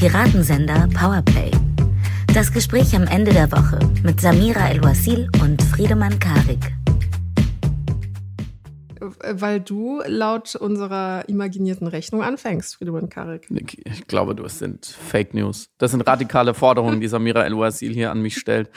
Piratensender 0.00 0.88
Powerplay. 0.98 1.50
Das 2.32 2.50
Gespräch 2.50 2.96
am 2.96 3.06
Ende 3.06 3.34
der 3.34 3.52
Woche 3.52 3.78
mit 4.02 4.18
Samira 4.18 4.70
El-Wasil 4.70 5.28
und 5.42 5.60
Friedemann 5.60 6.18
Karik 6.18 6.72
weil 9.24 9.60
du 9.60 10.00
laut 10.06 10.54
unserer 10.56 11.28
imaginierten 11.28 11.86
Rechnung 11.86 12.22
anfängst, 12.22 12.76
Friedemann 12.76 13.08
Karik. 13.08 13.48
Ich 13.84 14.06
glaube, 14.06 14.34
das 14.34 14.58
sind 14.58 14.86
Fake 14.86 15.34
News. 15.34 15.68
Das 15.78 15.90
sind 15.90 16.02
radikale 16.02 16.54
Forderungen, 16.54 17.00
die 17.00 17.08
Samira 17.08 17.44
El-Wasil 17.44 17.92
hier 17.92 18.10
an 18.10 18.22
mich 18.22 18.36
stellt. 18.36 18.70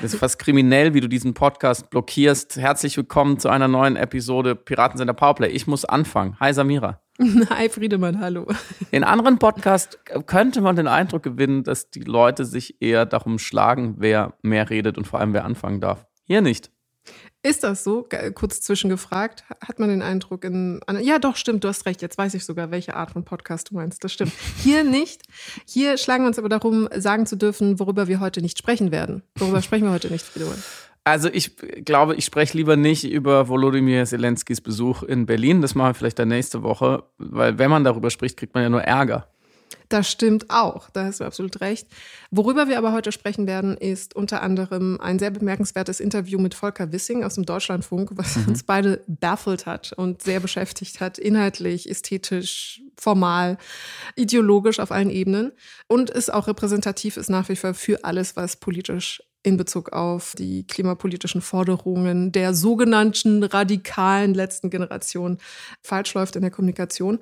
Das 0.00 0.12
ist 0.12 0.20
fast 0.20 0.38
kriminell, 0.38 0.94
wie 0.94 1.00
du 1.00 1.08
diesen 1.08 1.34
Podcast 1.34 1.90
blockierst. 1.90 2.56
Herzlich 2.56 2.96
willkommen 2.96 3.38
zu 3.38 3.48
einer 3.48 3.68
neuen 3.68 3.96
Episode 3.96 4.54
Piratensender 4.54 5.14
Powerplay. 5.14 5.48
Ich 5.48 5.66
muss 5.66 5.84
anfangen. 5.84 6.36
Hi 6.40 6.52
Samira. 6.52 7.00
Hi 7.50 7.68
Friedemann, 7.70 8.20
hallo. 8.20 8.46
In 8.90 9.02
anderen 9.02 9.38
Podcasts 9.38 9.98
könnte 10.26 10.60
man 10.60 10.76
den 10.76 10.86
Eindruck 10.86 11.22
gewinnen, 11.22 11.64
dass 11.64 11.90
die 11.90 12.00
Leute 12.00 12.44
sich 12.44 12.82
eher 12.82 13.06
darum 13.06 13.38
schlagen, 13.38 13.94
wer 13.98 14.34
mehr 14.42 14.68
redet 14.68 14.98
und 14.98 15.06
vor 15.06 15.20
allem 15.20 15.32
wer 15.32 15.44
anfangen 15.44 15.80
darf. 15.80 16.06
Hier 16.24 16.42
nicht. 16.42 16.70
Ist 17.46 17.62
das 17.62 17.84
so? 17.84 18.08
Kurz 18.34 18.60
zwischengefragt. 18.60 19.44
Hat 19.60 19.78
man 19.78 19.88
den 19.88 20.02
Eindruck 20.02 20.42
in. 20.42 20.80
Ja, 21.00 21.20
doch, 21.20 21.36
stimmt, 21.36 21.62
du 21.62 21.68
hast 21.68 21.86
recht. 21.86 22.02
Jetzt 22.02 22.18
weiß 22.18 22.34
ich 22.34 22.44
sogar, 22.44 22.72
welche 22.72 22.96
Art 22.96 23.12
von 23.12 23.24
Podcast 23.24 23.70
du 23.70 23.76
meinst. 23.76 24.02
Das 24.02 24.12
stimmt. 24.12 24.32
Hier 24.64 24.82
nicht. 24.82 25.22
Hier 25.64 25.96
schlagen 25.96 26.24
wir 26.24 26.28
uns 26.28 26.40
aber 26.40 26.48
darum, 26.48 26.88
sagen 26.96 27.24
zu 27.24 27.36
dürfen, 27.36 27.78
worüber 27.78 28.08
wir 28.08 28.18
heute 28.18 28.42
nicht 28.42 28.58
sprechen 28.58 28.90
werden. 28.90 29.22
Worüber 29.36 29.62
sprechen 29.62 29.84
wir 29.84 29.92
heute 29.92 30.10
nicht, 30.10 30.24
Friedemann? 30.24 30.60
Also 31.04 31.28
ich 31.32 31.56
glaube, 31.84 32.16
ich 32.16 32.24
spreche 32.24 32.56
lieber 32.56 32.74
nicht 32.74 33.08
über 33.08 33.46
Volodymyr 33.46 34.04
Zelenskis 34.06 34.60
Besuch 34.60 35.04
in 35.04 35.24
Berlin. 35.26 35.62
Das 35.62 35.76
machen 35.76 35.90
wir 35.90 35.94
vielleicht 35.94 36.18
dann 36.18 36.26
nächste 36.26 36.64
Woche, 36.64 37.04
weil 37.18 37.60
wenn 37.60 37.70
man 37.70 37.84
darüber 37.84 38.10
spricht, 38.10 38.36
kriegt 38.36 38.54
man 38.54 38.64
ja 38.64 38.70
nur 38.70 38.82
Ärger. 38.82 39.28
Das 39.88 40.10
stimmt 40.10 40.50
auch, 40.50 40.90
da 40.90 41.04
hast 41.04 41.20
du 41.20 41.24
absolut 41.24 41.60
recht. 41.60 41.86
Worüber 42.32 42.68
wir 42.68 42.78
aber 42.78 42.92
heute 42.92 43.12
sprechen 43.12 43.46
werden, 43.46 43.76
ist 43.76 44.16
unter 44.16 44.42
anderem 44.42 45.00
ein 45.00 45.18
sehr 45.18 45.30
bemerkenswertes 45.30 46.00
Interview 46.00 46.40
mit 46.40 46.54
Volker 46.54 46.90
Wissing 46.92 47.22
aus 47.22 47.34
dem 47.34 47.46
Deutschlandfunk, 47.46 48.10
was 48.14 48.36
mhm. 48.36 48.48
uns 48.48 48.62
beide 48.64 49.04
baffelt 49.06 49.66
hat 49.66 49.92
und 49.92 50.22
sehr 50.22 50.40
beschäftigt 50.40 51.00
hat, 51.00 51.18
inhaltlich, 51.18 51.88
ästhetisch, 51.88 52.82
formal, 52.98 53.58
ideologisch 54.16 54.80
auf 54.80 54.90
allen 54.90 55.10
Ebenen 55.10 55.52
und 55.86 56.10
es 56.10 56.30
auch 56.30 56.48
repräsentativ 56.48 57.16
ist 57.16 57.30
nach 57.30 57.48
wie 57.48 57.56
vor 57.56 57.74
für 57.74 58.04
alles, 58.04 58.34
was 58.34 58.56
politisch 58.56 59.22
in 59.44 59.56
Bezug 59.56 59.92
auf 59.92 60.34
die 60.36 60.66
klimapolitischen 60.66 61.40
Forderungen 61.40 62.32
der 62.32 62.52
sogenannten 62.52 63.44
radikalen 63.44 64.34
letzten 64.34 64.70
Generation 64.70 65.38
falsch 65.82 66.14
läuft 66.14 66.34
in 66.34 66.42
der 66.42 66.50
Kommunikation, 66.50 67.20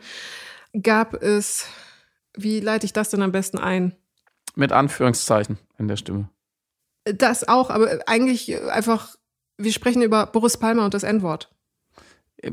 gab 0.73 1.23
es 1.23 1.67
wie 2.37 2.61
leite 2.61 2.87
ich 2.87 2.93
das 2.93 3.11
denn 3.11 3.23
am 3.23 3.33
besten 3.33 3.59
ein? 3.59 3.95
Mit 4.55 4.73
Anführungszeichen 4.73 5.59
in 5.79 5.89
der 5.89 5.97
Stimme. 5.97 6.29
Das 7.05 7.47
auch, 7.47 7.71
aber 7.71 8.01
eigentlich 8.07 8.61
einfach, 8.71 9.17
wir 9.59 9.73
sprechen 9.73 10.03
über 10.03 10.27
Boris 10.27 10.57
Palmer 10.57 10.85
und 10.85 10.95
das 10.95 11.03
N-Wort. 11.03 11.51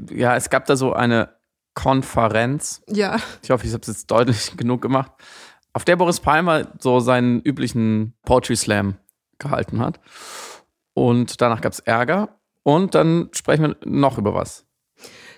Ja, 0.09 0.35
es 0.35 0.49
gab 0.49 0.65
da 0.65 0.75
so 0.75 0.93
eine 0.93 1.35
Konferenz. 1.73 2.81
Ja. 2.87 3.17
Ich 3.43 3.49
hoffe, 3.49 3.65
ich 3.65 3.73
habe 3.73 3.81
es 3.81 3.87
jetzt 3.87 4.11
deutlich 4.11 4.51
genug 4.57 4.81
gemacht. 4.81 5.11
Auf 5.73 5.85
der 5.85 5.95
Boris 5.95 6.19
Palmer 6.19 6.73
so 6.79 6.99
seinen 6.99 7.41
üblichen 7.41 8.13
Poetry 8.23 8.57
Slam 8.57 8.97
gehalten 9.39 9.79
hat. 9.79 9.99
Und 10.93 11.39
danach 11.39 11.61
gab 11.61 11.71
es 11.71 11.79
Ärger. 11.79 12.39
Und 12.63 12.93
dann 12.93 13.29
sprechen 13.31 13.63
wir 13.63 13.77
noch 13.85 14.17
über 14.17 14.33
was. 14.33 14.65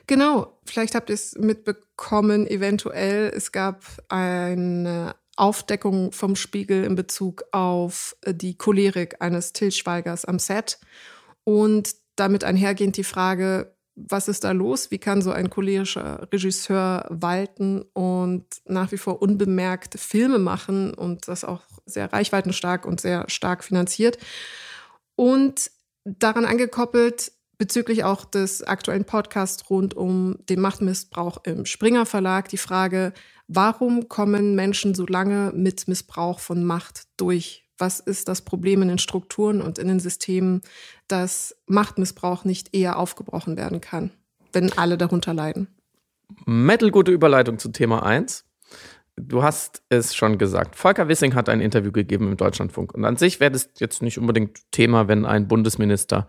Genau, 0.07 0.59
vielleicht 0.65 0.95
habt 0.95 1.09
ihr 1.09 1.15
es 1.15 1.35
mitbekommen, 1.37 2.45
eventuell. 2.47 3.31
Es 3.33 3.51
gab 3.51 3.83
eine 4.09 5.16
Aufdeckung 5.35 6.11
vom 6.11 6.35
Spiegel 6.35 6.83
in 6.83 6.95
Bezug 6.95 7.44
auf 7.51 8.16
äh, 8.22 8.33
die 8.33 8.57
Cholerik 8.57 9.22
eines 9.22 9.53
Till 9.53 9.72
Schweigers 9.72 10.25
am 10.25 10.39
Set. 10.39 10.79
Und 11.44 11.95
damit 12.16 12.44
einhergehend 12.44 12.97
die 12.97 13.03
Frage, 13.03 13.75
was 13.95 14.28
ist 14.28 14.44
da 14.44 14.51
los? 14.51 14.91
Wie 14.91 14.97
kann 14.97 15.22
so 15.22 15.31
ein 15.31 15.50
cholerischer 15.50 16.28
Regisseur 16.31 17.05
walten 17.09 17.83
und 17.94 18.45
nach 18.66 18.91
wie 18.91 18.97
vor 18.97 19.22
unbemerkt 19.22 19.99
Filme 19.99 20.39
machen 20.39 20.94
und 20.94 21.28
das 21.28 21.44
auch 21.44 21.61
sehr 21.85 22.11
reichweitenstark 22.11 22.85
und 22.85 22.99
sehr 23.01 23.29
stark 23.29 23.63
finanziert? 23.63 24.17
Und 25.16 25.69
daran 26.05 26.45
angekoppelt 26.45 27.32
bezüglich 27.58 28.03
auch 28.03 28.25
des 28.25 28.64
aktuellen 28.64 29.06
Podcasts 29.06 29.69
rund 29.69 29.94
um 29.94 30.38
den 30.50 30.59
Machtmissbrauch 30.59 31.38
im 31.46 31.66
Springer 31.66 32.06
Verlag 32.06 32.50
die 32.50 32.58
Frage, 32.58 33.14
warum 33.47 34.09
kommen 34.09 34.56
Menschen 34.56 34.96
so 34.96 35.06
lange 35.06 35.52
mit 35.56 35.88
Missbrauch 35.88 36.40
von 36.40 36.64
Macht 36.64 37.03
durch? 37.18 37.66
Was 37.78 38.00
ist 38.00 38.28
das 38.28 38.44
Problem 38.44 38.81
in 38.81 38.88
den 38.88 39.00
Strukturen 39.00 39.62
und 39.62 39.80
in 39.80 39.88
den 39.88 40.00
Systemen, 40.00 40.62
dass 41.08 41.56
Machtmissbrauch 41.68 42.46
nicht 42.46 42.75
eher 42.75 42.97
aufgebrochen 42.97 43.58
werden 43.58 43.81
kann, 43.81 44.12
wenn 44.52 44.72
alle 44.78 44.97
darunter 44.97 45.34
leiden? 45.34 45.68
Metal 46.46 46.91
gute 46.91 47.12
Überleitung 47.12 47.59
zu 47.59 47.70
Thema 47.70 48.03
1. 48.03 48.46
Du 49.16 49.44
hast 49.44 49.84
es 49.90 50.16
schon 50.16 50.38
gesagt. 50.38 50.75
Volker 50.75 51.08
Wissing 51.08 51.35
hat 51.35 51.47
ein 51.47 51.62
Interview 51.62 51.91
gegeben 51.91 52.30
im 52.30 52.38
Deutschlandfunk. 52.38 52.94
Und 52.94 53.06
an 53.06 53.16
sich 53.16 53.40
wäre 53.40 53.52
das 53.52 53.70
jetzt 53.78 54.02
nicht 54.02 54.18
unbedingt 54.18 54.59
Thema, 54.72 55.08
wenn 55.08 55.25
ein 55.25 55.47
Bundesminister 55.47 56.28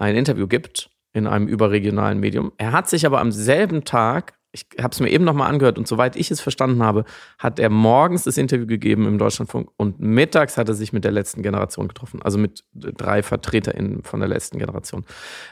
ein 0.00 0.16
Interview 0.16 0.46
gibt 0.46 0.90
in 1.12 1.26
einem 1.26 1.46
überregionalen 1.46 2.20
Medium. 2.20 2.52
Er 2.56 2.72
hat 2.72 2.88
sich 2.88 3.04
aber 3.04 3.20
am 3.20 3.32
selben 3.32 3.84
Tag, 3.84 4.34
ich 4.52 4.66
habe 4.80 4.92
es 4.92 5.00
mir 5.00 5.10
eben 5.10 5.24
nochmal 5.24 5.50
angehört 5.50 5.78
und 5.78 5.86
soweit 5.86 6.16
ich 6.16 6.30
es 6.30 6.40
verstanden 6.40 6.82
habe, 6.82 7.04
hat 7.38 7.58
er 7.58 7.68
morgens 7.68 8.24
das 8.24 8.36
Interview 8.36 8.66
gegeben 8.66 9.06
im 9.06 9.18
Deutschlandfunk 9.18 9.68
und 9.76 10.00
mittags 10.00 10.56
hat 10.56 10.68
er 10.68 10.74
sich 10.74 10.92
mit 10.92 11.04
der 11.04 11.12
letzten 11.12 11.42
Generation 11.42 11.88
getroffen, 11.88 12.22
also 12.22 12.38
mit 12.38 12.64
drei 12.72 13.22
VertreterInnen 13.22 14.02
von 14.02 14.20
der 14.20 14.28
letzten 14.28 14.58
Generation. 14.58 15.04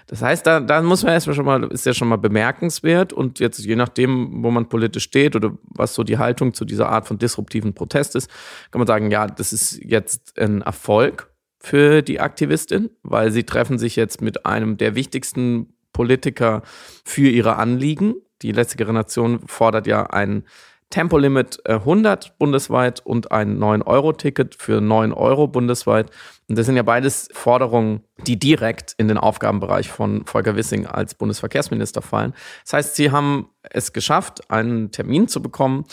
Das 0.06 0.22
heißt, 0.22 0.46
da, 0.46 0.60
da 0.60 0.80
muss 0.80 1.02
man 1.02 1.12
erstmal 1.12 1.36
schon 1.36 1.44
mal, 1.44 1.64
ist 1.64 1.86
ja 1.86 1.92
schon 1.92 2.08
mal 2.08 2.16
bemerkenswert 2.16 3.12
und 3.12 3.40
jetzt 3.40 3.58
je 3.58 3.76
nachdem, 3.76 4.42
wo 4.42 4.50
man 4.50 4.68
politisch 4.68 5.04
steht 5.04 5.36
oder 5.36 5.52
was 5.62 5.94
so 5.94 6.04
die 6.04 6.18
Haltung 6.18 6.54
zu 6.54 6.64
dieser 6.64 6.88
Art 6.88 7.06
von 7.06 7.18
disruptiven 7.18 7.74
Protest 7.74 8.16
ist, 8.16 8.30
kann 8.70 8.80
man 8.80 8.86
sagen, 8.86 9.10
ja, 9.10 9.26
das 9.26 9.52
ist 9.52 9.78
jetzt 9.84 10.38
ein 10.38 10.62
Erfolg 10.62 11.28
für 11.68 12.00
die 12.00 12.18
Aktivistin, 12.18 12.88
weil 13.02 13.30
sie 13.30 13.44
treffen 13.44 13.78
sich 13.78 13.94
jetzt 13.94 14.22
mit 14.22 14.46
einem 14.46 14.78
der 14.78 14.94
wichtigsten 14.94 15.74
Politiker 15.92 16.62
für 17.04 17.28
ihre 17.28 17.56
Anliegen. 17.56 18.14
Die 18.40 18.52
letzte 18.52 18.78
Generation 18.78 19.40
fordert 19.46 19.86
ja 19.86 20.04
ein 20.04 20.44
Tempolimit 20.88 21.60
100 21.68 22.24
äh, 22.24 22.30
bundesweit 22.38 23.04
und 23.04 23.32
ein 23.32 23.58
9-Euro-Ticket 23.58 24.54
für 24.54 24.80
9 24.80 25.12
Euro 25.12 25.46
bundesweit. 25.46 26.10
Und 26.48 26.56
das 26.56 26.64
sind 26.64 26.76
ja 26.76 26.82
beides 26.82 27.28
Forderungen, 27.34 28.02
die 28.26 28.38
direkt 28.38 28.94
in 28.96 29.08
den 29.08 29.18
Aufgabenbereich 29.18 29.90
von 29.90 30.24
Volker 30.24 30.56
Wissing 30.56 30.86
als 30.86 31.14
Bundesverkehrsminister 31.14 32.00
fallen. 32.00 32.32
Das 32.64 32.72
heißt, 32.72 32.96
sie 32.96 33.10
haben 33.10 33.50
es 33.60 33.92
geschafft, 33.92 34.50
einen 34.50 34.90
Termin 34.90 35.28
zu 35.28 35.42
bekommen 35.42 35.84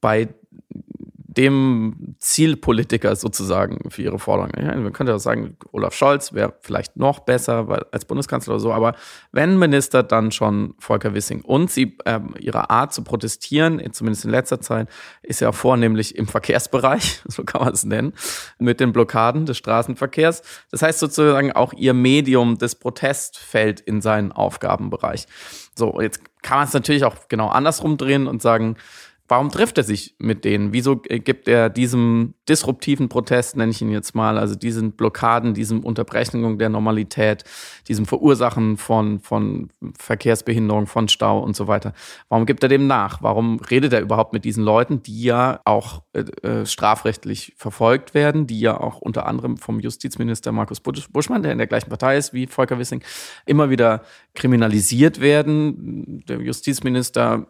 bei 0.00 0.28
dem 1.36 2.14
Zielpolitiker 2.18 3.16
sozusagen 3.16 3.90
für 3.90 4.02
ihre 4.02 4.18
Forderungen. 4.18 4.52
Ja, 4.58 4.74
man 4.76 4.92
könnte 4.92 5.14
auch 5.14 5.18
sagen, 5.18 5.56
Olaf 5.72 5.94
Scholz 5.94 6.32
wäre 6.32 6.54
vielleicht 6.60 6.96
noch 6.96 7.20
besser 7.20 7.68
weil, 7.68 7.84
als 7.92 8.04
Bundeskanzler 8.04 8.54
oder 8.54 8.60
so, 8.60 8.72
aber 8.72 8.94
wenn 9.32 9.58
Minister, 9.58 10.02
dann 10.02 10.32
schon 10.32 10.74
Volker 10.78 11.14
Wissing. 11.14 11.42
Und 11.42 11.70
sie, 11.70 11.98
äh, 12.04 12.20
ihre 12.38 12.70
Art 12.70 12.92
zu 12.92 13.02
protestieren, 13.02 13.82
zumindest 13.92 14.24
in 14.24 14.30
letzter 14.30 14.60
Zeit, 14.60 14.88
ist 15.22 15.40
ja 15.40 15.52
vornehmlich 15.52 16.16
im 16.16 16.26
Verkehrsbereich, 16.26 17.22
so 17.28 17.44
kann 17.44 17.62
man 17.62 17.72
es 17.72 17.84
nennen, 17.84 18.12
mit 18.58 18.80
den 18.80 18.92
Blockaden 18.92 19.46
des 19.46 19.58
Straßenverkehrs. 19.58 20.42
Das 20.70 20.82
heißt 20.82 20.98
sozusagen 20.98 21.52
auch 21.52 21.72
ihr 21.72 21.94
Medium 21.94 22.58
des 22.58 22.74
Protests 22.74 23.38
fällt 23.38 23.80
in 23.80 24.00
seinen 24.00 24.32
Aufgabenbereich. 24.32 25.26
So, 25.76 26.00
jetzt 26.00 26.20
kann 26.42 26.58
man 26.58 26.68
es 26.68 26.74
natürlich 26.74 27.04
auch 27.04 27.16
genau 27.28 27.48
andersrum 27.48 27.96
drehen 27.96 28.28
und 28.28 28.40
sagen, 28.40 28.76
Warum 29.26 29.50
trifft 29.50 29.78
er 29.78 29.84
sich 29.84 30.14
mit 30.18 30.44
denen? 30.44 30.74
Wieso 30.74 30.96
gibt 30.96 31.48
er 31.48 31.70
diesem 31.70 32.34
disruptiven 32.46 33.08
Protest, 33.08 33.56
nenne 33.56 33.70
ich 33.70 33.80
ihn 33.80 33.90
jetzt 33.90 34.14
mal, 34.14 34.36
also 34.36 34.54
diesen 34.54 34.92
Blockaden, 34.92 35.54
diesem 35.54 35.82
Unterbrechung 35.82 36.58
der 36.58 36.68
Normalität, 36.68 37.42
diesem 37.88 38.04
Verursachen 38.04 38.76
von, 38.76 39.20
von 39.20 39.70
Verkehrsbehinderung, 39.98 40.86
von 40.86 41.08
Stau 41.08 41.40
und 41.40 41.56
so 41.56 41.66
weiter, 41.68 41.94
warum 42.28 42.44
gibt 42.44 42.62
er 42.64 42.68
dem 42.68 42.86
nach? 42.86 43.22
Warum 43.22 43.60
redet 43.60 43.94
er 43.94 44.02
überhaupt 44.02 44.34
mit 44.34 44.44
diesen 44.44 44.62
Leuten, 44.62 45.02
die 45.02 45.22
ja 45.22 45.60
auch 45.64 46.02
äh, 46.12 46.20
äh 46.46 46.66
strafrechtlich 46.66 47.54
verfolgt 47.56 48.12
werden, 48.12 48.46
die 48.46 48.60
ja 48.60 48.78
auch 48.78 48.98
unter 48.98 49.24
anderem 49.24 49.56
vom 49.56 49.80
Justizminister 49.80 50.52
Markus 50.52 50.80
Buschmann, 50.80 51.42
der 51.42 51.52
in 51.52 51.58
der 51.58 51.66
gleichen 51.66 51.88
Partei 51.88 52.18
ist 52.18 52.34
wie 52.34 52.46
Volker 52.46 52.78
Wissing, 52.78 53.02
immer 53.46 53.70
wieder 53.70 54.02
kriminalisiert 54.34 55.22
werden? 55.22 56.22
Der 56.28 56.40
Justizminister 56.40 57.46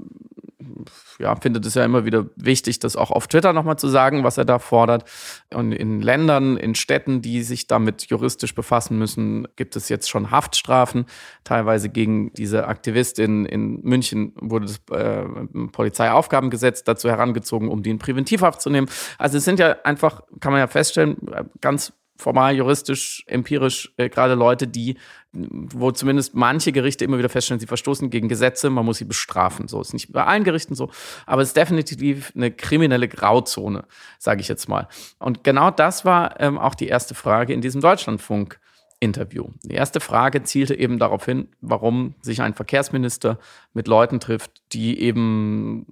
ja, 1.19 1.35
findet 1.37 1.67
es 1.67 1.75
ja 1.75 1.85
immer 1.85 2.05
wieder 2.05 2.27
wichtig, 2.37 2.79
das 2.79 2.97
auch 2.97 3.11
auf 3.11 3.27
Twitter 3.29 3.53
nochmal 3.53 3.79
zu 3.79 3.89
sagen, 3.89 4.25
was 4.25 4.39
er 4.39 4.45
da 4.45 4.59
fordert. 4.59 5.05
Und 5.53 5.73
in 5.73 6.01
Ländern, 6.01 6.57
in 6.57 6.75
Städten, 6.75 7.23
die 7.23 7.43
sich 7.43 7.67
damit 7.67 8.07
juristisch 8.07 8.55
befassen 8.55 8.99
müssen, 8.99 9.47
gibt 9.57 9.77
es 9.77 9.89
jetzt 9.89 10.09
schon 10.09 10.31
Haftstrafen. 10.31 11.07
Teilweise 11.45 11.89
gegen 11.89 12.33
diese 12.35 12.67
Aktivistin 12.67 13.47
in 13.47 13.81
München 13.83 14.33
wurde 14.41 14.67
das 14.67 14.81
äh, 14.91 15.25
Polizeiaufgabengesetz 15.73 16.85
dazu 16.85 17.09
herangezogen, 17.09 17.69
um 17.69 17.83
die 17.83 17.91
in 17.91 17.99
Präventivhaft 17.99 18.61
zu 18.61 18.71
nehmen. 18.71 18.89
Also 19.19 19.39
es 19.39 19.45
sind 19.45 19.59
ja 19.59 19.77
einfach, 19.85 20.23
kann 20.41 20.53
man 20.53 20.61
ja 20.61 20.67
feststellen, 20.67 21.17
ganz 21.61 21.93
formal, 22.17 22.55
juristisch, 22.55 23.25
empirisch 23.27 23.93
äh, 23.97 24.09
gerade 24.09 24.35
Leute, 24.35 24.69
die, 24.69 24.97
wo 25.33 25.91
zumindest 25.91 26.35
manche 26.35 26.73
Gerichte 26.73 27.05
immer 27.05 27.19
wieder 27.19 27.29
feststellen, 27.29 27.61
sie 27.61 27.67
verstoßen 27.67 28.11
gegen 28.11 28.29
Gesetze, 28.29 28.71
man 28.71 28.85
muss 28.85 28.99
sie 28.99 29.05
bestrafen. 29.05 29.69
So 29.69 29.81
ist 29.81 29.93
nicht 29.93 30.13
bei 30.13 30.25
allen 30.25 30.45
Gerichten 30.45 30.75
so, 30.75 30.91
aber 31.27 31.43
es 31.43 31.49
ist 31.49 31.57
definitiv 31.57 32.33
eine 32.35 32.51
kriminelle 32.51 33.09
Grauzone, 33.09 33.85
sage 34.19 34.41
ich 34.41 34.49
jetzt 34.49 34.69
mal. 34.69 34.89
Und 35.19 35.45
genau 35.45 35.71
das 35.71 36.05
war 36.05 36.41
ähm, 36.41 36.59
auch 36.59 36.75
die 36.75 36.89
erste 36.89 37.15
Frage 37.15 37.53
in 37.53 37.61
diesem 37.61 37.81
Deutschlandfunk. 37.81 38.61
Interview. 39.01 39.49
Die 39.63 39.75
erste 39.75 40.01
Frage 40.01 40.45
zielte 40.45 40.75
eben 40.75 40.99
darauf 40.99 41.27
hin, 41.27 41.49
warum 41.61 42.15
sich 42.23 42.41
ein 42.41 42.55
Verkehrsminister 42.55 43.39
mit 43.75 43.87
Leuten 43.87 44.19
trifft, 44.19 44.63
die 44.73 44.99
eben 44.99 45.87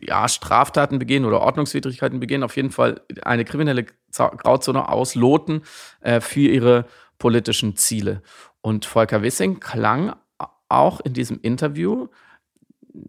ja, 0.00 0.28
Straftaten 0.28 0.98
begehen 0.98 1.24
oder 1.24 1.40
Ordnungswidrigkeiten 1.40 2.20
begehen, 2.20 2.42
auf 2.42 2.56
jeden 2.56 2.70
Fall 2.70 3.00
eine 3.22 3.44
kriminelle 3.44 3.86
Grauzone 4.12 4.88
ausloten 4.88 5.62
äh, 6.00 6.20
für 6.20 6.40
ihre 6.40 6.86
politischen 7.18 7.76
Ziele. 7.76 8.22
Und 8.60 8.84
Volker 8.84 9.22
Wissing 9.22 9.60
klang 9.60 10.14
auch 10.68 11.00
in 11.00 11.12
diesem 11.12 11.38
Interview, 11.40 12.08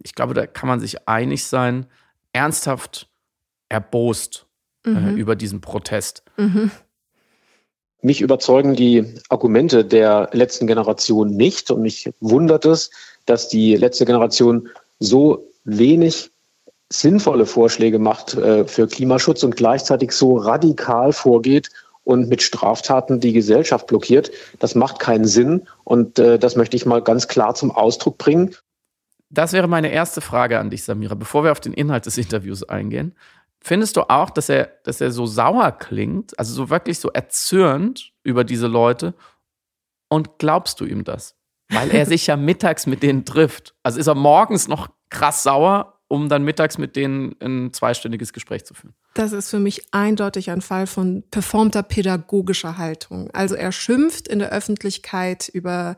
ich 0.04 0.14
glaube, 0.14 0.34
da 0.34 0.46
kann 0.46 0.68
man 0.68 0.80
sich 0.80 1.08
einig 1.08 1.44
sein, 1.44 1.86
ernsthaft 2.32 3.08
erbost 3.68 4.46
äh, 4.84 4.90
mhm. 4.90 5.08
äh, 5.08 5.20
über 5.20 5.36
diesen 5.36 5.60
Protest. 5.60 6.22
Mhm. 6.36 6.70
Mich 8.00 8.20
überzeugen 8.20 8.76
die 8.76 9.04
Argumente 9.28 9.84
der 9.84 10.30
letzten 10.32 10.68
Generation 10.68 11.30
nicht 11.30 11.70
und 11.70 11.82
mich 11.82 12.10
wundert 12.20 12.64
es, 12.64 12.90
dass 13.26 13.48
die 13.48 13.74
letzte 13.74 14.06
Generation 14.06 14.68
so 15.00 15.50
wenig 15.64 16.30
sinnvolle 16.90 17.46
Vorschläge 17.46 17.98
macht 17.98 18.34
äh, 18.34 18.66
für 18.66 18.86
Klimaschutz 18.86 19.42
und 19.42 19.56
gleichzeitig 19.56 20.12
so 20.12 20.36
radikal 20.36 21.12
vorgeht 21.12 21.70
und 22.04 22.28
mit 22.28 22.42
Straftaten 22.42 23.20
die 23.20 23.34
Gesellschaft 23.34 23.86
blockiert. 23.86 24.30
Das 24.58 24.74
macht 24.74 24.98
keinen 24.98 25.26
Sinn 25.26 25.68
und 25.84 26.18
äh, 26.18 26.38
das 26.38 26.56
möchte 26.56 26.76
ich 26.76 26.86
mal 26.86 27.02
ganz 27.02 27.28
klar 27.28 27.54
zum 27.54 27.70
Ausdruck 27.70 28.16
bringen. 28.16 28.54
Das 29.30 29.52
wäre 29.52 29.68
meine 29.68 29.92
erste 29.92 30.22
Frage 30.22 30.58
an 30.58 30.70
dich, 30.70 30.84
Samira, 30.84 31.14
bevor 31.14 31.44
wir 31.44 31.52
auf 31.52 31.60
den 31.60 31.74
Inhalt 31.74 32.06
des 32.06 32.16
Interviews 32.16 32.62
eingehen. 32.62 33.14
Findest 33.60 33.96
du 33.96 34.08
auch, 34.08 34.30
dass 34.30 34.48
er, 34.48 34.70
dass 34.84 35.02
er 35.02 35.10
so 35.10 35.26
sauer 35.26 35.72
klingt, 35.72 36.38
also 36.38 36.54
so 36.54 36.70
wirklich 36.70 36.98
so 36.98 37.10
erzürnt 37.10 38.12
über 38.22 38.44
diese 38.44 38.68
Leute? 38.68 39.12
Und 40.08 40.38
glaubst 40.38 40.80
du 40.80 40.86
ihm 40.86 41.04
das? 41.04 41.36
Weil 41.68 41.90
er 41.90 42.06
sich 42.06 42.26
ja 42.26 42.36
mittags 42.36 42.86
mit 42.86 43.02
denen 43.02 43.26
trifft. 43.26 43.74
Also 43.82 44.00
ist 44.00 44.06
er 44.06 44.14
morgens 44.14 44.68
noch 44.68 44.88
krass 45.10 45.42
sauer 45.42 45.97
um 46.08 46.30
dann 46.30 46.42
mittags 46.42 46.78
mit 46.78 46.96
denen 46.96 47.36
ein 47.40 47.72
zweistündiges 47.72 48.32
Gespräch 48.32 48.64
zu 48.64 48.74
führen. 48.74 48.94
Das 49.14 49.32
ist 49.32 49.50
für 49.50 49.58
mich 49.58 49.92
eindeutig 49.92 50.50
ein 50.50 50.62
Fall 50.62 50.86
von 50.86 51.22
performter 51.30 51.82
pädagogischer 51.82 52.78
Haltung. 52.78 53.30
Also 53.32 53.54
er 53.54 53.72
schimpft 53.72 54.26
in 54.26 54.38
der 54.38 54.50
Öffentlichkeit 54.50 55.48
über 55.48 55.96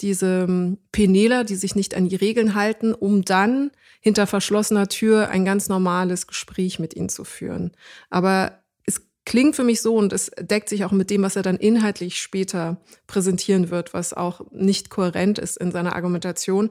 diese 0.00 0.46
ähm, 0.48 0.78
Peneler, 0.90 1.44
die 1.44 1.54
sich 1.54 1.76
nicht 1.76 1.94
an 1.94 2.08
die 2.08 2.16
Regeln 2.16 2.56
halten, 2.56 2.92
um 2.92 3.24
dann 3.24 3.70
hinter 4.00 4.26
verschlossener 4.26 4.88
Tür 4.88 5.28
ein 5.28 5.44
ganz 5.44 5.68
normales 5.68 6.26
Gespräch 6.26 6.80
mit 6.80 6.94
ihnen 6.96 7.08
zu 7.08 7.22
führen. 7.22 7.70
Aber 8.10 8.58
es 8.84 9.00
klingt 9.24 9.54
für 9.54 9.62
mich 9.62 9.80
so 9.80 9.94
und 9.94 10.12
es 10.12 10.32
deckt 10.40 10.68
sich 10.68 10.84
auch 10.84 10.90
mit 10.90 11.08
dem, 11.08 11.22
was 11.22 11.36
er 11.36 11.42
dann 11.42 11.56
inhaltlich 11.56 12.20
später 12.20 12.78
präsentieren 13.06 13.70
wird, 13.70 13.94
was 13.94 14.12
auch 14.12 14.40
nicht 14.50 14.90
kohärent 14.90 15.38
ist 15.38 15.56
in 15.56 15.70
seiner 15.70 15.94
Argumentation, 15.94 16.70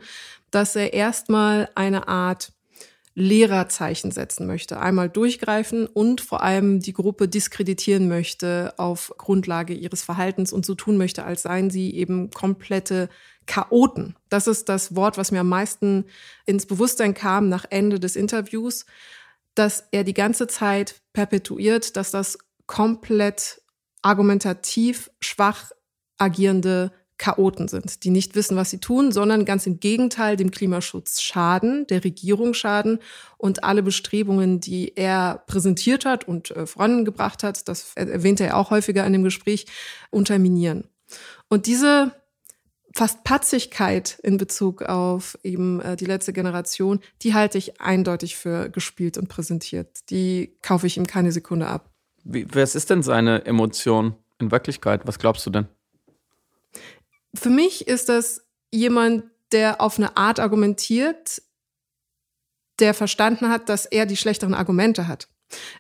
dass 0.50 0.76
er 0.76 0.92
erstmal 0.92 1.70
eine 1.74 2.10
Art 2.10 2.52
Lehrerzeichen 3.14 4.12
setzen 4.12 4.48
möchte, 4.48 4.80
einmal 4.80 5.10
durchgreifen 5.10 5.86
und 5.86 6.22
vor 6.22 6.44
allem 6.44 6.80
die 6.80 6.94
Gruppe 6.94 7.28
diskreditieren 7.28 8.08
möchte 8.08 8.74
auf 8.78 9.14
Grundlage 9.18 9.74
ihres 9.74 10.02
Verhaltens 10.02 10.54
und 10.54 10.66
so 10.66 10.76
tun 10.76 10.98
möchte, 10.98 11.26
als 11.26 11.42
seien 11.42 11.70
sie 11.70 11.94
eben 11.94 12.30
komplette 12.30 13.10
Chaoten. 13.48 14.16
Das 14.30 14.48
ist 14.48 14.70
das 14.70 14.96
Wort, 14.96 15.18
was 15.18 15.32
mir 15.32 15.42
am 15.42 15.50
meisten 15.50 16.06
ins 16.46 16.66
Bewusstsein 16.66 17.14
kam 17.14 17.50
nach 17.50 17.66
Ende 17.70 18.00
des 18.00 18.16
Interviews, 18.16 18.86
dass 19.56 19.88
er 19.92 20.06
die 20.06 20.14
ganze 20.14 20.48
Zeit 20.48 21.02
perpetuiert, 21.12 21.98
dass 21.98 22.12
das 22.12 22.38
komplett 22.66 23.62
argumentativ 24.02 25.12
schwach 25.20 25.72
agierende 26.18 26.94
Chaoten 27.22 27.68
sind, 27.68 28.04
die 28.04 28.10
nicht 28.10 28.34
wissen, 28.34 28.58
was 28.58 28.72
sie 28.72 28.80
tun, 28.80 29.12
sondern 29.12 29.46
ganz 29.46 29.68
im 29.68 29.80
Gegenteil 29.80 30.38
dem 30.38 30.50
Klimaschutz 30.50 31.22
schaden, 31.22 31.86
der 31.86 32.04
Regierung 32.04 32.56
schaden 32.56 32.98
und 33.38 33.64
alle 33.64 33.84
Bestrebungen, 33.84 34.60
die 34.60 34.94
er 34.96 35.44
präsentiert 35.46 36.04
hat 36.04 36.28
und 36.28 36.50
äh, 36.50 36.66
vorangebracht 36.66 37.44
hat, 37.44 37.68
das 37.68 37.94
erwähnte 37.96 38.46
er 38.46 38.58
auch 38.58 38.72
häufiger 38.72 39.06
in 39.06 39.14
dem 39.14 39.24
Gespräch, 39.24 39.68
unterminieren. 40.10 40.86
Und 41.48 41.68
diese 41.68 42.12
fast 42.96 43.24
Patzigkeit 43.24 44.18
in 44.24 44.38
Bezug 44.38 44.82
auf 44.82 45.38
eben 45.44 45.80
äh, 45.82 45.96
die 45.96 46.06
letzte 46.06 46.34
Generation, 46.34 47.02
die 47.22 47.36
halte 47.36 47.60
ich 47.60 47.80
eindeutig 47.80 48.36
für 48.36 48.70
gespielt 48.70 49.20
und 49.20 49.30
präsentiert. 49.30 50.10
Die 50.10 50.58
kaufe 50.64 50.88
ich 50.88 50.98
ihm 50.98 51.06
keine 51.06 51.32
Sekunde 51.32 51.68
ab. 51.68 51.92
Wie, 52.24 52.48
was 52.52 52.74
ist 52.74 52.90
denn 52.90 53.04
seine 53.04 53.46
Emotion 53.46 54.16
in 54.40 54.50
Wirklichkeit? 54.50 55.02
Was 55.06 55.20
glaubst 55.20 55.46
du 55.46 55.52
denn? 55.52 55.68
Für 57.34 57.50
mich 57.50 57.88
ist 57.88 58.10
das 58.10 58.46
jemand, 58.72 59.26
der 59.52 59.82
auf 59.82 59.98
eine 59.98 60.18
Art 60.18 60.40
argumentiert, 60.40 61.42
der 62.80 62.94
verstanden 62.94 63.50
hat, 63.50 63.70
dass 63.70 63.86
er 63.86 64.06
die 64.06 64.18
schlechteren 64.18 64.54
Argumente 64.54 65.08
hat. 65.08 65.28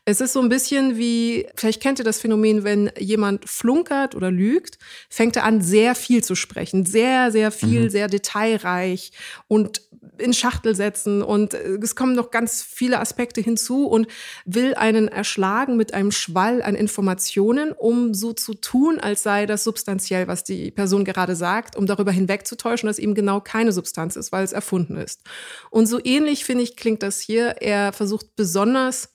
Es 0.05 0.21
ist 0.21 0.33
so 0.33 0.41
ein 0.41 0.49
bisschen 0.49 0.97
wie, 0.97 1.47
vielleicht 1.55 1.81
kennt 1.81 1.99
ihr 1.99 2.05
das 2.05 2.19
Phänomen, 2.19 2.63
wenn 2.63 2.91
jemand 2.97 3.49
flunkert 3.49 4.15
oder 4.15 4.31
lügt, 4.31 4.77
fängt 5.09 5.35
er 5.35 5.43
an, 5.43 5.61
sehr 5.61 5.95
viel 5.95 6.23
zu 6.23 6.35
sprechen, 6.35 6.85
sehr, 6.85 7.31
sehr 7.31 7.51
viel, 7.51 7.85
mhm. 7.85 7.89
sehr 7.89 8.07
detailreich 8.07 9.11
und 9.47 9.81
in 10.17 10.33
Schachtel 10.33 10.75
setzen 10.75 11.21
und 11.21 11.53
es 11.53 11.95
kommen 11.95 12.15
noch 12.15 12.31
ganz 12.31 12.63
viele 12.63 12.99
Aspekte 12.99 13.41
hinzu 13.41 13.85
und 13.87 14.07
will 14.45 14.73
einen 14.75 15.07
erschlagen 15.07 15.77
mit 15.77 15.93
einem 15.93 16.11
Schwall 16.11 16.61
an 16.61 16.75
Informationen, 16.75 17.71
um 17.71 18.13
so 18.13 18.33
zu 18.33 18.53
tun, 18.53 18.99
als 18.99 19.23
sei 19.23 19.45
das 19.45 19.63
substanziell, 19.63 20.27
was 20.27 20.43
die 20.43 20.71
Person 20.71 21.05
gerade 21.05 21.35
sagt, 21.35 21.75
um 21.75 21.85
darüber 21.85 22.11
hinwegzutäuschen, 22.11 22.87
dass 22.87 22.99
eben 22.99 23.15
genau 23.15 23.41
keine 23.41 23.71
Substanz 23.71 24.15
ist, 24.15 24.31
weil 24.31 24.43
es 24.43 24.53
erfunden 24.53 24.97
ist. 24.97 25.21
Und 25.69 25.87
so 25.87 25.99
ähnlich, 26.03 26.45
finde 26.45 26.63
ich, 26.63 26.75
klingt 26.75 27.03
das 27.03 27.19
hier. 27.19 27.55
Er 27.59 27.93
versucht 27.93 28.35
besonders 28.35 29.09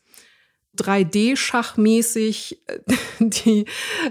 3D-Schachmäßig 0.76 2.58
äh, 2.66 2.78
die 3.20 3.66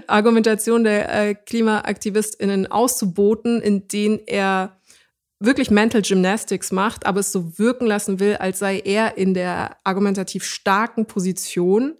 Argumentation 0.06 0.84
der 0.84 1.12
äh, 1.12 1.34
KlimaaktivistInnen 1.34 2.66
auszuboten, 2.66 3.60
in 3.60 3.88
denen 3.88 4.20
er 4.26 4.76
wirklich 5.38 5.70
Mental 5.70 6.02
Gymnastics 6.02 6.72
macht, 6.72 7.06
aber 7.06 7.20
es 7.20 7.32
so 7.32 7.58
wirken 7.58 7.86
lassen 7.86 8.20
will, 8.20 8.36
als 8.36 8.58
sei 8.58 8.78
er 8.78 9.18
in 9.18 9.34
der 9.34 9.76
argumentativ 9.84 10.44
starken 10.44 11.06
Position, 11.06 11.96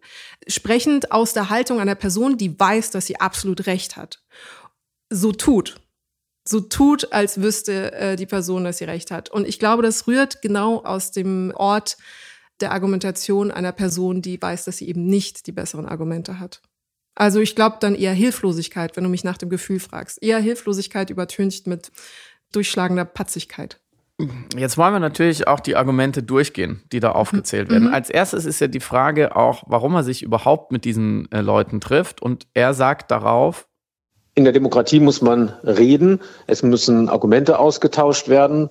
sprechend 0.49 1.13
aus 1.13 1.33
der 1.33 1.51
Haltung 1.51 1.81
einer 1.81 1.95
Person, 1.95 2.39
die 2.39 2.59
weiß, 2.59 2.91
dass 2.91 3.07
sie 3.07 3.21
absolut 3.21 3.67
recht 3.67 3.97
hat. 3.97 4.23
So 5.11 5.33
tut. 5.33 5.81
So 6.49 6.61
tut, 6.61 7.13
als 7.13 7.43
wüsste 7.43 7.93
äh, 7.93 8.17
die 8.17 8.27
Person, 8.27 8.65
dass 8.65 8.79
sie 8.79 8.85
recht 8.85 9.11
hat. 9.11 9.31
Und 9.31 9.47
ich 9.47 9.59
glaube, 9.59 9.83
das 9.83 10.07
rührt 10.07 10.43
genau 10.43 10.83
aus 10.85 11.11
dem 11.11 11.53
Ort 11.55 11.97
der 12.61 12.73
Argumentation 12.73 13.51
einer 13.51 13.73
Person, 13.73 14.23
die 14.23 14.41
weiß, 14.41 14.65
dass 14.65 14.79
sie 14.79 14.89
eben 14.89 15.07
nicht 15.07 15.47
die 15.47 15.53
besseren 15.53 15.87
Argumente 15.87 16.39
hat. 16.39 16.63
Also 17.15 17.41
ich 17.41 17.57
glaube 17.57 17.77
dann 17.81 17.95
eher 17.95 18.13
Hilflosigkeit, 18.13 18.97
wenn 18.97 19.05
du 19.05 19.11
mich 19.11 19.25
nach 19.25 19.39
dem 19.39 19.49
Gefühl 19.49 19.81
fragst. 19.81 20.23
Eher 20.23 20.39
Hilflosigkeit 20.39 21.11
übertüncht 21.11 21.67
mit 21.67 21.91
durchschlagender 22.53 23.05
Patzigkeit. 23.05 23.81
Jetzt 24.57 24.79
wollen 24.79 24.95
wir 24.95 25.01
natürlich 25.01 25.47
auch 25.47 25.61
die 25.61 25.77
Argumente 25.77 26.23
durchgehen, 26.23 26.83
die 26.91 27.01
da 27.01 27.13
aufgezählt 27.13 27.71
werden. 27.71 27.89
Mhm. 27.89 27.95
Als 27.95 28.09
erstes 28.09 28.47
ist 28.47 28.61
ja 28.61 28.67
die 28.67 28.81
Frage 28.81 29.37
auch, 29.37 29.65
warum 29.67 29.95
er 29.95 30.05
sich 30.05 30.23
überhaupt 30.23 30.73
mit 30.73 30.87
diesen 30.87 31.31
äh, 31.33 31.43
Leuten 31.43 31.81
trifft. 31.81 32.23
Und 32.23 32.47
er 32.55 32.73
sagt 32.73 33.11
darauf, 33.11 33.69
in 34.35 34.45
der 34.45 34.53
Demokratie 34.53 35.01
muss 35.01 35.23
man 35.23 35.49
reden, 35.65 36.21
es 36.47 36.63
müssen 36.63 37.09
Argumente 37.09 37.59
ausgetauscht 37.59 38.29
werden. 38.29 38.71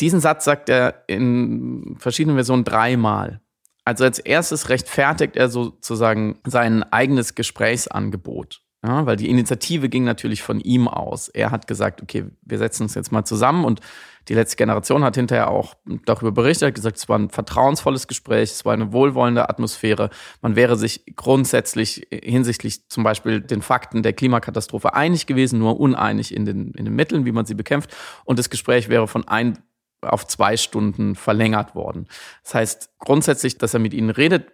Diesen 0.00 0.20
Satz 0.20 0.44
sagt 0.44 0.68
er 0.68 1.04
in 1.06 1.96
verschiedenen 1.98 2.36
Versionen 2.36 2.64
dreimal. 2.64 3.40
Also 3.84 4.04
als 4.04 4.18
erstes 4.18 4.70
rechtfertigt 4.70 5.36
er 5.36 5.48
sozusagen 5.48 6.40
sein 6.46 6.82
eigenes 6.84 7.34
Gesprächsangebot 7.34 8.62
Ja, 8.82 9.04
weil 9.04 9.16
die 9.16 9.28
Initiative 9.28 9.88
ging 9.88 10.04
natürlich 10.04 10.42
von 10.42 10.60
ihm 10.60 10.88
aus. 10.88 11.28
Er 11.28 11.50
hat 11.50 11.66
gesagt, 11.66 12.02
okay, 12.02 12.24
wir 12.42 12.58
setzen 12.58 12.84
uns 12.84 12.94
jetzt 12.94 13.12
mal 13.12 13.24
zusammen 13.24 13.64
und 13.64 13.80
die 14.28 14.34
letzte 14.34 14.56
Generation 14.56 15.04
hat 15.04 15.16
hinterher 15.16 15.50
auch 15.50 15.74
darüber 16.06 16.32
berichtet, 16.32 16.68
hat 16.68 16.74
gesagt, 16.74 16.96
es 16.96 17.10
war 17.10 17.18
ein 17.18 17.28
vertrauensvolles 17.28 18.08
Gespräch, 18.08 18.52
es 18.52 18.64
war 18.64 18.72
eine 18.72 18.90
wohlwollende 18.90 19.50
Atmosphäre. 19.50 20.08
Man 20.40 20.56
wäre 20.56 20.76
sich 20.76 21.04
grundsätzlich 21.14 22.06
hinsichtlich 22.10 22.88
zum 22.88 23.04
Beispiel 23.04 23.42
den 23.42 23.60
Fakten 23.60 24.02
der 24.02 24.14
Klimakatastrophe 24.14 24.94
einig 24.94 25.26
gewesen, 25.26 25.58
nur 25.58 25.78
uneinig 25.78 26.34
in 26.34 26.46
den, 26.46 26.72
in 26.72 26.86
den 26.86 26.94
Mitteln, 26.94 27.26
wie 27.26 27.32
man 27.32 27.44
sie 27.44 27.54
bekämpft. 27.54 27.94
Und 28.24 28.38
das 28.38 28.48
Gespräch 28.48 28.88
wäre 28.88 29.06
von 29.06 29.28
ein 29.28 29.58
auf 30.04 30.26
zwei 30.26 30.56
Stunden 30.56 31.14
verlängert 31.14 31.74
worden. 31.74 32.08
Das 32.42 32.54
heißt 32.54 32.90
grundsätzlich, 32.98 33.58
dass 33.58 33.74
er 33.74 33.80
mit 33.80 33.94
ihnen 33.94 34.10
redet, 34.10 34.50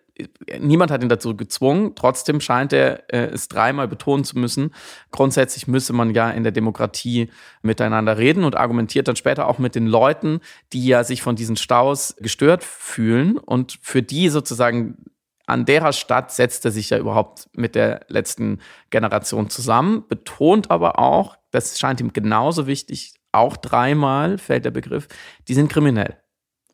niemand 0.59 0.91
hat 0.91 1.03
ihn 1.03 1.09
dazu 1.09 1.37
gezwungen. 1.37 1.95
Trotzdem 1.95 2.41
scheint 2.41 2.73
er 2.73 3.13
äh, 3.13 3.31
es 3.33 3.49
dreimal 3.49 3.89
betonen 3.89 4.25
zu 4.25 4.39
müssen. 4.39 4.75
Grundsätzlich 5.11 5.67
müsse 5.67 5.93
man 5.93 6.15
ja 6.15 6.31
in 6.31 6.43
der 6.43 6.53
Demokratie 6.53 7.31
miteinander 7.63 8.19
reden 8.19 8.45
und 8.45 8.57
argumentiert 8.57 9.09
dann 9.09 9.17
später 9.17 9.49
auch 9.49 9.59
mit 9.59 9.75
den 9.75 9.87
Leuten, 9.87 10.41
die 10.73 10.87
ja 10.87 11.05
sich 11.05 11.23
von 11.23 11.37
diesen 11.37 11.57
Staus 11.57 12.17
gestört 12.19 12.65
fühlen 12.65 13.39
und 13.39 13.79
für 13.83 14.03
die 14.03 14.29
sozusagen 14.29 15.05
an 15.47 15.65
derer 15.65 15.93
Stadt 15.93 16.31
setzt 16.31 16.65
er 16.65 16.71
sich 16.71 16.91
ja 16.91 16.99
überhaupt 16.99 17.49
mit 17.55 17.75
der 17.75 18.03
letzten 18.07 18.61
Generation 18.91 19.51
zusammen, 19.51 20.05
betont 20.09 20.71
aber 20.71 21.01
auch, 21.01 21.37
das 21.51 21.79
scheint 21.79 22.01
ihm 22.01 22.13
genauso 22.13 22.69
wichtig, 22.69 23.15
auch 23.33 23.57
dreimal 23.57 24.39
fällt 24.39 24.65
der 24.65 24.71
Begriff, 24.71 25.09
die 25.49 25.55
sind 25.55 25.71
kriminell. 25.71 26.17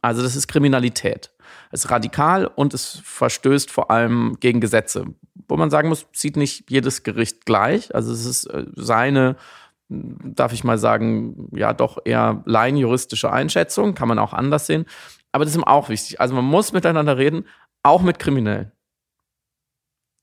Also 0.03 0.23
das 0.23 0.37
ist 0.37 0.47
Kriminalität. 0.47 1.33
Es 1.71 1.85
ist 1.85 1.91
radikal 1.91 2.47
und 2.47 2.75
es 2.75 3.01
verstößt 3.05 3.71
vor 3.71 3.91
allem 3.91 4.37
gegen 4.41 4.61
Gesetze. 4.61 5.05
Wo 5.49 5.57
man 5.57 5.71
sagen 5.71 5.89
muss, 5.89 6.07
sieht 6.13 6.37
nicht 6.37 6.71
jedes 6.71 7.03
Gericht 7.03 7.45
gleich. 7.45 7.95
Also 7.95 8.13
es 8.13 8.25
ist 8.25 8.47
äh, 8.47 8.67
seine, 8.75 9.37
darf 9.89 10.53
ich 10.53 10.65
mal 10.65 10.79
sagen, 10.79 11.49
ja 11.55 11.73
doch 11.73 11.99
eher 12.05 12.43
laienjuristische 12.47 13.33
Einschätzung, 13.33 13.95
kann 13.95 14.09
man 14.09 14.19
auch 14.19 14.33
anders 14.33 14.67
sehen. 14.67 14.87
Aber 15.33 15.45
das 15.45 15.55
ist 15.55 15.61
ihm 15.61 15.65
auch 15.65 15.89
wichtig. 15.89 16.21
Also 16.21 16.35
man 16.35 16.45
muss 16.45 16.73
miteinander 16.73 17.19
reden, 17.19 17.47
auch 17.83 18.03
mit 18.03 18.19
Kriminellen. 18.19 18.73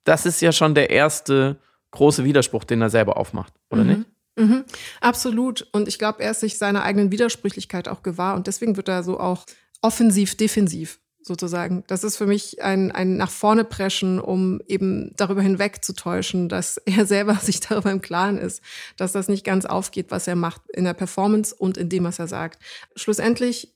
Das 0.06 0.26
ist 0.26 0.42
ja 0.42 0.52
schon 0.52 0.76
der 0.76 0.90
erste 0.90 1.60
große 1.92 2.24
Widerspruch, 2.26 2.64
den 2.64 2.82
er 2.82 2.90
selber 2.90 3.18
aufmacht, 3.18 3.54
oder 3.70 3.84
mhm. 3.84 3.90
nicht? 3.90 4.13
Mhm, 4.36 4.64
absolut. 5.02 5.68
Und 5.72 5.88
ich 5.88 6.00
glaube, 6.00 6.24
er 6.24 6.32
ist 6.32 6.40
sich 6.40 6.58
seiner 6.58 6.84
eigenen 6.84 7.12
Widersprüchlichkeit 7.12 7.88
auch 7.88 8.04
gewahr. 8.04 8.36
Und 8.36 8.48
deswegen 8.48 8.78
wird 8.78 8.90
er 8.90 9.04
so 9.04 9.20
auch 9.20 9.46
offensiv-defensiv 9.82 11.00
sozusagen. 11.26 11.84
Das 11.88 12.04
ist 12.04 12.18
für 12.18 12.26
mich 12.26 12.62
ein, 12.62 12.92
ein 12.92 13.18
nach 13.18 13.30
vorne 13.30 13.64
preschen, 13.64 14.20
um 14.20 14.62
eben 14.68 15.14
darüber 15.16 15.42
hinweg 15.42 15.84
zu 15.84 15.94
täuschen, 15.94 16.50
dass 16.50 16.78
er 16.86 17.06
selber 17.06 17.36
sich 17.36 17.60
darüber 17.60 17.92
im 17.92 18.02
Klaren 18.02 18.38
ist, 18.38 18.62
dass 18.98 19.12
das 19.12 19.28
nicht 19.28 19.46
ganz 19.46 19.66
aufgeht, 19.66 20.08
was 20.10 20.28
er 20.28 20.36
macht 20.36 20.62
in 20.74 20.84
der 20.84 20.94
Performance 20.94 21.56
und 21.56 21.78
in 21.78 21.90
dem, 21.90 22.04
was 22.04 22.20
er 22.20 22.28
sagt. 22.28 22.62
Schlussendlich 22.96 23.74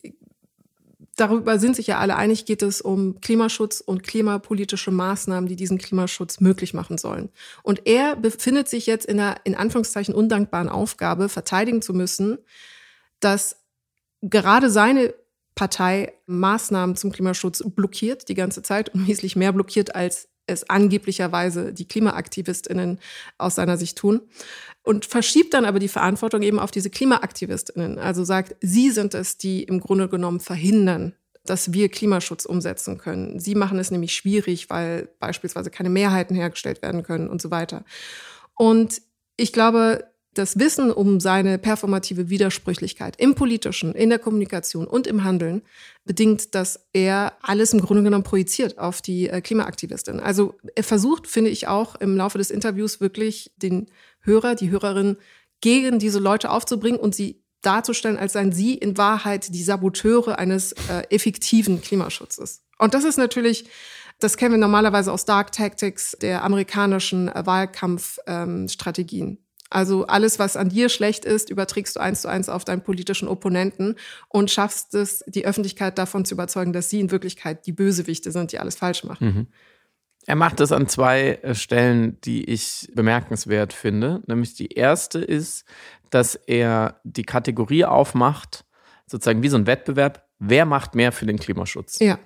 darüber 1.18 1.60
sind 1.60 1.76
sich 1.76 1.88
ja 1.88 1.98
alle 1.98 2.16
einig, 2.16 2.46
geht 2.46 2.62
es 2.62 2.80
um 2.80 3.20
Klimaschutz 3.20 3.82
und 3.82 4.04
klimapolitische 4.04 4.92
Maßnahmen, 4.92 5.50
die 5.50 5.56
diesen 5.58 5.78
Klimaschutz 5.78 6.40
möglich 6.40 6.74
machen 6.74 6.98
sollen. 6.98 7.30
Und 7.64 7.86
er 7.86 8.16
befindet 8.16 8.70
sich 8.70 8.86
jetzt 8.86 9.06
in 9.06 9.20
einer, 9.20 9.36
in 9.44 9.56
Anführungszeichen, 9.56 10.16
undankbaren 10.16 10.70
Aufgabe, 10.70 11.28
verteidigen 11.28 11.82
zu 11.82 11.94
müssen, 11.94 12.38
dass 13.20 13.58
gerade 14.22 14.70
seine 14.70 15.14
Partei 15.56 16.14
Maßnahmen 16.28 16.96
zum 16.96 17.12
Klimaschutz 17.12 17.64
blockiert 17.66 18.30
die 18.30 18.36
ganze 18.36 18.62
Zeit 18.62 18.90
und 18.94 19.08
wesentlich 19.08 19.36
mehr 19.36 19.52
blockiert, 19.52 19.96
als 19.96 20.30
es 20.48 20.70
angeblicherweise 20.70 21.74
die 21.74 21.88
KlimaaktivistInnen 21.88 23.00
aus 23.38 23.56
seiner 23.56 23.78
Sicht 23.78 23.98
tun. 23.98 24.22
Und 24.84 25.06
verschiebt 25.06 25.54
dann 25.54 25.66
aber 25.66 25.80
die 25.80 25.90
Verantwortung 25.90 26.42
eben 26.42 26.60
auf 26.60 26.72
diese 26.72 26.90
KlimaaktivistInnen. 26.90 28.00
Also 28.00 28.24
sagt, 28.24 28.56
sie 28.62 28.90
sind 28.90 29.14
es, 29.14 29.38
die 29.38 29.64
im 29.64 29.82
Grunde 29.82 30.08
genommen 30.08 30.40
verhindern, 30.40 31.14
dass 31.46 31.74
wir 31.74 31.90
Klimaschutz 31.90 32.46
umsetzen 32.46 32.98
können. 32.98 33.40
Sie 33.40 33.56
machen 33.56 33.80
es 33.80 33.92
nämlich 33.92 34.14
schwierig, 34.16 34.70
weil 34.70 35.10
beispielsweise 35.20 35.70
keine 35.70 35.90
Mehrheiten 35.90 36.36
hergestellt 36.36 36.82
werden 36.82 37.04
können 37.04 37.30
und 37.30 37.42
so 37.42 37.52
weiter. 37.52 37.84
Und 38.56 39.02
ich 39.36 39.54
glaube, 39.54 40.06
das 40.38 40.60
Wissen 40.60 40.92
um 40.92 41.20
seine 41.20 41.58
performative 41.58 42.30
Widersprüchlichkeit 42.30 43.16
im 43.18 43.36
politischen, 43.36 43.94
in 43.94 44.10
der 44.10 44.20
Kommunikation 44.20 44.88
und 44.88 45.08
im 45.08 45.24
Handeln 45.24 45.62
bedingt, 46.06 46.56
dass 46.56 46.88
er 46.94 47.34
alles 47.42 47.74
im 47.74 47.82
Grunde 47.82 48.04
genommen 48.04 48.24
projiziert 48.24 48.78
auf 48.78 49.02
die 49.02 49.30
äh, 49.30 49.42
Klimaaktivistin. 49.42 50.20
Also 50.20 50.56
er 50.76 50.84
versucht, 50.84 51.28
finde 51.28 51.50
ich 51.50 51.68
auch 51.68 51.96
im 51.96 52.16
Laufe 52.16 52.38
des 52.38 52.52
Interviews 52.52 53.02
wirklich 53.02 53.52
den 53.58 53.88
Hörer, 54.22 54.56
die 54.56 54.70
Hörerin 54.70 55.18
gegen 55.62 56.00
diese 56.00 56.20
Leute 56.20 56.52
aufzubringen 56.52 57.00
und 57.00 57.16
sie 57.16 57.42
darzustellen, 57.62 58.18
als 58.18 58.34
seien 58.34 58.52
sie 58.52 58.76
in 58.76 58.98
Wahrheit 58.98 59.54
die 59.54 59.64
Saboteure 59.64 60.38
eines 60.38 60.74
äh, 60.74 61.04
effektiven 61.10 61.82
Klimaschutzes. 61.82 62.64
Und 62.78 62.94
das 62.94 63.04
ist 63.04 63.18
natürlich 63.18 63.66
das 64.20 64.36
kennen 64.36 64.54
wir 64.54 64.60
normalerweise 64.60 65.12
aus 65.12 65.26
Dark 65.26 65.52
Tactics 65.52 66.18
der 66.20 66.44
amerikanischen 66.44 67.28
äh, 67.30 67.46
Wahlkampfstrategien. 67.46 69.28
Ähm, 69.28 69.38
also 69.70 70.08
alles, 70.08 70.40
was 70.40 70.58
an 70.58 70.70
dir 70.70 70.90
schlecht 70.90 71.26
ist, 71.26 71.50
überträgst 71.50 71.96
du 71.96 72.00
eins 72.00 72.22
zu 72.22 72.28
eins 72.28 72.50
auf 72.50 72.66
deinen 72.66 72.82
politischen 72.82 73.28
Opponenten 73.28 73.96
und 74.30 74.52
schaffst 74.52 74.94
es, 74.96 75.24
die 75.28 75.46
Öffentlichkeit 75.46 75.98
davon 75.98 76.26
zu 76.26 76.36
überzeugen, 76.36 76.74
dass 76.74 76.90
sie 76.90 77.00
in 77.00 77.12
Wirklichkeit 77.12 77.66
die 77.66 77.74
Bösewichte 77.74 78.32
sind, 78.32 78.52
die 78.52 78.60
alles 78.60 78.76
falsch 78.76 79.04
machen. 79.04 79.28
Mhm. 79.28 79.48
Er 80.26 80.36
macht 80.36 80.60
das 80.60 80.74
an 80.74 80.88
zwei 80.88 81.40
äh, 81.42 81.56
Stellen, 81.56 82.20
die 82.22 82.44
ich 82.44 82.90
bemerkenswert 82.94 83.72
finde. 83.72 84.22
Nämlich 84.28 84.56
die 84.56 84.74
erste 84.74 85.20
ist, 85.20 85.64
dass 86.10 86.36
er 86.36 87.00
die 87.04 87.24
Kategorie 87.24 87.86
aufmacht, 87.86 88.66
sozusagen 89.06 89.42
wie 89.42 89.48
so 89.48 89.58
ein 89.58 89.68
Wettbewerb, 89.68 90.28
wer 90.40 90.66
macht 90.66 90.96
mehr 90.96 91.14
für 91.14 91.26
den 91.26 91.40
Klimaschutz? 91.40 92.00
Ja. 92.00 92.20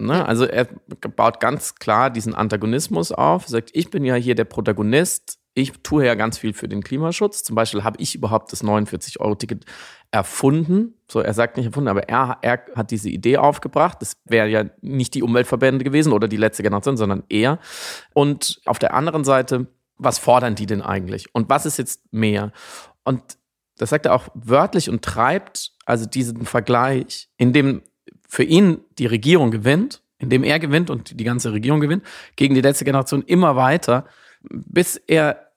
Ne? 0.00 0.26
Also 0.26 0.44
er 0.44 0.64
baut 0.64 1.38
ganz 1.38 1.76
klar 1.76 2.10
diesen 2.10 2.34
Antagonismus 2.34 3.12
auf, 3.12 3.46
sagt, 3.46 3.70
ich 3.72 3.90
bin 3.90 4.04
ja 4.04 4.16
hier 4.16 4.34
der 4.34 4.44
Protagonist, 4.44 5.38
ich 5.54 5.72
tue 5.82 6.04
ja 6.04 6.16
ganz 6.16 6.38
viel 6.38 6.52
für 6.52 6.68
den 6.68 6.82
Klimaschutz. 6.82 7.44
Zum 7.44 7.54
Beispiel 7.54 7.84
habe 7.84 8.00
ich 8.00 8.14
überhaupt 8.14 8.52
das 8.52 8.64
49-Euro-Ticket 8.64 9.64
erfunden. 10.10 10.94
So, 11.08 11.20
er 11.20 11.32
sagt 11.32 11.56
nicht 11.56 11.66
erfunden, 11.66 11.88
aber 11.88 12.08
er, 12.08 12.38
er 12.42 12.64
hat 12.74 12.90
diese 12.90 13.08
Idee 13.08 13.36
aufgebracht. 13.36 13.98
Das 14.00 14.16
wäre 14.24 14.48
ja 14.48 14.64
nicht 14.80 15.14
die 15.14 15.22
Umweltverbände 15.22 15.84
gewesen 15.84 16.12
oder 16.12 16.26
die 16.26 16.36
letzte 16.36 16.64
Generation, 16.64 16.96
sondern 16.96 17.22
er. 17.28 17.60
Und 18.14 18.60
auf 18.64 18.80
der 18.80 18.94
anderen 18.94 19.22
Seite, 19.22 19.68
was 19.96 20.18
fordern 20.18 20.56
die 20.56 20.66
denn 20.66 20.82
eigentlich? 20.82 21.32
Und 21.32 21.48
was 21.48 21.66
ist 21.66 21.78
jetzt 21.78 22.12
mehr? 22.12 22.52
Und 23.04 23.22
das 23.78 23.90
sagt 23.90 24.06
er 24.06 24.14
auch 24.14 24.28
wörtlich 24.34 24.90
und 24.90 25.02
treibt 25.02 25.72
also 25.84 26.06
diesen 26.06 26.46
Vergleich, 26.46 27.28
in 27.36 27.52
dem 27.52 27.82
für 28.28 28.44
ihn 28.44 28.80
die 28.98 29.06
Regierung 29.06 29.52
gewinnt, 29.52 30.02
in 30.18 30.30
dem 30.30 30.42
er 30.42 30.58
gewinnt 30.58 30.90
und 30.90 31.18
die 31.18 31.24
ganze 31.24 31.52
Regierung 31.52 31.80
gewinnt, 31.80 32.04
gegen 32.34 32.54
die 32.54 32.60
letzte 32.60 32.84
Generation 32.84 33.22
immer 33.22 33.56
weiter, 33.56 34.06
bis 34.50 34.96
er 34.96 35.50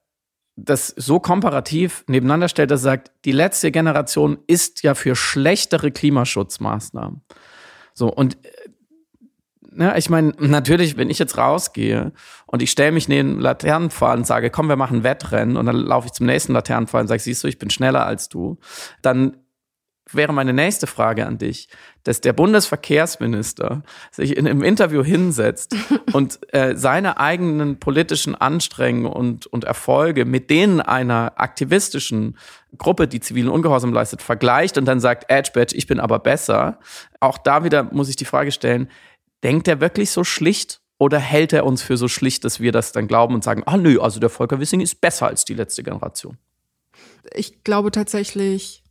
das 0.56 0.88
so 0.88 1.20
komparativ 1.20 2.04
nebeneinander 2.08 2.50
stellt, 2.50 2.72
dass 2.72 2.82
er 2.82 2.92
sagt, 2.92 3.12
die 3.26 3.32
letzte 3.32 3.72
Generation 3.72 4.40
ist 4.48 4.82
ja 4.82 4.96
für 4.96 5.16
schlechtere 5.16 5.92
Klimaschutzmaßnahmen. 5.92 7.22
So, 7.94 8.12
und 8.12 8.38
ja, 9.78 9.92
ne, 9.92 9.98
ich 9.98 10.10
meine, 10.10 10.34
natürlich, 10.40 10.98
wenn 10.98 11.10
ich 11.10 11.20
jetzt 11.20 11.38
rausgehe 11.38 12.12
und 12.48 12.62
ich 12.64 12.72
stelle 12.72 12.92
mich 12.92 13.08
neben 13.08 13.40
Laternenpfahl 13.40 14.18
und 14.18 14.26
sage, 14.26 14.50
komm, 14.50 14.70
wir 14.70 14.76
machen 14.76 15.04
Wettrennen 15.04 15.56
und 15.56 15.68
dann 15.68 15.76
laufe 15.76 16.08
ich 16.08 16.14
zum 16.14 16.26
nächsten 16.26 16.54
Laternenpfahl 16.54 17.02
und 17.02 17.08
sage, 17.08 17.22
siehst 17.22 17.44
du, 17.44 17.48
ich 17.48 17.60
bin 17.60 17.70
schneller 17.70 18.06
als 18.06 18.30
du, 18.30 18.58
dann 19.04 19.38
wäre 20.12 20.34
meine 20.34 20.54
nächste 20.54 20.88
Frage 20.88 21.26
an 21.26 21.38
dich, 21.38 21.68
dass 22.04 22.22
der 22.22 22.34
Bundesverkehrsminister 22.34 23.84
sich 24.12 24.38
in 24.38 24.48
einem 24.48 24.64
Interview 24.64 25.04
hinsetzt 25.04 25.76
und 26.14 26.40
äh, 26.54 26.76
seine 26.76 27.20
eigenen 27.20 27.80
politischen 27.80 28.36
Anstrengungen 28.36 29.12
und, 29.12 29.48
und 29.48 29.64
Erfolge 29.66 30.26
mit 30.26 30.50
denen 30.50 30.82
einer 30.82 31.34
aktivistischen 31.36 32.38
Gruppe, 32.78 33.08
die 33.08 33.20
zivilen 33.20 33.50
Ungehorsam 33.50 33.92
leistet, 33.92 34.22
vergleicht 34.22 34.78
und 34.78 34.86
dann 34.86 35.00
sagt, 35.00 35.30
Edge 35.30 35.52
Badge, 35.54 35.76
ich 35.76 35.88
bin 35.88 36.00
aber 36.00 36.20
besser. 36.20 36.80
Auch 37.20 37.38
da 37.38 37.64
wieder 37.64 37.84
muss 37.84 38.10
ich 38.10 38.16
die 38.16 38.26
Frage 38.26 38.52
stellen, 38.52 38.90
denkt 39.44 39.68
er 39.68 39.82
wirklich 39.82 40.12
so 40.12 40.24
schlicht 40.24 40.82
oder 40.98 41.20
hält 41.20 41.54
er 41.54 41.66
uns 41.66 41.82
für 41.82 41.98
so 41.98 42.08
schlicht, 42.08 42.44
dass 42.44 42.60
wir 42.60 42.72
das 42.72 42.92
dann 42.92 43.08
glauben 43.08 43.36
und 43.36 43.44
sagen, 43.44 43.64
ah 43.66 43.78
nö, 43.78 44.00
also 44.00 44.20
der 44.20 44.30
Volker 44.30 44.60
Wissing 44.60 44.82
ist 44.82 45.00
besser 45.02 45.28
als 45.28 45.46
die 45.46 45.54
letzte 45.54 45.84
Generation? 45.84 46.38
Ich 47.34 47.64
glaube 47.64 47.92
tatsächlich, 47.92 48.84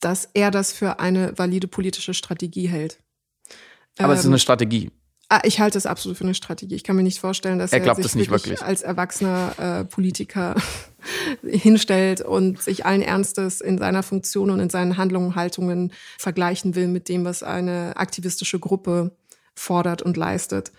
dass 0.00 0.28
er 0.34 0.50
das 0.50 0.72
für 0.72 1.00
eine 1.00 1.36
valide 1.36 1.68
politische 1.68 2.14
Strategie 2.14 2.68
hält. 2.68 2.98
Aber 3.98 4.08
ähm, 4.08 4.12
es 4.12 4.20
ist 4.20 4.26
eine 4.26 4.34
ähm, 4.34 4.40
Strategie. 4.40 4.90
Ah, 5.30 5.42
ich 5.44 5.60
halte 5.60 5.76
es 5.76 5.84
absolut 5.84 6.16
für 6.16 6.24
eine 6.24 6.34
Strategie. 6.34 6.74
Ich 6.74 6.84
kann 6.84 6.96
mir 6.96 7.02
nicht 7.02 7.20
vorstellen, 7.20 7.58
dass 7.58 7.72
er, 7.72 7.84
er 7.84 7.94
sich 7.94 8.04
wirklich, 8.14 8.30
wirklich, 8.30 8.62
als 8.62 8.80
erwachsener 8.80 9.52
äh, 9.58 9.84
Politiker 9.84 10.54
hinstellt 11.42 12.22
und 12.22 12.62
sich 12.62 12.86
allen 12.86 13.02
Ernstes 13.02 13.60
in 13.60 13.76
seiner 13.76 14.02
Funktion 14.02 14.50
und 14.50 14.60
in 14.60 14.70
seinen 14.70 14.96
Handlungen, 14.96 15.34
Haltungen 15.34 15.92
vergleichen 16.16 16.74
will 16.74 16.88
mit 16.88 17.10
dem, 17.10 17.26
was 17.26 17.42
eine 17.42 17.96
aktivistische 17.96 18.58
Gruppe 18.58 19.16
fordert 19.54 20.00
und 20.00 20.16
leistet. 20.16 20.72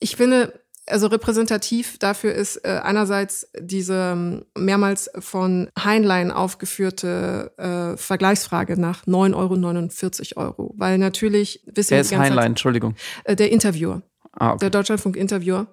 Ich 0.00 0.16
finde, 0.16 0.63
also 0.86 1.06
repräsentativ 1.06 1.98
dafür 1.98 2.32
ist 2.34 2.56
äh, 2.64 2.80
einerseits 2.82 3.48
diese 3.58 4.12
ähm, 4.12 4.44
mehrmals 4.56 5.10
von 5.18 5.70
Heinlein 5.78 6.30
aufgeführte 6.30 7.52
äh, 7.56 7.96
Vergleichsfrage 7.96 8.78
nach 8.78 9.04
9,49 9.06 10.36
Euro, 10.36 10.44
Euro. 10.44 10.74
Weil 10.76 10.98
natürlich 10.98 11.62
wissen 11.66 11.92
Wer 11.92 12.00
ist 12.00 12.12
Heinlein, 12.12 12.36
Zeit, 12.36 12.46
Entschuldigung? 12.46 12.94
Äh, 13.24 13.36
der 13.36 13.50
Interviewer. 13.50 14.02
Ah, 14.32 14.50
okay. 14.50 14.58
Der 14.60 14.70
Deutschlandfunk-Interviewer, 14.70 15.68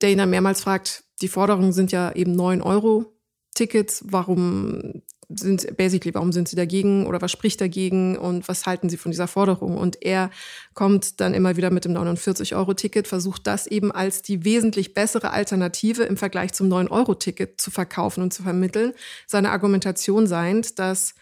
der 0.00 0.10
ihn 0.10 0.18
dann 0.18 0.30
mehrmals 0.30 0.62
fragt, 0.62 1.04
die 1.20 1.28
Forderungen 1.28 1.72
sind 1.72 1.92
ja 1.92 2.12
eben 2.12 2.34
9 2.34 2.62
Euro 2.62 3.18
Tickets, 3.54 4.04
warum 4.06 5.02
sind 5.28 5.76
basically, 5.76 6.14
warum 6.14 6.32
sind 6.32 6.48
sie 6.48 6.56
dagegen 6.56 7.06
oder 7.06 7.20
was 7.20 7.30
spricht 7.30 7.60
dagegen 7.60 8.16
und 8.16 8.48
was 8.48 8.64
halten 8.64 8.88
sie 8.88 8.96
von 8.96 9.10
dieser 9.10 9.28
Forderung? 9.28 9.76
Und 9.76 10.02
er 10.02 10.30
kommt 10.74 11.20
dann 11.20 11.34
immer 11.34 11.56
wieder 11.56 11.70
mit 11.70 11.84
dem 11.84 11.92
49-Euro-Ticket, 11.92 13.06
versucht 13.06 13.46
das 13.46 13.66
eben 13.66 13.92
als 13.92 14.22
die 14.22 14.44
wesentlich 14.44 14.94
bessere 14.94 15.30
Alternative 15.30 16.04
im 16.04 16.16
Vergleich 16.16 16.54
zum 16.54 16.68
9-Euro-Ticket 16.68 17.60
zu 17.60 17.70
verkaufen 17.70 18.22
und 18.22 18.32
zu 18.32 18.42
vermitteln. 18.42 18.94
Seine 19.26 19.50
Argumentation 19.50 20.26
seiend, 20.26 20.78
dass 20.78 21.14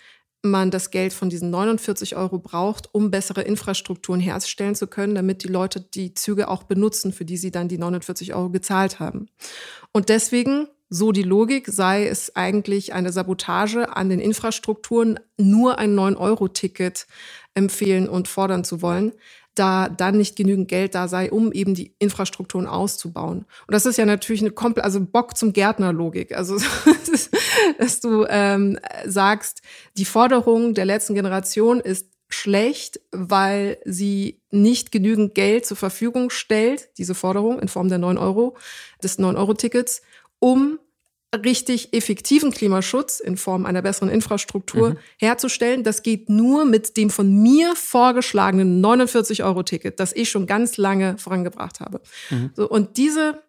man 0.43 0.71
das 0.71 0.91
Geld 0.91 1.13
von 1.13 1.29
diesen 1.29 1.51
49 1.51 2.15
Euro 2.15 2.39
braucht, 2.39 2.95
um 2.95 3.11
bessere 3.11 3.43
Infrastrukturen 3.43 4.21
herstellen 4.21 4.77
zu 4.77 4.87
können, 4.87 5.17
damit 5.17 5.43
die 5.43 5.49
Leute 5.49 5.81
die 5.81 6.15
Züge 6.15 6.49
auch 6.49 6.63
benutzen, 6.63 7.13
für 7.13 7.25
die 7.25 7.37
sie 7.37 7.51
dann 7.51 7.67
die 7.67 7.79
49 7.79 8.35
Euro 8.35 8.51
gezahlt 8.51 9.01
haben. 9.01 9.29
Und 9.93 10.09
deswegen 10.09 10.69
so 10.89 11.13
die 11.13 11.23
Logik, 11.23 11.67
sei 11.69 12.07
es 12.07 12.37
eigentlich 12.37 12.93
eine 12.93 13.13
Sabotage 13.13 13.97
an 13.97 14.09
den 14.09 14.21
Infrastrukturen, 14.21 15.19
nur 15.37 15.79
ein 15.79 15.97
9-Euro-Ticket 15.97 17.07
empfehlen 17.55 18.09
und 18.09 18.29
fordern 18.29 18.65
zu 18.65 18.83
wollen, 18.83 19.13
da 19.55 19.89
dann 19.89 20.19
nicht 20.19 20.37
genügend 20.37 20.69
Geld 20.69 20.95
da 20.95 21.09
sei, 21.09 21.31
um 21.31 21.51
eben 21.51 21.75
die 21.75 21.95
Infrastrukturen 21.99 22.67
auszubauen. 22.67 23.39
Und 23.39 23.73
das 23.73 23.87
ist 23.87 23.97
ja 23.97 24.05
natürlich 24.05 24.43
eine 24.43 24.51
komplett, 24.51 24.85
also 24.85 25.01
Bock 25.01 25.37
zum 25.37 25.53
Gärtner-Logik. 25.53 26.37
Also, 26.37 26.59
dass 27.79 28.01
du 28.01 28.27
ähm, 28.29 28.79
sagst, 29.07 29.63
die 29.97 30.05
Forderung 30.05 30.75
der 30.75 30.85
letzten 30.85 31.15
Generation 31.15 31.81
ist 31.81 32.07
schlecht, 32.29 33.01
weil 33.13 33.79
sie 33.85 34.41
nicht 34.51 34.91
genügend 34.91 35.35
Geld 35.35 35.65
zur 35.65 35.77
Verfügung 35.77 36.31
stellt, 36.31 36.91
diese 36.99 37.15
Forderung 37.15 37.61
in 37.61 37.69
Form 37.69 37.89
der 37.89 37.99
9 37.99 38.19
Euro, 38.19 38.57
des 39.03 39.19
9-Euro-Tickets, 39.19 40.03
um 40.47 40.79
richtig 41.35 41.93
effektiven 41.93 42.53
Klimaschutz 42.53 43.19
in 43.19 43.37
Form 43.37 43.67
einer 43.67 43.83
besseren 43.83 44.09
Infrastruktur 44.09 44.91
mhm. 44.91 44.99
herzustellen. 45.19 45.83
Das 45.83 46.05
geht 46.05 46.29
nur 46.31 46.65
mit 46.65 46.97
dem 46.97 47.11
von 47.11 47.43
mir 47.43 47.75
vorgeschlagenen 47.75 48.81
49-Euro-Ticket, 48.81 49.99
das 49.99 50.13
ich 50.13 50.31
schon 50.31 50.47
ganz 50.47 50.77
lange 50.77 51.19
vorangebracht 51.19 51.81
habe. 51.81 52.01
Mhm. 52.31 52.51
So, 52.55 52.69
und 52.69 52.97
diese 52.97 53.43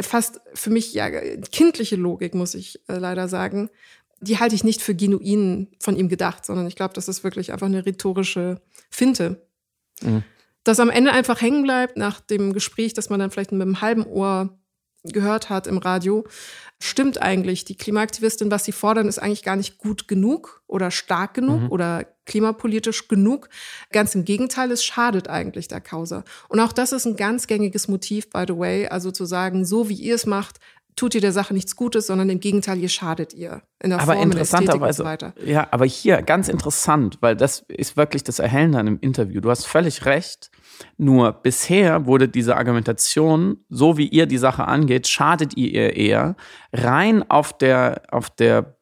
fast 0.00 0.40
für 0.54 0.70
mich 0.70 0.94
ja 0.94 1.10
kindliche 1.10 1.96
Logik, 1.96 2.36
muss 2.36 2.54
ich 2.54 2.80
äh, 2.88 2.98
leider 2.98 3.28
sagen, 3.28 3.68
die 4.20 4.38
halte 4.38 4.54
ich 4.54 4.62
nicht 4.62 4.80
für 4.80 4.94
genuin 4.94 5.66
von 5.80 5.96
ihm 5.96 6.08
gedacht, 6.08 6.46
sondern 6.46 6.68
ich 6.68 6.76
glaube, 6.76 6.94
das 6.94 7.08
ist 7.08 7.24
wirklich 7.24 7.52
einfach 7.52 7.66
eine 7.66 7.84
rhetorische 7.84 8.60
Finte. 8.90 9.44
Mhm. 10.02 10.22
Das 10.62 10.78
am 10.78 10.90
Ende 10.90 11.10
einfach 11.10 11.40
hängen 11.40 11.64
bleibt 11.64 11.96
nach 11.96 12.20
dem 12.20 12.52
Gespräch, 12.52 12.94
das 12.94 13.10
man 13.10 13.18
dann 13.18 13.32
vielleicht 13.32 13.50
mit 13.50 13.62
einem 13.62 13.80
halben 13.80 14.06
Ohr 14.06 14.56
gehört 15.04 15.50
hat 15.50 15.66
im 15.66 15.78
Radio, 15.78 16.24
stimmt 16.78 17.20
eigentlich. 17.22 17.64
Die 17.64 17.76
Klimaaktivistin, 17.76 18.50
was 18.50 18.64
sie 18.64 18.72
fordern, 18.72 19.08
ist 19.08 19.18
eigentlich 19.18 19.42
gar 19.42 19.56
nicht 19.56 19.78
gut 19.78 20.08
genug 20.08 20.62
oder 20.66 20.90
stark 20.90 21.34
genug 21.34 21.62
mhm. 21.62 21.70
oder 21.70 22.06
klimapolitisch 22.26 23.08
genug. 23.08 23.48
Ganz 23.92 24.14
im 24.14 24.24
Gegenteil, 24.24 24.70
es 24.72 24.84
schadet 24.84 25.28
eigentlich 25.28 25.68
der 25.68 25.80
Causa. 25.80 26.24
Und 26.48 26.60
auch 26.60 26.72
das 26.72 26.92
ist 26.92 27.06
ein 27.06 27.16
ganz 27.16 27.46
gängiges 27.46 27.88
Motiv, 27.88 28.30
by 28.30 28.44
the 28.46 28.58
way. 28.58 28.88
Also 28.88 29.10
zu 29.10 29.24
sagen, 29.24 29.64
so 29.64 29.88
wie 29.88 29.94
ihr 29.94 30.16
es 30.16 30.26
macht, 30.26 30.58
tut 30.96 31.14
ihr 31.14 31.20
der 31.20 31.32
Sache 31.32 31.54
nichts 31.54 31.76
Gutes, 31.76 32.06
sondern 32.06 32.30
im 32.30 32.40
Gegenteil, 32.40 32.78
ihr 32.78 32.88
schadet 32.88 33.34
ihr. 33.34 33.62
In 33.82 33.90
der 33.90 34.00
aber 34.00 34.14
Form, 34.14 34.24
interessanterweise, 34.24 35.04
so 35.04 35.44
ja, 35.44 35.68
aber 35.70 35.84
hier 35.84 36.22
ganz 36.22 36.48
interessant, 36.48 37.18
weil 37.20 37.36
das 37.36 37.64
ist 37.68 37.96
wirklich 37.96 38.24
das 38.24 38.38
Erhellende 38.38 38.78
an 38.78 38.86
dem 38.86 38.98
Interview. 39.00 39.40
Du 39.40 39.50
hast 39.50 39.66
völlig 39.66 40.06
recht. 40.06 40.50
Nur 40.96 41.32
bisher 41.32 42.06
wurde 42.06 42.28
diese 42.28 42.56
Argumentation, 42.56 43.58
so 43.68 43.96
wie 43.96 44.08
ihr 44.08 44.26
die 44.26 44.38
Sache 44.38 44.66
angeht, 44.66 45.06
schadet 45.06 45.56
ihr 45.56 45.96
eher 45.96 46.36
rein 46.72 47.28
auf 47.30 47.56
der, 47.56 48.02
auf 48.10 48.30
der 48.30 48.76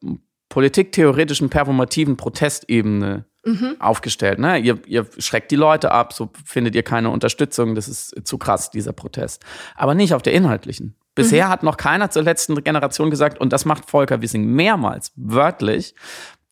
politiktheoretischen 0.49 1.49
performativen 1.49 2.17
Protestebene 2.17 3.25
mhm. 3.45 3.75
aufgestellt. 3.79 4.39
Ne? 4.39 4.57
Ihr, 4.59 4.79
ihr 4.87 5.05
schreckt 5.17 5.51
die 5.51 5.55
Leute 5.55 5.91
ab, 5.91 6.13
so 6.13 6.29
findet 6.45 6.75
ihr 6.75 6.83
keine 6.83 7.09
Unterstützung, 7.09 7.75
das 7.75 7.87
ist 7.87 8.27
zu 8.27 8.37
krass, 8.37 8.71
dieser 8.71 8.93
Protest. 8.93 9.43
Aber 9.75 9.95
nicht 9.95 10.13
auf 10.13 10.21
der 10.21 10.33
inhaltlichen. 10.33 10.95
Bisher 11.13 11.45
mhm. 11.45 11.49
hat 11.49 11.63
noch 11.63 11.77
keiner 11.77 12.09
zur 12.09 12.23
letzten 12.23 12.61
Generation 12.63 13.09
gesagt, 13.09 13.39
und 13.39 13.53
das 13.53 13.65
macht 13.65 13.89
Volker 13.89 14.21
Wissing 14.21 14.45
mehrmals, 14.45 15.13
wörtlich, 15.15 15.95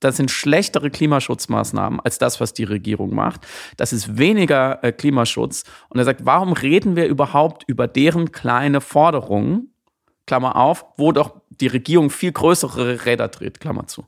das 0.04 0.18
sind 0.18 0.32
schlechtere 0.32 0.90
Klimaschutzmaßnahmen 0.90 2.02
als 2.02 2.18
das, 2.18 2.42
was 2.42 2.54
die 2.54 2.66
Regierung 2.66 3.16
macht. 3.16 3.48
Das 3.78 3.94
ist 3.94 4.18
weniger 4.18 4.84
äh, 4.84 4.92
Klimaschutz. 4.92 5.64
Und 5.88 5.98
er 5.98 6.04
sagt, 6.04 6.26
warum 6.26 6.52
reden 6.52 6.98
wir 6.98 7.08
überhaupt 7.08 7.64
über 7.68 7.88
deren 7.88 8.34
kleine 8.34 8.82
Forderungen, 8.82 9.74
Klammer 10.26 10.56
auf, 10.56 10.86
wo 10.98 11.12
doch 11.12 11.42
die 11.50 11.68
Regierung 11.68 12.10
viel 12.10 12.32
größere 12.32 13.06
Räder 13.06 13.28
dreht, 13.30 13.60
Klammer 13.60 13.88
zu. 13.88 14.06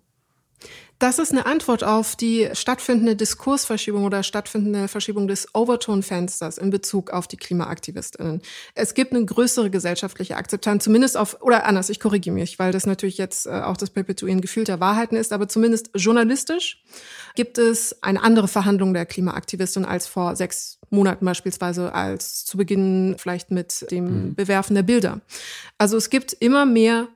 Das 0.97 1.19
ist 1.19 1.31
eine 1.31 1.45
Antwort 1.45 1.83
auf 1.83 2.15
die 2.15 2.49
stattfindende 2.53 3.17
Diskursverschiebung 3.17 4.05
oder 4.05 4.23
stattfindende 4.23 4.87
Verschiebung 4.87 5.27
des 5.27 5.53
Overtone-Fensters 5.53 6.57
in 6.57 6.69
Bezug 6.69 7.11
auf 7.11 7.27
die 7.27 7.35
KlimaaktivistInnen. 7.35 8.41
Es 8.75 8.93
gibt 8.93 9.11
eine 9.11 9.25
größere 9.25 9.69
gesellschaftliche 9.69 10.37
Akzeptanz, 10.37 10.85
zumindest 10.85 11.17
auf, 11.17 11.41
oder 11.41 11.65
anders, 11.65 11.89
ich 11.89 11.99
korrigiere 11.99 12.33
mich, 12.33 12.59
weil 12.59 12.71
das 12.71 12.85
natürlich 12.85 13.17
jetzt 13.17 13.45
äh, 13.45 13.49
auch 13.49 13.75
das 13.75 13.89
Perpetuieren 13.89 14.39
gefühlter 14.39 14.79
Wahrheiten 14.79 15.17
ist, 15.17 15.33
aber 15.33 15.49
zumindest 15.49 15.89
journalistisch 15.95 16.81
gibt 17.35 17.57
es 17.57 18.01
eine 18.01 18.23
andere 18.23 18.47
Verhandlung 18.47 18.93
der 18.93 19.05
Klimaaktivistin 19.05 19.83
als 19.83 20.07
vor 20.07 20.37
sechs 20.37 20.79
Monaten 20.89 21.25
beispielsweise, 21.25 21.93
als 21.93 22.45
zu 22.45 22.57
Beginn 22.57 23.15
vielleicht 23.17 23.51
mit 23.51 23.91
dem 23.91 24.27
mhm. 24.27 24.35
Bewerfen 24.35 24.75
der 24.75 24.83
Bilder. 24.83 25.19
Also 25.77 25.97
es 25.97 26.09
gibt 26.09 26.31
immer 26.31 26.65
mehr 26.65 27.09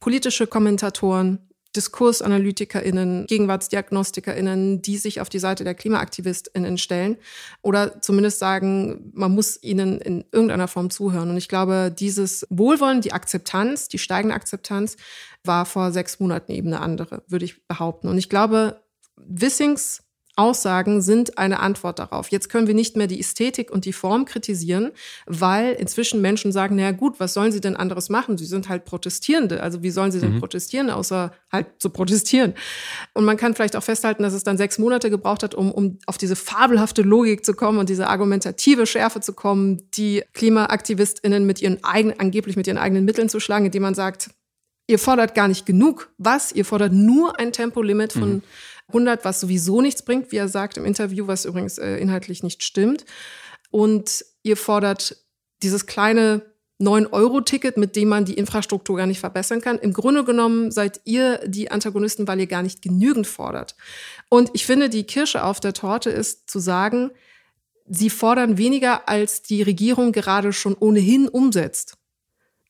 politische 0.00 0.46
Kommentatoren, 0.46 1.49
DiskursanalytikerInnen, 1.76 3.26
GegenwartsdiagnostikerInnen, 3.26 4.82
die 4.82 4.96
sich 4.96 5.20
auf 5.20 5.28
die 5.28 5.38
Seite 5.38 5.64
der 5.64 5.74
KlimaaktivistInnen 5.74 6.78
stellen 6.78 7.16
oder 7.62 8.00
zumindest 8.00 8.38
sagen, 8.38 9.10
man 9.14 9.32
muss 9.32 9.62
ihnen 9.62 10.00
in 10.00 10.24
irgendeiner 10.32 10.68
Form 10.68 10.90
zuhören. 10.90 11.30
Und 11.30 11.36
ich 11.36 11.48
glaube, 11.48 11.94
dieses 11.96 12.46
Wohlwollen, 12.50 13.00
die 13.00 13.12
Akzeptanz, 13.12 13.88
die 13.88 13.98
steigende 13.98 14.34
Akzeptanz 14.34 14.96
war 15.44 15.64
vor 15.64 15.92
sechs 15.92 16.20
Monaten 16.20 16.52
eben 16.52 16.68
eine 16.68 16.80
andere, 16.80 17.22
würde 17.28 17.44
ich 17.44 17.66
behaupten. 17.66 18.08
Und 18.08 18.18
ich 18.18 18.28
glaube, 18.28 18.80
Wissings 19.16 20.02
Aussagen 20.40 21.02
sind 21.02 21.36
eine 21.36 21.60
Antwort 21.60 21.98
darauf. 21.98 22.30
Jetzt 22.30 22.48
können 22.48 22.66
wir 22.66 22.72
nicht 22.72 22.96
mehr 22.96 23.06
die 23.06 23.20
Ästhetik 23.20 23.70
und 23.70 23.84
die 23.84 23.92
Form 23.92 24.24
kritisieren, 24.24 24.90
weil 25.26 25.74
inzwischen 25.74 26.22
Menschen 26.22 26.50
sagen, 26.50 26.76
naja 26.76 26.92
gut, 26.92 27.20
was 27.20 27.34
sollen 27.34 27.52
sie 27.52 27.60
denn 27.60 27.76
anderes 27.76 28.08
machen? 28.08 28.38
Sie 28.38 28.46
sind 28.46 28.70
halt 28.70 28.86
Protestierende. 28.86 29.62
Also 29.62 29.82
wie 29.82 29.90
sollen 29.90 30.12
sie 30.12 30.18
denn 30.18 30.36
mhm. 30.36 30.40
protestieren, 30.40 30.88
außer 30.88 31.32
halt 31.52 31.66
zu 31.78 31.90
protestieren? 31.90 32.54
Und 33.12 33.26
man 33.26 33.36
kann 33.36 33.54
vielleicht 33.54 33.76
auch 33.76 33.82
festhalten, 33.82 34.22
dass 34.22 34.32
es 34.32 34.42
dann 34.42 34.56
sechs 34.56 34.78
Monate 34.78 35.10
gebraucht 35.10 35.42
hat, 35.42 35.54
um, 35.54 35.70
um 35.70 35.98
auf 36.06 36.16
diese 36.16 36.36
fabelhafte 36.36 37.02
Logik 37.02 37.44
zu 37.44 37.52
kommen 37.52 37.78
und 37.78 37.90
diese 37.90 38.06
argumentative 38.06 38.86
Schärfe 38.86 39.20
zu 39.20 39.34
kommen, 39.34 39.90
die 39.94 40.22
KlimaaktivistInnen 40.32 41.44
mit 41.44 41.60
ihren 41.60 41.84
eigenen, 41.84 42.18
angeblich 42.18 42.56
mit 42.56 42.66
ihren 42.66 42.78
eigenen 42.78 43.04
Mitteln 43.04 43.28
zu 43.28 43.40
schlagen, 43.40 43.66
indem 43.66 43.82
man 43.82 43.94
sagt, 43.94 44.30
ihr 44.86 44.98
fordert 44.98 45.34
gar 45.34 45.48
nicht 45.48 45.66
genug. 45.66 46.10
Was? 46.16 46.50
Ihr 46.50 46.64
fordert 46.64 46.94
nur 46.94 47.38
ein 47.38 47.52
Tempolimit 47.52 48.14
von 48.14 48.36
mhm 48.36 48.42
100, 48.90 49.24
was 49.24 49.40
sowieso 49.40 49.80
nichts 49.80 50.02
bringt, 50.02 50.32
wie 50.32 50.36
er 50.36 50.48
sagt 50.48 50.76
im 50.76 50.84
Interview, 50.84 51.26
was 51.26 51.44
übrigens 51.44 51.78
äh, 51.78 51.96
inhaltlich 51.96 52.42
nicht 52.42 52.62
stimmt. 52.62 53.04
Und 53.70 54.24
ihr 54.42 54.56
fordert 54.56 55.16
dieses 55.62 55.86
kleine 55.86 56.42
9-Euro-Ticket, 56.80 57.76
mit 57.76 57.94
dem 57.94 58.08
man 58.08 58.24
die 58.24 58.34
Infrastruktur 58.34 58.96
gar 58.96 59.06
nicht 59.06 59.20
verbessern 59.20 59.60
kann. 59.60 59.78
Im 59.78 59.92
Grunde 59.92 60.24
genommen 60.24 60.70
seid 60.70 61.00
ihr 61.04 61.38
die 61.46 61.70
Antagonisten, 61.70 62.26
weil 62.26 62.40
ihr 62.40 62.46
gar 62.46 62.62
nicht 62.62 62.80
genügend 62.80 63.26
fordert. 63.26 63.76
Und 64.30 64.50
ich 64.54 64.64
finde, 64.64 64.88
die 64.88 65.04
Kirsche 65.04 65.44
auf 65.44 65.60
der 65.60 65.74
Torte 65.74 66.10
ist 66.10 66.48
zu 66.50 66.58
sagen, 66.58 67.10
sie 67.86 68.08
fordern 68.08 68.56
weniger, 68.56 69.08
als 69.08 69.42
die 69.42 69.62
Regierung 69.62 70.12
gerade 70.12 70.52
schon 70.52 70.74
ohnehin 70.74 71.28
umsetzt. 71.28 71.98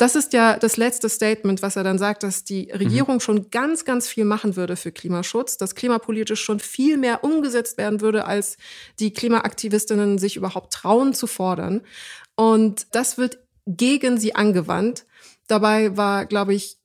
Das 0.01 0.15
ist 0.15 0.33
ja 0.33 0.57
das 0.57 0.79
letzte 0.79 1.11
Statement, 1.11 1.61
was 1.61 1.77
er 1.77 1.85
dann 1.85 1.99
sagt, 1.99 2.23
dass 2.23 2.43
die 2.43 2.71
Regierung 2.71 3.17
mhm. 3.17 3.21
schon 3.21 3.51
ganz, 3.51 3.85
ganz 3.85 4.09
viel 4.09 4.25
machen 4.25 4.57
würde 4.57 4.77
für 4.77 4.93
Klimaschutz, 4.93 5.59
dass 5.59 5.75
klimapolitisch 5.75 6.41
schon 6.41 6.59
viel 6.59 6.97
mehr 6.97 7.23
umgesetzt 7.23 7.77
werden 7.77 8.01
würde, 8.01 8.25
als 8.25 8.57
die 8.99 9.13
Klimaaktivistinnen 9.13 10.17
sich 10.17 10.37
überhaupt 10.37 10.73
trauen 10.73 11.13
zu 11.13 11.27
fordern. 11.27 11.83
Und 12.35 12.87
das 12.93 13.19
wird 13.19 13.41
gegen 13.67 14.19
sie 14.19 14.35
angewandt. 14.35 15.05
Dabei 15.49 15.95
war, 15.99 16.25
glaube 16.25 16.55
ich, 16.55 16.79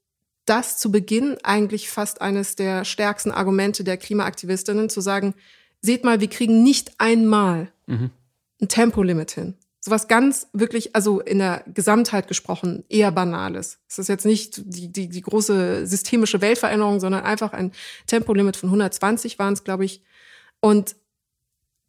das 0.44 0.78
zu 0.78 0.92
Beginn 0.92 1.38
eigentlich 1.42 1.90
fast 1.90 2.20
eines 2.20 2.58
der 2.58 2.84
stärksten 2.84 3.32
Argumente 3.32 3.86
der 3.86 3.96
Klimaaktivistinnen, 3.96 4.90
zu 4.90 5.00
sagen, 5.00 5.36
seht 5.80 6.04
mal, 6.04 6.20
wir 6.20 6.30
kriegen 6.30 6.64
nicht 6.64 6.92
einmal 6.98 7.72
mhm. 7.88 8.12
ein 8.60 8.68
Tempolimit 8.68 9.32
hin 9.32 9.56
Sowas 9.86 10.08
ganz 10.08 10.48
wirklich, 10.52 10.96
also 10.96 11.20
in 11.20 11.38
der 11.38 11.64
Gesamtheit 11.72 12.28
gesprochen, 12.28 12.84
eher 12.90 13.12
Banales. 13.12 13.78
Es 13.88 14.00
ist 14.00 14.08
jetzt 14.08 14.26
nicht 14.26 14.60
die, 14.66 14.92
die, 14.92 15.10
die 15.10 15.22
große 15.22 15.86
systemische 15.86 16.42
Weltveränderung, 16.42 17.00
sondern 17.00 17.24
einfach 17.24 17.54
ein 17.54 17.72
Tempolimit 18.08 18.58
von 18.58 18.70
120 18.70 19.38
waren 19.38 19.54
es, 19.54 19.64
glaube 19.64 19.86
ich. 19.86 20.02
Und 20.60 20.96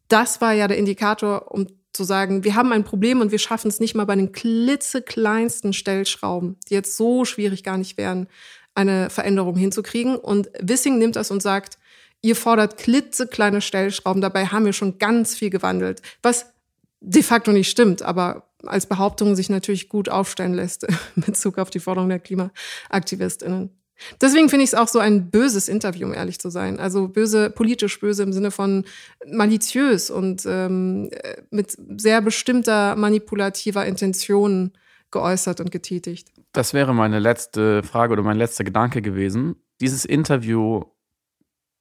das 0.09 0.41
war 0.41 0.53
ja 0.53 0.67
der 0.67 0.77
Indikator, 0.77 1.51
um 1.51 1.65
zu 1.91 2.03
sagen, 2.03 2.43
wir 2.43 2.53
haben 2.53 2.71
ein 2.71 2.83
Problem 2.83 3.19
und 3.19 3.31
wir 3.31 3.39
schaffen 3.39 3.69
es 3.69 3.79
nicht 3.79 3.95
mal 3.95 4.05
bei 4.05 4.15
den 4.15 4.31
klitzekleinsten 4.31 5.73
Stellschrauben, 5.73 6.57
die 6.69 6.75
jetzt 6.75 6.97
so 6.97 7.25
schwierig 7.25 7.63
gar 7.63 7.79
nicht 7.79 7.97
wären, 7.97 8.27
eine 8.75 9.09
Veränderung 9.09 9.55
hinzukriegen. 9.55 10.17
Und 10.17 10.51
Wissing 10.61 10.99
nimmt 10.99 11.15
das 11.15 11.31
und 11.31 11.41
sagt, 11.41 11.79
ihr 12.21 12.35
fordert 12.35 12.77
klitzekleine 12.77 13.61
Stellschrauben, 13.61 14.21
dabei 14.21 14.45
haben 14.45 14.65
wir 14.65 14.73
schon 14.73 14.99
ganz 14.99 15.35
viel 15.35 15.49
gewandelt. 15.49 16.03
Was 16.21 16.53
de 16.99 17.23
facto 17.23 17.51
nicht 17.51 17.69
stimmt, 17.69 18.01
aber 18.01 18.49
als 18.65 18.85
Behauptung 18.87 19.35
sich 19.35 19.49
natürlich 19.49 19.89
gut 19.89 20.09
aufstellen 20.09 20.53
lässt 20.53 20.83
in 21.15 21.23
Bezug 21.23 21.57
auf 21.57 21.69
die 21.69 21.79
Forderung 21.79 22.09
der 22.09 22.19
KlimaaktivistInnen. 22.19 23.71
Deswegen 24.21 24.49
finde 24.49 24.63
ich 24.63 24.71
es 24.71 24.75
auch 24.75 24.87
so 24.87 24.99
ein 24.99 25.31
böses 25.31 25.67
Interview, 25.67 26.05
um 26.07 26.13
ehrlich 26.13 26.39
zu 26.39 26.49
sein. 26.49 26.79
Also 26.79 27.07
böse, 27.07 27.49
politisch 27.49 27.99
böse 27.99 28.23
im 28.23 28.31
Sinne 28.31 28.51
von 28.51 28.85
maliziös 29.25 30.11
und 30.11 30.45
ähm, 30.45 31.09
mit 31.49 31.75
sehr 31.97 32.21
bestimmter 32.21 32.95
manipulativer 32.95 33.85
Intention 33.85 34.73
geäußert 35.09 35.61
und 35.61 35.71
getätigt. 35.71 36.31
Das 36.51 36.73
wäre 36.73 36.93
meine 36.93 37.19
letzte 37.19 37.81
Frage 37.81 38.13
oder 38.13 38.23
mein 38.23 38.37
letzter 38.37 38.63
Gedanke 38.63 39.01
gewesen. 39.01 39.55
Dieses 39.81 40.05
Interview 40.05 40.83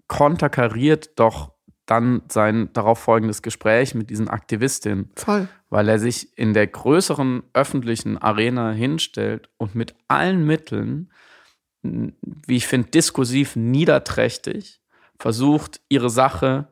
konterkariert 0.08 1.18
doch 1.18 1.55
dann 1.86 2.22
sein 2.28 2.68
darauf 2.72 2.98
folgendes 2.98 3.42
Gespräch 3.42 3.94
mit 3.94 4.10
diesen 4.10 4.28
Aktivistinnen. 4.28 5.10
Voll. 5.16 5.48
Weil 5.70 5.88
er 5.88 5.98
sich 5.98 6.36
in 6.36 6.52
der 6.52 6.66
größeren 6.66 7.44
öffentlichen 7.54 8.18
Arena 8.18 8.72
hinstellt 8.72 9.48
und 9.56 9.74
mit 9.74 9.94
allen 10.08 10.44
Mitteln, 10.44 11.10
wie 11.82 12.56
ich 12.56 12.66
finde, 12.66 12.90
diskursiv 12.90 13.56
niederträchtig 13.56 14.80
versucht, 15.18 15.80
ihre 15.88 16.10
Sache, 16.10 16.68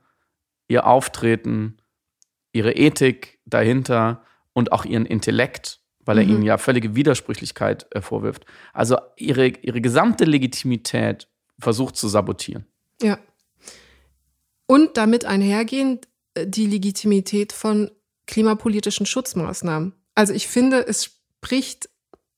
ihr 0.69 0.87
Auftreten, 0.87 1.79
ihre 2.53 2.73
Ethik 2.73 3.39
dahinter 3.47 4.23
und 4.53 4.73
auch 4.73 4.85
ihren 4.85 5.07
Intellekt, 5.07 5.81
weil 6.05 6.19
er 6.19 6.25
mhm. 6.25 6.31
ihnen 6.31 6.43
ja 6.43 6.59
völlige 6.59 6.95
Widersprüchlichkeit 6.95 7.87
äh, 7.91 8.01
vorwirft, 8.01 8.47
also 8.73 8.97
ihre, 9.17 9.49
ihre 9.49 9.81
gesamte 9.81 10.25
Legitimität 10.25 11.29
versucht 11.59 11.97
zu 11.97 12.09
sabotieren. 12.09 12.67
Ja. 13.01 13.19
Und 14.67 14.97
damit 14.97 15.25
einhergehend 15.25 16.09
äh, 16.35 16.47
die 16.47 16.67
Legitimität 16.67 17.53
von 17.53 17.91
klimapolitischen 18.27 19.07
Schutzmaßnahmen. 19.07 19.93
Also 20.15 20.33
ich 20.33 20.49
finde, 20.49 20.87
es 20.87 21.05
spricht 21.05 21.89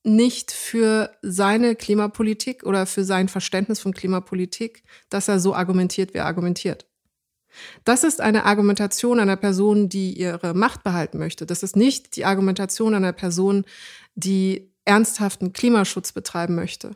nicht 0.03 0.51
für 0.51 1.11
seine 1.21 1.75
Klimapolitik 1.75 2.63
oder 2.63 2.85
für 2.85 3.03
sein 3.03 3.27
Verständnis 3.27 3.79
von 3.79 3.93
Klimapolitik, 3.93 4.83
dass 5.09 5.27
er 5.27 5.39
so 5.39 5.53
argumentiert, 5.53 6.13
wie 6.13 6.19
er 6.19 6.25
argumentiert. 6.25 6.87
Das 7.83 8.03
ist 8.03 8.21
eine 8.21 8.45
Argumentation 8.45 9.19
einer 9.19 9.35
Person, 9.35 9.89
die 9.89 10.13
ihre 10.13 10.53
Macht 10.53 10.83
behalten 10.83 11.17
möchte. 11.17 11.45
Das 11.45 11.63
ist 11.63 11.75
nicht 11.75 12.15
die 12.15 12.25
Argumentation 12.25 12.93
einer 12.93 13.13
Person, 13.13 13.65
die 14.15 14.71
ernsthaften 14.85 15.53
Klimaschutz 15.53 16.11
betreiben 16.11 16.55
möchte. 16.55 16.95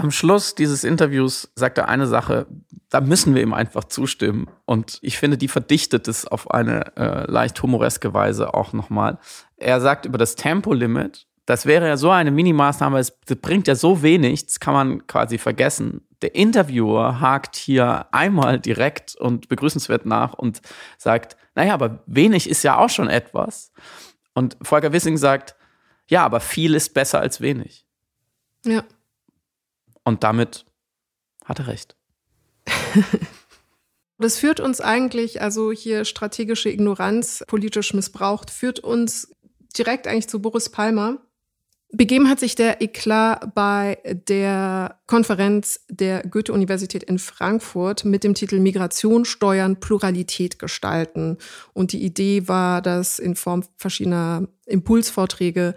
Am 0.00 0.10
Schluss 0.10 0.54
dieses 0.54 0.84
Interviews 0.84 1.50
sagt 1.54 1.78
er 1.78 1.88
eine 1.88 2.06
Sache, 2.06 2.46
da 2.88 3.00
müssen 3.00 3.34
wir 3.34 3.42
ihm 3.42 3.52
einfach 3.52 3.84
zustimmen. 3.84 4.48
Und 4.64 4.98
ich 5.02 5.18
finde, 5.18 5.38
die 5.38 5.48
verdichtet 5.48 6.08
es 6.08 6.26
auf 6.26 6.50
eine 6.50 6.96
äh, 6.96 7.30
leicht 7.30 7.62
humoreske 7.62 8.12
Weise 8.14 8.54
auch 8.54 8.72
nochmal. 8.72 9.18
Er 9.56 9.80
sagt 9.80 10.06
über 10.06 10.18
das 10.18 10.34
Tempolimit, 10.34 11.26
das 11.46 11.66
wäre 11.66 11.86
ja 11.86 11.96
so 11.96 12.10
eine 12.10 12.30
Minimaßnahme, 12.30 12.98
es 12.98 13.10
bringt 13.40 13.66
ja 13.66 13.74
so 13.74 14.02
wenig, 14.02 14.46
das 14.46 14.60
kann 14.60 14.74
man 14.74 15.06
quasi 15.06 15.38
vergessen. 15.38 16.06
Der 16.22 16.34
Interviewer 16.34 17.20
hakt 17.20 17.56
hier 17.56 18.06
einmal 18.12 18.60
direkt 18.60 19.16
und 19.16 19.48
begrüßenswert 19.48 20.06
nach 20.06 20.34
und 20.34 20.60
sagt, 20.98 21.36
naja, 21.54 21.74
aber 21.74 22.02
wenig 22.06 22.48
ist 22.48 22.62
ja 22.62 22.78
auch 22.78 22.90
schon 22.90 23.08
etwas. 23.08 23.72
Und 24.34 24.56
Volker 24.62 24.92
Wissing 24.92 25.16
sagt, 25.16 25.56
ja, 26.08 26.24
aber 26.24 26.40
viel 26.40 26.74
ist 26.74 26.94
besser 26.94 27.20
als 27.20 27.40
wenig. 27.40 27.86
Ja. 28.64 28.84
Und 30.04 30.24
damit 30.24 30.66
hat 31.44 31.58
er 31.58 31.66
recht. 31.66 31.96
Das 34.20 34.36
führt 34.36 34.60
uns 34.60 34.82
eigentlich, 34.82 35.40
also 35.40 35.72
hier 35.72 36.04
strategische 36.04 36.68
Ignoranz, 36.68 37.42
politisch 37.46 37.94
missbraucht, 37.94 38.50
führt 38.50 38.78
uns 38.78 39.34
direkt 39.78 40.06
eigentlich 40.06 40.28
zu 40.28 40.42
Boris 40.42 40.68
Palmer. 40.68 41.22
Begeben 41.92 42.28
hat 42.28 42.38
sich 42.38 42.54
der 42.54 42.82
Eklat 42.82 43.54
bei 43.54 43.98
der 44.28 45.00
Konferenz 45.06 45.86
der 45.88 46.22
Goethe-Universität 46.22 47.02
in 47.02 47.18
Frankfurt 47.18 48.04
mit 48.04 48.22
dem 48.22 48.34
Titel 48.34 48.60
Migration, 48.60 49.24
Steuern, 49.24 49.80
Pluralität 49.80 50.58
gestalten. 50.58 51.38
Und 51.72 51.92
die 51.92 52.04
Idee 52.04 52.46
war, 52.46 52.82
dass 52.82 53.18
in 53.18 53.36
Form 53.36 53.64
verschiedener 53.78 54.46
Impulsvorträge 54.66 55.74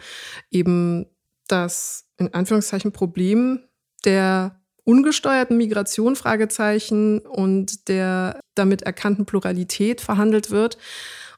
eben 0.52 1.06
das 1.48 2.10
in 2.18 2.34
Anführungszeichen 2.34 2.92
Problem 2.92 3.62
der 4.06 4.60
ungesteuerten 4.86 5.58
Migration 5.58 6.16
Fragezeichen 6.16 7.20
und 7.20 7.88
der 7.88 8.40
damit 8.56 8.82
erkannten 8.82 9.26
Pluralität 9.26 10.02
verhandelt 10.02 10.52
wird. 10.52 10.78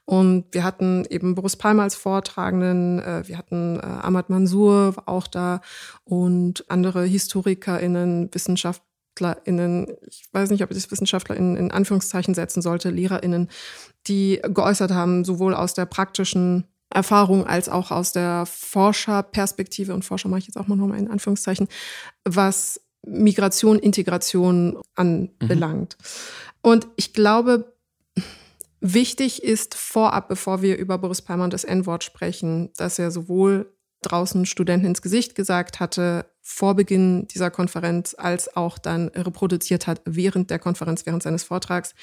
Und 0.05 0.45
wir 0.51 0.63
hatten 0.63 1.03
eben 1.09 1.33
Boris 1.33 1.55
Palmer 1.55 1.83
als 1.83 1.95
Vortragenden, 1.95 2.99
äh, 2.99 3.27
wir 3.27 3.37
hatten 3.39 3.79
äh, 3.79 3.81
Ahmad 3.81 4.29
Mansour 4.29 4.95
auch 5.07 5.25
da 5.25 5.61
und 6.03 6.63
andere 6.69 7.05
HistorikerInnen, 7.05 8.29
WissenschaftlerInnen, 8.31 9.87
ich 10.07 10.27
weiß 10.31 10.51
nicht, 10.51 10.63
ob 10.63 10.69
ich 10.69 10.77
das 10.77 10.91
WissenschaftlerInnen 10.91 11.57
in 11.57 11.71
Anführungszeichen 11.71 12.35
setzen 12.35 12.61
sollte, 12.61 12.91
LehrerInnen, 12.91 13.49
die 14.05 14.39
geäußert 14.43 14.91
haben, 14.91 15.25
sowohl 15.25 15.55
aus 15.55 15.73
der 15.73 15.87
praktischen 15.87 16.65
Erfahrung 16.89 17.45
als 17.45 17.69
auch 17.69 17.91
aus 17.91 18.11
der 18.11 18.45
Forscherperspektive, 18.45 19.93
und 19.93 20.05
Forscher 20.05 20.29
mache 20.29 20.39
ich 20.39 20.47
jetzt 20.47 20.57
auch 20.57 20.67
mal 20.67 20.75
nochmal 20.75 20.99
in 20.99 21.09
Anführungszeichen, 21.09 21.67
was 22.23 22.81
Migration, 23.05 23.79
Integration 23.79 24.79
anbelangt. 24.95 25.97
Mhm. 25.99 26.05
Und 26.61 26.87
ich 26.95 27.13
glaube, 27.13 27.73
wichtig 28.79 29.43
ist 29.43 29.75
vorab, 29.75 30.27
bevor 30.27 30.61
wir 30.61 30.77
über 30.77 30.97
Boris 30.97 31.21
Palmer 31.21 31.43
und 31.43 31.53
das 31.53 31.63
N-Wort 31.63 32.03
sprechen, 32.03 32.71
dass 32.77 32.97
er 32.97 33.11
sowohl 33.11 33.71
draußen 34.01 34.45
Studenten 34.45 34.87
ins 34.87 35.01
Gesicht 35.01 35.35
gesagt 35.35 35.79
hatte, 35.79 36.25
vor 36.41 36.75
Beginn 36.75 37.27
dieser 37.27 37.49
Konferenz, 37.49 38.15
als 38.17 38.55
auch 38.55 38.77
dann 38.77 39.07
reproduziert 39.09 39.87
hat 39.87 40.01
während 40.05 40.51
der 40.51 40.59
Konferenz, 40.59 41.05
während 41.05 41.23
seines 41.23 41.43
Vortrags, 41.43 41.95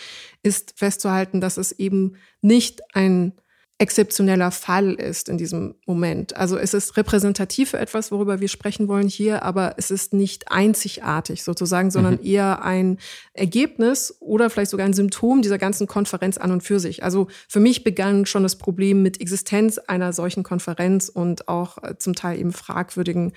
ist 0.43 0.75
festzuhalten, 0.77 1.41
dass 1.41 1.57
es 1.57 1.71
eben 1.73 2.17
nicht 2.41 2.81
ein 2.95 3.35
exzeptioneller 3.79 4.53
Fall 4.53 4.93
ist 4.93 5.29
in 5.29 5.39
diesem 5.39 5.75
Moment. 5.87 6.37
Also 6.37 6.57
es 6.57 6.73
ist 6.73 6.97
repräsentativ 6.97 7.71
für 7.71 7.81
etwas, 7.81 8.13
worüber 8.13 8.41
wir 8.41 8.47
sprechen 8.47 8.87
wollen 8.87 9.09
hier, 9.09 9.43
aber 9.43 9.75
es 9.77 9.91
ist 9.91 10.13
nicht 10.13 10.53
einzigartig 10.53 11.43
sozusagen, 11.43 11.91
sondern 11.91 12.15
mhm. 12.15 12.25
eher 12.25 12.63
ein 12.63 12.99
Ergebnis 13.33 14.15
oder 14.21 14.51
vielleicht 14.51 14.71
sogar 14.71 14.87
ein 14.87 14.93
Symptom 14.93 15.43
dieser 15.43 15.59
ganzen 15.59 15.89
Konferenz 15.89 16.39
an 16.39 16.53
und 16.53 16.63
für 16.63 16.79
sich. 16.79 17.03
Also 17.03 17.27
für 17.49 17.59
mich 17.59 17.83
begann 17.83 18.25
schon 18.25 18.45
das 18.45 18.57
Problem 18.57 19.03
mit 19.03 19.21
Existenz 19.21 19.79
einer 19.79 20.13
solchen 20.13 20.45
Konferenz 20.45 21.09
und 21.09 21.49
auch 21.49 21.79
äh, 21.83 21.99
zum 21.99 22.15
Teil 22.15 22.39
eben 22.39 22.53
fragwürdigen 22.53 23.33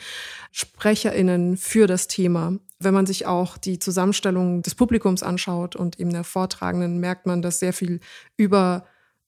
SprecherInnen 0.52 1.58
für 1.58 1.88
das 1.88 2.08
Thema. 2.08 2.54
Wenn 2.78 2.94
man 2.94 3.08
sich 3.08 3.26
auch 3.26 3.58
die 3.58 3.80
Zusammenstellung 3.80 4.62
des 4.62 4.76
Publikums 4.76 5.24
anschaut 5.24 5.76
und 5.76 6.00
eben 6.00 6.12
der 6.12 6.24
Vortragenden, 6.24 7.00
merkt 7.00 7.26
man, 7.26 7.42
dass 7.42 7.60
sehr 7.60 7.74
viel 7.74 8.00
über 8.38 8.86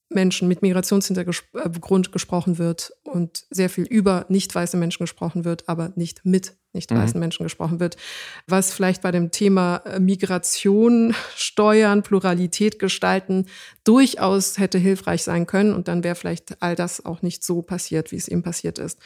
Menschen 0.09 0.47
mit 0.47 0.61
Migrationshintergrund 0.61 2.11
gesprochen 2.11 2.57
wird 2.57 2.93
und 3.03 3.45
sehr 3.49 3.69
viel 3.69 3.83
über 3.85 4.25
nicht 4.29 4.53
weiße 4.53 4.77
Menschen 4.77 5.03
gesprochen 5.03 5.43
wird, 5.43 5.67
aber 5.67 5.91
nicht 5.95 6.25
mit 6.25 6.55
nicht 6.73 6.91
weißen 6.91 7.17
mhm. 7.17 7.21
Menschen 7.21 7.43
gesprochen 7.43 7.79
wird, 7.79 7.97
was 8.45 8.71
vielleicht 8.71 9.01
bei 9.01 9.11
dem 9.11 9.31
Thema 9.31 9.77
äh, 9.77 9.99
Migration, 9.99 11.15
Steuern, 11.35 12.03
Pluralität 12.03 12.77
gestalten 12.77 13.47
durchaus 13.83 14.59
hätte 14.59 14.77
hilfreich 14.77 15.23
sein 15.23 15.47
können 15.47 15.73
und 15.73 15.87
dann 15.87 16.03
wäre 16.03 16.15
vielleicht 16.15 16.61
all 16.61 16.75
das 16.75 17.03
auch 17.03 17.21
nicht 17.21 17.43
so 17.43 17.61
passiert, 17.61 18.11
wie 18.11 18.17
es 18.17 18.27
eben 18.27 18.43
passiert 18.43 18.79
ist. 18.79 18.99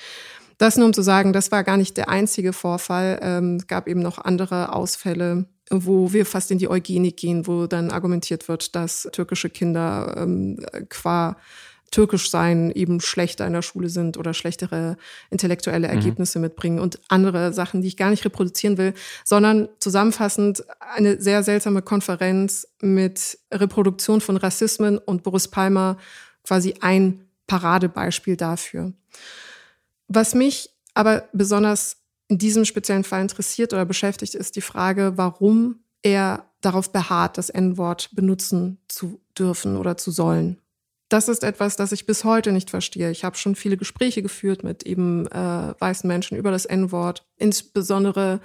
Das 0.61 0.77
nur 0.77 0.85
um 0.85 0.93
zu 0.93 1.01
sagen, 1.01 1.33
das 1.33 1.51
war 1.51 1.63
gar 1.63 1.75
nicht 1.75 1.97
der 1.97 2.07
einzige 2.07 2.53
Vorfall. 2.53 3.17
Ähm, 3.23 3.55
es 3.55 3.65
gab 3.65 3.87
eben 3.87 3.99
noch 3.99 4.19
andere 4.19 4.75
Ausfälle 4.75 5.47
wo 5.73 6.11
wir 6.11 6.25
fast 6.25 6.51
in 6.51 6.57
die 6.57 6.69
Eugenik 6.69 7.15
gehen, 7.15 7.47
wo 7.47 7.65
dann 7.65 7.91
argumentiert 7.91 8.49
wird, 8.49 8.75
dass 8.75 9.07
türkische 9.13 9.49
Kinder 9.49 10.15
ähm, 10.17 10.59
qua 10.89 11.37
türkisch 11.91 12.29
sein 12.29 12.71
eben 12.71 12.99
schlechter 12.99 13.47
in 13.47 13.53
der 13.53 13.61
Schule 13.61 13.87
sind 13.87 14.17
oder 14.17 14.33
schlechtere 14.33 14.97
intellektuelle 15.29 15.87
mhm. 15.87 15.93
Ergebnisse 15.93 16.39
mhm. 16.39 16.43
mitbringen 16.43 16.79
und 16.79 16.99
andere 17.07 17.53
Sachen, 17.53 17.81
die 17.81 17.87
ich 17.87 17.95
gar 17.95 18.09
nicht 18.09 18.25
reproduzieren 18.25 18.77
will, 18.77 18.93
sondern 19.23 19.69
zusammenfassend 19.79 20.65
eine 20.79 21.21
sehr 21.21 21.41
seltsame 21.41 21.81
Konferenz 21.81 22.67
mit 22.81 23.39
Reproduktion 23.49 24.19
von 24.19 24.35
Rassismen 24.35 24.97
und 24.97 25.23
Boris 25.23 25.47
Palmer 25.47 25.95
quasi 26.43 26.75
ein 26.81 27.25
Paradebeispiel 27.47 28.35
dafür. 28.35 28.91
Was 30.13 30.35
mich 30.35 30.69
aber 30.93 31.29
besonders 31.31 31.95
in 32.27 32.37
diesem 32.37 32.65
speziellen 32.65 33.05
Fall 33.05 33.21
interessiert 33.21 33.71
oder 33.71 33.85
beschäftigt, 33.85 34.35
ist 34.35 34.57
die 34.57 34.61
Frage, 34.61 35.13
warum 35.15 35.85
er 36.01 36.49
darauf 36.59 36.91
beharrt, 36.91 37.37
das 37.37 37.49
N-Wort 37.49 38.09
benutzen 38.13 38.79
zu 38.89 39.21
dürfen 39.37 39.77
oder 39.77 39.95
zu 39.95 40.11
sollen. 40.11 40.59
Das 41.11 41.27
ist 41.27 41.43
etwas, 41.43 41.75
das 41.75 41.91
ich 41.91 42.05
bis 42.05 42.23
heute 42.23 42.53
nicht 42.53 42.69
verstehe. 42.69 43.11
Ich 43.11 43.25
habe 43.25 43.35
schon 43.35 43.55
viele 43.55 43.75
Gespräche 43.75 44.21
geführt 44.21 44.63
mit 44.63 44.83
eben 44.83 45.27
äh, 45.27 45.73
weißen 45.77 46.07
Menschen 46.07 46.37
über 46.37 46.51
das 46.51 46.63
N-Wort. 46.63 47.27
Insbesondere 47.35 48.39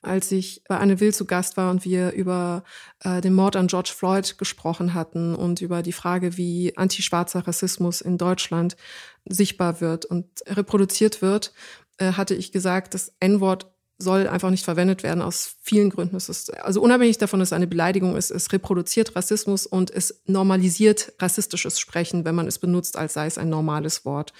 als 0.00 0.30
ich 0.30 0.62
bei 0.68 0.76
Anne 0.76 1.00
Will 1.00 1.12
zu 1.12 1.24
Gast 1.24 1.56
war 1.56 1.72
und 1.72 1.84
wir 1.84 2.12
über 2.12 2.62
äh, 3.00 3.20
den 3.20 3.34
Mord 3.34 3.56
an 3.56 3.66
George 3.66 3.90
Floyd 3.92 4.38
gesprochen 4.38 4.94
hatten 4.94 5.34
und 5.34 5.60
über 5.60 5.82
die 5.82 5.90
Frage, 5.90 6.36
wie 6.36 6.76
antischwarzer 6.76 7.48
Rassismus 7.48 8.00
in 8.00 8.16
Deutschland 8.16 8.76
sichtbar 9.24 9.80
wird 9.80 10.04
und 10.04 10.28
reproduziert 10.46 11.20
wird, 11.20 11.52
äh, 11.98 12.12
hatte 12.12 12.36
ich 12.36 12.52
gesagt, 12.52 12.94
das 12.94 13.12
N-Wort 13.18 13.73
soll 13.98 14.26
einfach 14.26 14.50
nicht 14.50 14.64
verwendet 14.64 15.02
werden 15.02 15.22
aus 15.22 15.56
vielen 15.62 15.90
Gründen. 15.90 16.16
Es 16.16 16.28
ist, 16.28 16.52
also 16.54 16.80
unabhängig 16.80 17.18
davon, 17.18 17.40
dass 17.40 17.48
es 17.48 17.52
eine 17.52 17.66
Beleidigung 17.66 18.16
ist, 18.16 18.30
es 18.30 18.52
reproduziert 18.52 19.14
Rassismus 19.14 19.66
und 19.66 19.90
es 19.90 20.22
normalisiert 20.26 21.12
rassistisches 21.20 21.78
Sprechen, 21.78 22.24
wenn 22.24 22.34
man 22.34 22.48
es 22.48 22.58
benutzt, 22.58 22.96
als 22.96 23.14
sei 23.14 23.26
es 23.26 23.38
ein 23.38 23.48
normales 23.48 24.04
Wort. 24.04 24.32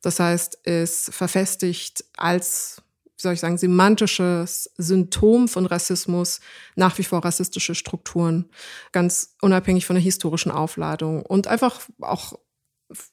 Das 0.00 0.20
heißt, 0.20 0.60
es 0.64 1.10
verfestigt 1.12 2.04
als, 2.16 2.82
wie 3.16 3.22
soll 3.22 3.34
ich 3.34 3.40
sagen, 3.40 3.58
semantisches 3.58 4.70
Symptom 4.78 5.48
von 5.48 5.66
Rassismus 5.66 6.40
nach 6.74 6.96
wie 6.98 7.04
vor 7.04 7.24
rassistische 7.24 7.74
Strukturen, 7.74 8.50
ganz 8.92 9.36
unabhängig 9.42 9.84
von 9.84 9.96
der 9.96 10.02
historischen 10.02 10.50
Aufladung 10.50 11.22
und 11.22 11.46
einfach 11.46 11.80
auch 12.00 12.38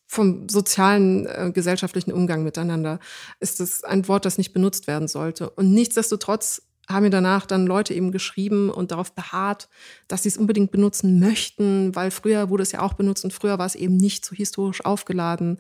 vom 0.08 0.48
sozialen, 0.50 1.26
äh, 1.26 1.52
gesellschaftlichen 1.54 2.12
Umgang 2.12 2.44
miteinander 2.44 3.00
ist 3.40 3.60
es 3.60 3.84
ein 3.84 4.08
Wort, 4.08 4.26
das 4.26 4.38
nicht 4.38 4.54
benutzt 4.54 4.88
werden 4.88 5.08
sollte. 5.08 5.50
Und 5.50 5.72
nichtsdestotrotz 5.72 6.62
haben 6.90 7.04
mir 7.04 7.10
danach 7.10 7.46
dann 7.46 7.68
Leute 7.68 7.94
eben 7.94 8.12
geschrieben 8.12 8.70
und 8.70 8.92
darauf 8.92 9.14
beharrt, 9.14 9.70
dass 10.08 10.24
sie 10.24 10.30
es 10.30 10.38
unbedingt 10.38 10.72
benutzen 10.72 11.20
möchten, 11.20 11.96
weil 11.96 12.12
früher 12.12 12.50
wurde 12.50 12.64
es 12.64 12.72
ja 12.72 12.82
auch 12.82 12.94
benutzt 12.94 13.24
und 13.24 13.34
früher 13.34 13.60
war 13.60 13.66
es 13.66 13.76
eben 13.76 13.98
nicht 13.98 14.26
so 14.26 14.36
historisch 14.36 14.84
aufgeladen. 14.84 15.58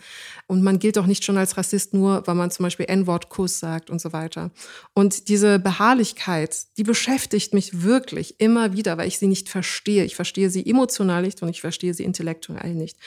Und 0.48 0.64
man 0.64 0.80
gilt 0.80 0.98
auch 0.98 1.06
nicht 1.06 1.24
schon 1.24 1.38
als 1.38 1.58
Rassist 1.58 1.94
nur, 1.94 2.26
weil 2.26 2.36
man 2.36 2.52
zum 2.52 2.64
Beispiel 2.64 2.86
N-Wort-Kuss 2.88 3.60
sagt 3.60 3.90
und 3.90 4.02
so 4.02 4.14
weiter. 4.14 4.52
Und 4.94 5.30
diese 5.30 5.60
Beharrlichkeit, 5.60 6.78
die 6.78 6.84
beschäftigt 6.84 7.54
mich 7.54 7.84
wirklich 7.84 8.40
immer 8.40 8.74
wieder, 8.74 8.98
weil 8.98 9.08
ich 9.08 9.20
sie 9.20 9.28
nicht 9.28 9.50
verstehe. 9.50 10.04
Ich 10.04 10.16
verstehe 10.16 10.50
sie 10.50 10.68
emotional 10.70 11.22
nicht 11.22 11.42
und 11.42 11.50
ich 11.50 11.62
verstehe 11.62 11.94
sie 11.94 12.04
intellektuell 12.04 12.74
nicht. 12.74 12.98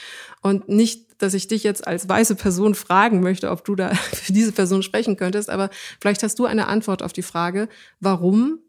Und 0.41 0.69
nicht 0.69 1.04
dass 1.17 1.33
ich 1.33 1.47
dich 1.47 1.63
jetzt 1.63 1.87
als 1.87 2.07
weiße 2.09 2.35
Person 2.35 2.75
fragen 2.75 3.21
möchte, 3.21 3.51
ob 3.51 3.63
du 3.65 3.75
da 3.75 3.93
für 3.95 4.33
diese 4.33 4.51
Person 4.51 4.83
sprechen 4.83 5.17
könntest, 5.17 5.49
aber 5.49 5.69
vielleicht 5.99 6.23
hast 6.23 6.39
du 6.39 6.45
eine 6.45 6.67
Antwort 6.67 7.03
auf 7.03 7.13
die 7.13 7.21
Frage, 7.21 7.69
warum 7.99 8.59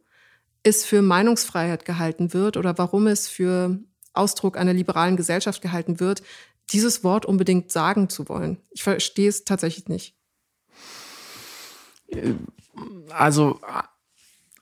es 0.63 0.85
für 0.85 1.03
Meinungsfreiheit 1.03 1.85
gehalten 1.85 2.33
wird 2.33 2.57
oder 2.57 2.77
warum 2.79 3.07
es 3.07 3.29
für 3.29 3.79
Ausdruck 4.15 4.57
einer 4.57 4.73
liberalen 4.73 5.17
Gesellschaft 5.17 5.63
gehalten 5.63 6.01
wird, 6.01 6.23
dieses 6.71 7.05
Wort 7.05 7.27
unbedingt 7.27 7.71
sagen 7.71 8.09
zu 8.09 8.29
wollen. 8.29 8.59
Ich 8.71 8.83
verstehe 8.83 9.29
es 9.29 9.45
tatsächlich 9.45 9.89
nicht. 9.89 10.17
Also 13.11 13.61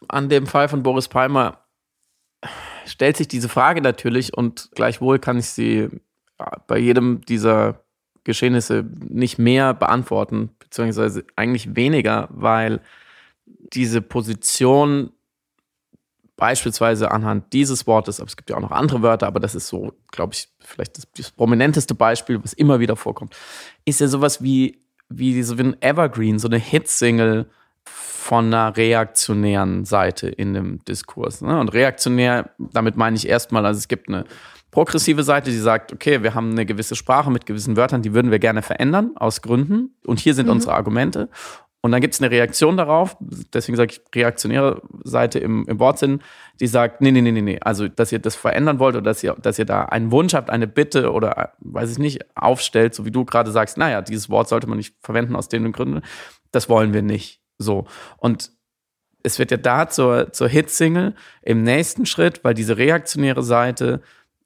an 0.08 0.28
dem 0.28 0.46
Fall 0.46 0.68
von 0.68 0.82
Boris 0.82 1.08
Palmer 1.08 1.64
stellt 2.86 3.16
sich 3.16 3.28
diese 3.28 3.48
Frage 3.48 3.80
natürlich 3.80 4.36
und 4.36 4.70
gleichwohl 4.74 5.18
kann 5.18 5.38
ich 5.38 5.46
sie 5.46 5.88
bei 6.66 6.78
jedem 6.78 7.20
dieser 7.22 7.80
Geschehnisse 8.24 8.84
nicht 9.08 9.38
mehr 9.38 9.74
beantworten, 9.74 10.50
beziehungsweise 10.58 11.24
eigentlich 11.36 11.76
weniger, 11.76 12.28
weil 12.30 12.80
diese 13.46 14.00
Position 14.00 15.12
beispielsweise 16.36 17.10
anhand 17.10 17.52
dieses 17.52 17.86
Wortes, 17.86 18.18
aber 18.18 18.28
es 18.28 18.36
gibt 18.36 18.50
ja 18.50 18.56
auch 18.56 18.60
noch 18.60 18.72
andere 18.72 19.02
Wörter, 19.02 19.26
aber 19.26 19.40
das 19.40 19.54
ist 19.54 19.68
so, 19.68 19.92
glaube 20.10 20.34
ich, 20.34 20.48
vielleicht 20.58 20.98
das, 20.98 21.06
das, 21.16 21.30
prominenteste 21.30 21.94
Beispiel, 21.94 22.42
was 22.42 22.52
immer 22.52 22.80
wieder 22.80 22.96
vorkommt, 22.96 23.36
ist 23.84 24.00
ja 24.00 24.08
sowas 24.08 24.42
wie, 24.42 24.80
wie 25.08 25.42
so 25.42 25.54
ein 25.54 25.80
Evergreen, 25.80 26.38
so 26.38 26.48
eine 26.48 26.58
Hitsingle 26.58 27.46
von 27.84 28.46
einer 28.46 28.76
reaktionären 28.76 29.84
Seite 29.84 30.28
in 30.28 30.54
dem 30.54 30.84
Diskurs. 30.86 31.42
Ne? 31.42 31.60
Und 31.60 31.68
reaktionär, 31.72 32.50
damit 32.58 32.96
meine 32.96 33.16
ich 33.16 33.28
erstmal, 33.28 33.64
also 33.66 33.78
es 33.78 33.86
gibt 33.86 34.08
eine 34.08 34.24
progressive 34.74 35.22
Seite, 35.22 35.50
die 35.50 35.58
sagt, 35.58 35.92
okay, 35.92 36.22
wir 36.22 36.34
haben 36.34 36.50
eine 36.50 36.66
gewisse 36.66 36.96
Sprache 36.96 37.30
mit 37.30 37.46
gewissen 37.46 37.76
Wörtern, 37.76 38.02
die 38.02 38.12
würden 38.12 38.30
wir 38.32 38.40
gerne 38.40 38.60
verändern, 38.60 39.12
aus 39.14 39.40
Gründen. 39.40 39.94
Und 40.04 40.18
hier 40.18 40.34
sind 40.34 40.46
mhm. 40.46 40.52
unsere 40.52 40.74
Argumente. 40.74 41.28
Und 41.80 41.92
dann 41.92 42.00
gibt 42.00 42.14
es 42.14 42.20
eine 42.20 42.30
Reaktion 42.30 42.76
darauf, 42.76 43.16
deswegen 43.20 43.76
sage 43.76 43.92
ich 43.92 44.00
reaktionäre 44.14 44.80
Seite 45.04 45.38
im, 45.38 45.66
im 45.68 45.78
Wortsinn, 45.78 46.22
die 46.58 46.66
sagt, 46.66 47.02
nee, 47.02 47.12
nee, 47.12 47.20
nee, 47.20 47.30
nee, 47.30 47.42
nee, 47.42 47.58
also 47.60 47.88
dass 47.88 48.10
ihr 48.10 48.20
das 48.20 48.36
verändern 48.36 48.78
wollt 48.78 48.96
oder 48.96 49.04
dass 49.04 49.22
ihr, 49.22 49.34
dass 49.34 49.58
ihr 49.58 49.66
da 49.66 49.84
einen 49.84 50.10
Wunsch 50.10 50.32
habt, 50.32 50.48
eine 50.48 50.66
Bitte 50.66 51.12
oder, 51.12 51.52
weiß 51.58 51.92
ich 51.92 51.98
nicht, 51.98 52.24
aufstellt, 52.36 52.94
so 52.94 53.04
wie 53.04 53.10
du 53.10 53.26
gerade 53.26 53.50
sagst, 53.50 53.76
naja, 53.76 54.00
dieses 54.00 54.30
Wort 54.30 54.48
sollte 54.48 54.66
man 54.66 54.78
nicht 54.78 54.96
verwenden 55.02 55.36
aus 55.36 55.48
den 55.50 55.70
Gründen, 55.72 56.00
das 56.52 56.70
wollen 56.70 56.94
wir 56.94 57.02
nicht. 57.02 57.42
So. 57.58 57.84
Und 58.16 58.50
es 59.22 59.38
wird 59.38 59.50
ja 59.50 59.58
da 59.58 59.88
zur, 59.90 60.32
zur 60.32 60.48
Hitsingle 60.48 61.14
im 61.42 61.64
nächsten 61.64 62.06
Schritt, 62.06 62.44
weil 62.44 62.54
diese 62.54 62.78
reaktionäre 62.78 63.42
Seite 63.42 64.00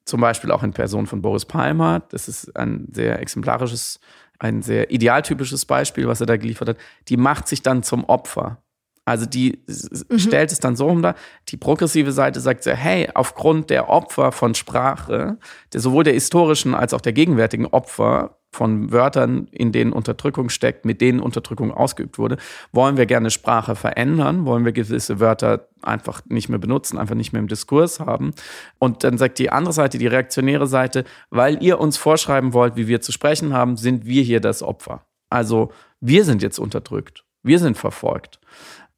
zum 0.09 0.21
Beispiel 0.21 0.51
auch 0.51 0.63
in 0.63 0.73
Person 0.73 1.07
von 1.07 1.21
Boris 1.21 1.45
Palmer. 1.45 2.01
Das 2.09 2.27
ist 2.27 2.55
ein 2.55 2.87
sehr 2.91 3.19
exemplarisches, 3.19 3.99
ein 4.39 4.61
sehr 4.61 4.91
idealtypisches 4.91 5.65
Beispiel, 5.65 6.07
was 6.07 6.19
er 6.19 6.27
da 6.27 6.37
geliefert 6.37 6.69
hat. 6.69 6.77
Die 7.07 7.17
macht 7.17 7.47
sich 7.47 7.61
dann 7.61 7.83
zum 7.83 8.03
Opfer. 8.05 8.61
Also 9.05 9.25
die 9.25 9.63
mhm. 9.67 10.19
stellt 10.19 10.51
es 10.51 10.59
dann 10.59 10.75
so 10.75 10.87
um 10.87 11.01
da. 11.01 11.15
Die 11.47 11.57
progressive 11.57 12.11
Seite 12.11 12.39
sagt 12.39 12.63
so, 12.63 12.71
hey, 12.71 13.09
aufgrund 13.13 13.69
der 13.69 13.89
Opfer 13.89 14.31
von 14.31 14.53
Sprache, 14.53 15.37
der, 15.73 15.81
sowohl 15.81 16.03
der 16.03 16.13
historischen 16.13 16.75
als 16.75 16.93
auch 16.93 17.01
der 17.01 17.13
gegenwärtigen 17.13 17.65
Opfer 17.65 18.38
von 18.51 18.91
Wörtern, 18.91 19.47
in 19.51 19.71
denen 19.71 19.93
Unterdrückung 19.93 20.49
steckt, 20.49 20.83
mit 20.83 21.01
denen 21.01 21.19
Unterdrückung 21.19 21.71
ausgeübt 21.71 22.17
wurde, 22.17 22.37
wollen 22.71 22.97
wir 22.97 23.05
gerne 23.05 23.29
Sprache 23.29 23.75
verändern, 23.75 24.45
wollen 24.45 24.65
wir 24.65 24.71
gewisse 24.71 25.19
Wörter 25.19 25.67
einfach 25.81 26.21
nicht 26.25 26.49
mehr 26.49 26.59
benutzen, 26.59 26.97
einfach 26.97 27.15
nicht 27.15 27.31
mehr 27.31 27.41
im 27.41 27.47
Diskurs 27.47 27.99
haben. 27.99 28.31
Und 28.79 29.03
dann 29.03 29.17
sagt 29.17 29.37
die 29.39 29.51
andere 29.51 29.73
Seite, 29.73 29.97
die 29.97 30.07
reaktionäre 30.07 30.67
Seite, 30.67 31.03
weil 31.29 31.61
ihr 31.63 31.79
uns 31.79 31.97
vorschreiben 31.97 32.53
wollt, 32.53 32.75
wie 32.75 32.87
wir 32.87 33.01
zu 33.01 33.11
sprechen 33.11 33.53
haben, 33.53 33.77
sind 33.77 34.05
wir 34.05 34.23
hier 34.23 34.39
das 34.39 34.63
Opfer. 34.63 35.05
Also 35.29 35.71
wir 35.99 36.25
sind 36.25 36.41
jetzt 36.41 36.59
unterdrückt, 36.59 37.25
wir 37.43 37.59
sind 37.59 37.77
verfolgt. 37.77 38.38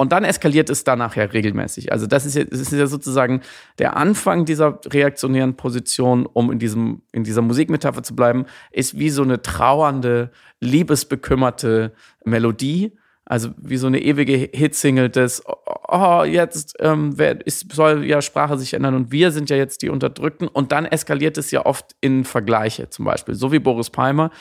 Und 0.02 0.12
dann 0.12 0.24
eskaliert 0.24 0.72
es 0.72 0.84
danach 0.84 1.16
ja 1.16 1.26
regelmäßig. 1.26 1.92
Also 1.92 2.08
das 2.08 2.26
ist 2.26 2.36
ja, 2.36 2.44
das 2.44 2.60
ist 2.60 2.72
ja 2.72 2.88
sozusagen 2.88 3.42
der 3.78 3.98
Anfang 3.98 4.46
dieser 4.46 4.80
reaktionären 4.88 5.56
Position, 5.56 6.26
um 6.26 6.52
in, 6.52 6.58
diesem, 6.58 7.04
in 7.12 7.24
dieser 7.24 7.44
Musikmetapher 7.44 8.02
zu 8.02 8.16
bleiben, 8.16 8.48
ist 8.72 8.98
wie 8.98 9.12
so 9.12 9.22
eine 9.22 9.44
trauernde, 9.44 10.32
liebesbekümmerte 10.60 11.94
Melodie. 12.26 12.98
Also 13.26 13.50
wie 13.58 13.78
so 13.78 13.86
eine 13.86 14.02
ewige 14.02 14.50
Hitsingle 14.52 15.12
des, 15.12 15.44
oh, 15.88 16.24
jetzt 16.24 16.78
ähm, 16.80 17.16
ist, 17.46 17.72
soll 17.72 18.04
ja 18.04 18.24
Sprache 18.24 18.58
sich 18.58 18.74
ändern 18.74 18.96
und 18.96 19.12
wir 19.12 19.30
sind 19.30 19.52
ja 19.52 19.56
jetzt 19.56 19.84
die 19.84 19.90
Unterdrückten. 19.90 20.48
Und 20.48 20.72
dann 20.72 20.86
eskaliert 20.86 21.38
es 21.38 21.52
ja 21.52 21.64
oft 21.64 21.96
in 22.02 22.24
Vergleiche 22.24 22.90
zum 22.90 23.06
Beispiel. 23.06 23.36
So 23.36 23.52
wie 23.52 23.60
Boris 23.60 23.92
Palmer 23.92 24.32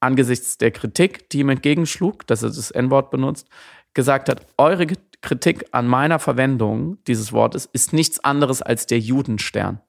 angesichts 0.00 0.58
der 0.58 0.70
Kritik, 0.70 1.28
die 1.30 1.40
ihm 1.40 1.48
entgegenschlug, 1.48 2.26
dass 2.26 2.42
er 2.42 2.48
das 2.48 2.70
N-Wort 2.70 3.10
benutzt, 3.10 3.48
gesagt 3.94 4.28
hat, 4.28 4.46
eure 4.56 4.86
Kritik 5.20 5.66
an 5.72 5.86
meiner 5.86 6.18
Verwendung 6.18 6.98
dieses 7.06 7.32
Wortes 7.32 7.66
ist 7.66 7.92
nichts 7.92 8.22
anderes 8.22 8.62
als 8.62 8.86
der 8.86 8.98
Judenstern. 8.98 9.80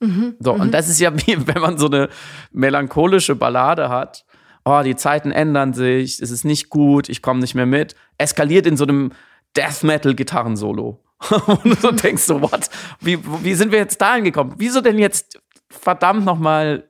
Mhm, 0.00 0.36
so, 0.38 0.52
und 0.52 0.68
mhm. 0.68 0.70
das 0.70 0.88
ist 0.88 1.00
ja 1.00 1.14
wie, 1.14 1.36
wenn 1.46 1.60
man 1.62 1.78
so 1.78 1.86
eine 1.86 2.08
melancholische 2.52 3.34
Ballade 3.34 3.88
hat. 3.88 4.24
Oh, 4.64 4.80
die 4.82 4.96
Zeiten 4.96 5.30
ändern 5.30 5.74
sich, 5.74 6.22
es 6.22 6.30
ist 6.30 6.44
nicht 6.44 6.70
gut, 6.70 7.08
ich 7.08 7.20
komme 7.20 7.40
nicht 7.40 7.54
mehr 7.54 7.66
mit. 7.66 7.94
Eskaliert 8.16 8.66
in 8.66 8.78
so 8.78 8.84
einem 8.84 9.12
Death 9.56 9.82
Metal 9.82 10.14
Gitarrensolo. 10.14 11.04
und 11.46 11.82
du 11.82 11.92
denkst 11.92 12.22
so, 12.22 12.40
what? 12.40 12.70
Wie, 13.00 13.18
wie 13.42 13.54
sind 13.54 13.72
wir 13.72 13.78
jetzt 13.78 14.00
dahin 14.00 14.24
gekommen? 14.24 14.54
Wieso 14.56 14.80
denn 14.80 14.98
jetzt 14.98 15.38
verdammt 15.68 16.24
nochmal 16.24 16.88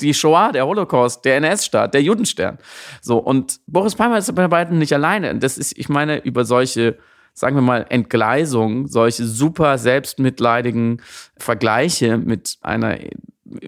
die 0.00 0.14
Shoah, 0.14 0.52
der 0.52 0.66
Holocaust, 0.66 1.24
der 1.24 1.36
NS-Staat, 1.36 1.94
der 1.94 2.02
Judenstern. 2.02 2.58
So, 3.00 3.18
und 3.18 3.60
Boris 3.66 3.94
Palmer 3.94 4.18
ist 4.18 4.34
bei 4.34 4.48
beiden 4.48 4.78
nicht 4.78 4.92
alleine. 4.92 5.36
Das 5.38 5.58
ist, 5.58 5.76
ich 5.76 5.88
meine, 5.88 6.18
über 6.18 6.44
solche, 6.44 6.98
sagen 7.34 7.56
wir 7.56 7.62
mal, 7.62 7.86
Entgleisungen, 7.88 8.86
solche 8.86 9.24
super 9.24 9.78
selbstmitleidigen 9.78 11.02
Vergleiche 11.36 12.18
mit 12.18 12.58
einer 12.62 12.98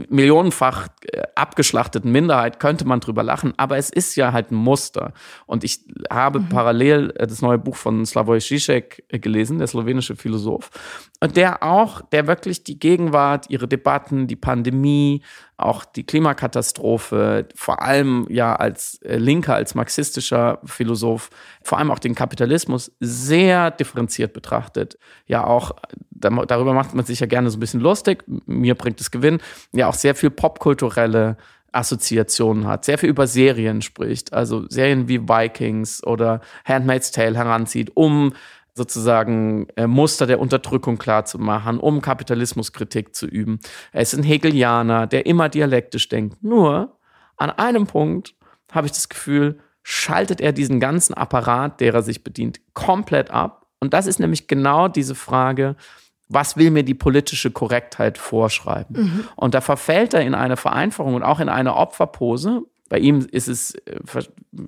millionenfach 0.08 0.88
äh, 1.02 1.22
abgeschlachteten 1.34 2.10
Minderheit 2.10 2.60
könnte 2.60 2.84
man 2.86 3.00
drüber 3.00 3.22
lachen, 3.22 3.54
aber 3.56 3.78
es 3.78 3.90
ist 3.90 4.16
ja 4.16 4.32
halt 4.32 4.50
ein 4.50 4.56
Muster. 4.56 5.12
Und 5.46 5.64
ich 5.64 5.80
habe 6.10 6.40
mhm. 6.40 6.48
parallel 6.48 7.12
äh, 7.16 7.26
das 7.26 7.42
neue 7.42 7.58
Buch 7.58 7.76
von 7.76 8.04
Slavoj 8.04 8.38
Žižek 8.38 9.04
äh, 9.08 9.18
gelesen, 9.18 9.58
der 9.58 9.66
slowenische 9.66 10.16
Philosoph, 10.16 10.70
und 11.20 11.36
der 11.36 11.62
auch, 11.62 12.00
der 12.00 12.26
wirklich 12.26 12.64
die 12.64 12.78
Gegenwart, 12.78 13.50
ihre 13.50 13.68
Debatten, 13.68 14.26
die 14.26 14.36
Pandemie, 14.36 15.22
auch 15.58 15.84
die 15.84 16.04
Klimakatastrophe, 16.04 17.46
vor 17.54 17.82
allem 17.82 18.26
ja 18.30 18.56
als 18.56 18.98
Linker, 19.02 19.54
als 19.54 19.74
marxistischer 19.74 20.58
Philosoph, 20.64 21.28
vor 21.62 21.76
allem 21.76 21.90
auch 21.90 21.98
den 21.98 22.14
Kapitalismus 22.14 22.92
sehr 23.00 23.70
differenziert 23.70 24.32
betrachtet. 24.32 24.98
Ja, 25.26 25.44
auch 25.44 25.72
darüber 26.20 26.72
macht 26.72 26.94
man 26.94 27.04
sich 27.04 27.20
ja 27.20 27.26
gerne 27.26 27.50
so 27.50 27.56
ein 27.56 27.60
bisschen 27.60 27.80
lustig. 27.80 28.24
Mir 28.46 28.74
bringt 28.74 29.00
es 29.00 29.10
Gewinn. 29.10 29.38
Ja, 29.72 29.88
auch 29.88 29.94
sehr 29.94 30.14
viel 30.14 30.30
popkulturelle 30.30 31.36
Assoziationen 31.72 32.66
hat, 32.66 32.84
sehr 32.84 32.98
viel 32.98 33.08
über 33.08 33.26
Serien 33.26 33.82
spricht, 33.82 34.32
also 34.32 34.68
Serien 34.68 35.08
wie 35.08 35.28
Vikings 35.28 36.02
oder 36.04 36.40
Handmaid's 36.64 37.12
Tale 37.12 37.36
heranzieht, 37.36 37.92
um 37.94 38.32
sozusagen 38.74 39.68
äh, 39.76 39.86
Muster 39.86 40.26
der 40.26 40.40
Unterdrückung 40.40 40.98
klarzumachen, 40.98 41.78
um 41.78 42.00
Kapitalismuskritik 42.00 43.14
zu 43.14 43.26
üben. 43.26 43.60
Er 43.92 44.02
ist 44.02 44.14
ein 44.14 44.22
Hegelianer, 44.22 45.06
der 45.06 45.26
immer 45.26 45.48
dialektisch 45.48 46.08
denkt. 46.08 46.42
Nur 46.42 46.96
an 47.36 47.50
einem 47.50 47.86
Punkt 47.86 48.34
habe 48.72 48.86
ich 48.86 48.92
das 48.92 49.08
Gefühl, 49.08 49.58
schaltet 49.82 50.40
er 50.40 50.52
diesen 50.52 50.80
ganzen 50.80 51.14
Apparat, 51.14 51.80
der 51.80 51.94
er 51.94 52.02
sich 52.02 52.22
bedient, 52.22 52.60
komplett 52.74 53.30
ab. 53.30 53.66
Und 53.80 53.94
das 53.94 54.06
ist 54.06 54.20
nämlich 54.20 54.46
genau 54.46 54.88
diese 54.88 55.14
Frage, 55.14 55.76
was 56.30 56.56
will 56.56 56.70
mir 56.70 56.84
die 56.84 56.94
politische 56.94 57.50
Korrektheit 57.50 58.16
vorschreiben? 58.16 58.96
Mhm. 58.96 59.24
Und 59.36 59.54
da 59.54 59.60
verfällt 59.60 60.14
er 60.14 60.22
in 60.22 60.34
eine 60.34 60.56
Vereinfachung 60.56 61.14
und 61.14 61.24
auch 61.24 61.40
in 61.40 61.48
eine 61.48 61.74
Opferpose, 61.74 62.62
bei 62.90 62.98
ihm 62.98 63.24
ist 63.30 63.46
es, 63.48 63.76
äh, 63.86 64.00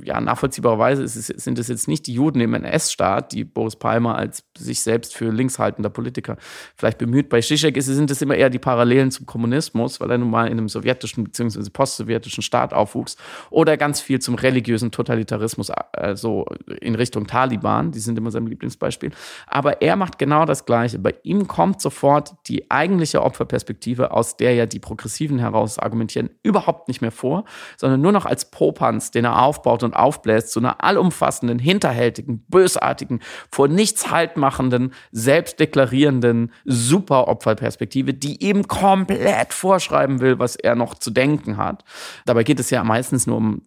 ja, 0.05 0.21
nachvollziehbarerweise 0.21 1.03
ist 1.03 1.17
es, 1.17 1.27
sind 1.27 1.59
es 1.59 1.67
jetzt 1.67 1.89
nicht 1.89 2.07
die 2.07 2.15
Juden 2.15 2.41
im 2.41 2.55
NS-Staat, 2.55 3.33
die 3.33 3.43
Boris 3.43 3.75
Palmer 3.75 4.15
als 4.15 4.45
sich 4.57 4.81
selbst 4.81 5.17
für 5.17 5.31
linkshaltender 5.31 5.91
Politiker 5.91 6.37
vielleicht 6.77 6.99
bemüht. 6.99 7.29
Bei 7.29 7.41
Zizek 7.41 7.83
sind 7.83 8.13
es 8.13 8.23
immer 8.23 8.37
eher 8.37 8.49
die 8.49 8.61
Parallelen 8.61 9.11
zum 9.11 9.27
Kommunismus, 9.27 10.01
weil 10.01 10.09
er 10.09 10.19
nun 10.19 10.31
mal 10.31 10.47
in 10.47 10.53
einem 10.53 10.69
sowjetischen 10.69 11.25
bzw. 11.25 11.69
postsowjetischen 11.71 12.45
Staat 12.45 12.73
aufwuchs. 12.73 13.17
Oder 13.51 13.77
ganz 13.77 14.01
viel 14.01 14.21
zum 14.21 14.37
religiösen 14.37 14.93
Totalitarismus, 14.93 15.73
also 15.93 16.47
in 16.81 16.95
Richtung 16.95 17.27
Taliban. 17.27 17.91
Die 17.91 17.99
sind 17.99 18.17
immer 18.17 18.31
sein 18.31 18.47
Lieblingsbeispiel. 18.47 19.11
Aber 19.49 19.83
er 19.83 19.97
macht 19.97 20.21
genau 20.21 20.45
das 20.45 20.65
Gleiche. 20.65 21.01
Bei 21.01 21.17
ihm 21.25 21.49
kommt 21.49 21.81
sofort 21.81 22.35
die 22.47 22.71
eigentliche 22.71 23.21
Opferperspektive, 23.21 24.13
aus 24.13 24.37
der 24.37 24.55
ja 24.55 24.67
die 24.67 24.79
Progressiven 24.79 25.41
heraus 25.41 25.81
argumentieren, 25.81 26.31
überhaupt 26.45 26.87
nicht 26.87 27.01
mehr 27.01 27.11
vor, 27.11 27.45
sondern 27.77 28.01
nur 28.01 28.12
nur 28.13 28.21
noch 28.21 28.27
als 28.27 28.51
Popanz, 28.51 29.11
den 29.11 29.25
er 29.25 29.43
aufbaut 29.43 29.83
und 29.83 29.95
aufbläst, 29.95 30.53
zu 30.53 30.61
einer 30.61 30.85
allumfassenden, 30.85 31.59
hinterhältigen, 31.59 32.45
bösartigen, 32.49 33.21
vor 33.51 33.69
nichts 33.69 34.11
haltmachenden, 34.11 34.93
selbstdeklarierenden 35.11 36.53
Superopferperspektive, 36.65 38.15
die 38.15 38.45
ihm 38.45 38.69
komplett 38.69 39.53
vorschreiben 39.53 40.21
will, 40.21 40.39
was 40.39 40.57
er 40.57 40.75
noch 40.75 40.95
zu 40.95 41.11
denken 41.11 41.57
hat. 41.57 41.85
Dabei 42.27 42.45
geht 42.45 42.61
es 42.61 42.71
ja 42.71 42.85
meistens 42.85 43.27
nur 43.27 43.39
um 43.39 43.63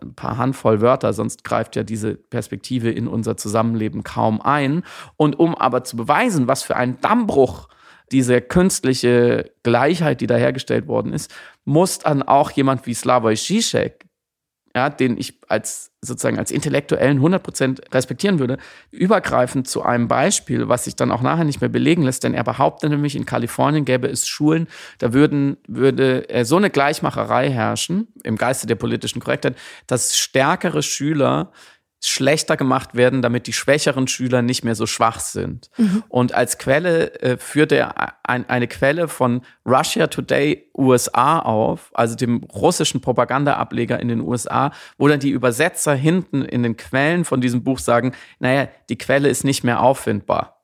ein 0.00 0.14
paar 0.14 0.36
Handvoll 0.36 0.80
Wörter, 0.80 1.12
sonst 1.12 1.42
greift 1.42 1.74
ja 1.74 1.82
diese 1.82 2.14
Perspektive 2.14 2.90
in 2.90 3.08
unser 3.08 3.36
Zusammenleben 3.36 4.04
kaum 4.04 4.40
ein. 4.40 4.84
Und 5.16 5.38
um 5.38 5.56
aber 5.56 5.82
zu 5.82 5.96
beweisen, 5.96 6.46
was 6.46 6.62
für 6.62 6.76
ein 6.76 7.00
Dammbruch 7.00 7.68
diese 8.12 8.40
künstliche 8.40 9.52
Gleichheit, 9.62 10.20
die 10.20 10.26
da 10.26 10.36
hergestellt 10.36 10.86
worden 10.86 11.12
ist, 11.12 11.34
muss 11.64 11.98
dann 11.98 12.22
auch 12.22 12.50
jemand 12.50 12.86
wie 12.86 12.94
Slavoj 12.94 13.36
Žižek, 13.36 14.06
ja, 14.74 14.90
den 14.90 15.18
ich 15.18 15.40
als 15.48 15.92
sozusagen 16.00 16.38
als 16.38 16.50
Intellektuellen 16.50 17.20
100% 17.20 17.92
respektieren 17.92 18.38
würde, 18.38 18.58
übergreifend 18.90 19.66
zu 19.66 19.82
einem 19.82 20.06
Beispiel, 20.06 20.68
was 20.68 20.84
sich 20.84 20.94
dann 20.94 21.10
auch 21.10 21.22
nachher 21.22 21.44
nicht 21.44 21.60
mehr 21.60 21.70
belegen 21.70 22.02
lässt, 22.02 22.22
denn 22.22 22.34
er 22.34 22.44
behauptet 22.44 22.90
nämlich, 22.90 23.16
in 23.16 23.26
Kalifornien 23.26 23.84
gäbe 23.84 24.06
es 24.06 24.28
Schulen, 24.28 24.68
da 24.98 25.12
würden, 25.12 25.56
würde 25.66 26.26
so 26.44 26.56
eine 26.56 26.70
Gleichmacherei 26.70 27.50
herrschen, 27.50 28.08
im 28.22 28.36
Geiste 28.36 28.68
der 28.68 28.76
politischen 28.76 29.20
Korrektheit, 29.20 29.56
dass 29.88 30.16
stärkere 30.16 30.82
Schüler 30.82 31.50
schlechter 32.00 32.56
gemacht 32.56 32.94
werden, 32.94 33.22
damit 33.22 33.46
die 33.46 33.52
schwächeren 33.52 34.06
Schüler 34.06 34.40
nicht 34.42 34.64
mehr 34.64 34.74
so 34.74 34.86
schwach 34.86 35.18
sind. 35.18 35.70
Mhm. 35.76 36.04
Und 36.08 36.32
als 36.32 36.58
Quelle 36.58 37.20
äh, 37.20 37.36
führt 37.38 37.72
er 37.72 38.14
ein, 38.22 38.48
eine 38.48 38.68
Quelle 38.68 39.08
von 39.08 39.42
Russia 39.66 40.06
Today 40.06 40.70
USA 40.76 41.40
auf, 41.40 41.90
also 41.94 42.14
dem 42.14 42.44
russischen 42.44 43.00
Propagandaableger 43.00 43.98
in 43.98 44.08
den 44.08 44.20
USA, 44.20 44.70
wo 44.96 45.08
dann 45.08 45.20
die 45.20 45.30
Übersetzer 45.30 45.94
hinten 45.94 46.42
in 46.42 46.62
den 46.62 46.76
Quellen 46.76 47.24
von 47.24 47.40
diesem 47.40 47.64
Buch 47.64 47.80
sagen, 47.80 48.14
naja, 48.38 48.68
die 48.88 48.98
Quelle 48.98 49.28
ist 49.28 49.44
nicht 49.44 49.64
mehr 49.64 49.82
auffindbar. 49.82 50.62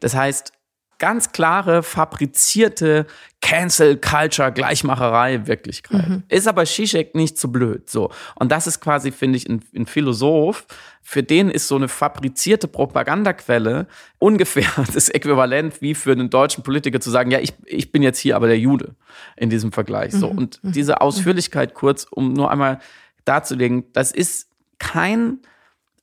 Das 0.00 0.14
heißt, 0.14 0.52
ganz 0.98 1.32
klare, 1.32 1.82
fabrizierte 1.82 3.06
Cancel 3.40 3.96
Culture, 3.96 4.52
Gleichmacherei 4.52 5.46
Wirklichkeit. 5.46 6.08
Mhm. 6.08 6.22
Ist 6.28 6.48
aber 6.48 6.64
Zizek 6.64 7.14
nicht 7.14 7.38
so 7.38 7.48
blöd. 7.48 7.88
So. 7.88 8.10
Und 8.34 8.50
das 8.50 8.66
ist 8.66 8.80
quasi, 8.80 9.12
finde 9.12 9.36
ich, 9.36 9.48
ein, 9.48 9.62
ein, 9.74 9.86
Philosoph, 9.86 10.66
für 11.02 11.22
den 11.22 11.48
ist 11.50 11.68
so 11.68 11.76
eine 11.76 11.88
fabrizierte 11.88 12.66
Propagandaquelle 12.66 13.86
ungefähr 14.18 14.68
das 14.92 15.08
Äquivalent 15.08 15.80
wie 15.80 15.94
für 15.94 16.12
einen 16.12 16.30
deutschen 16.30 16.64
Politiker 16.64 17.00
zu 17.00 17.10
sagen, 17.10 17.30
ja, 17.30 17.38
ich, 17.38 17.54
ich 17.64 17.92
bin 17.92 18.02
jetzt 18.02 18.18
hier 18.18 18.34
aber 18.34 18.48
der 18.48 18.58
Jude 18.58 18.96
in 19.36 19.50
diesem 19.50 19.70
Vergleich. 19.70 20.12
So. 20.12 20.32
Mhm. 20.32 20.38
Und 20.38 20.64
mhm. 20.64 20.72
diese 20.72 21.00
Ausführlichkeit 21.00 21.74
kurz, 21.74 22.06
um 22.10 22.32
nur 22.32 22.50
einmal 22.50 22.80
darzulegen, 23.24 23.84
das 23.92 24.10
ist 24.10 24.48
kein 24.78 25.38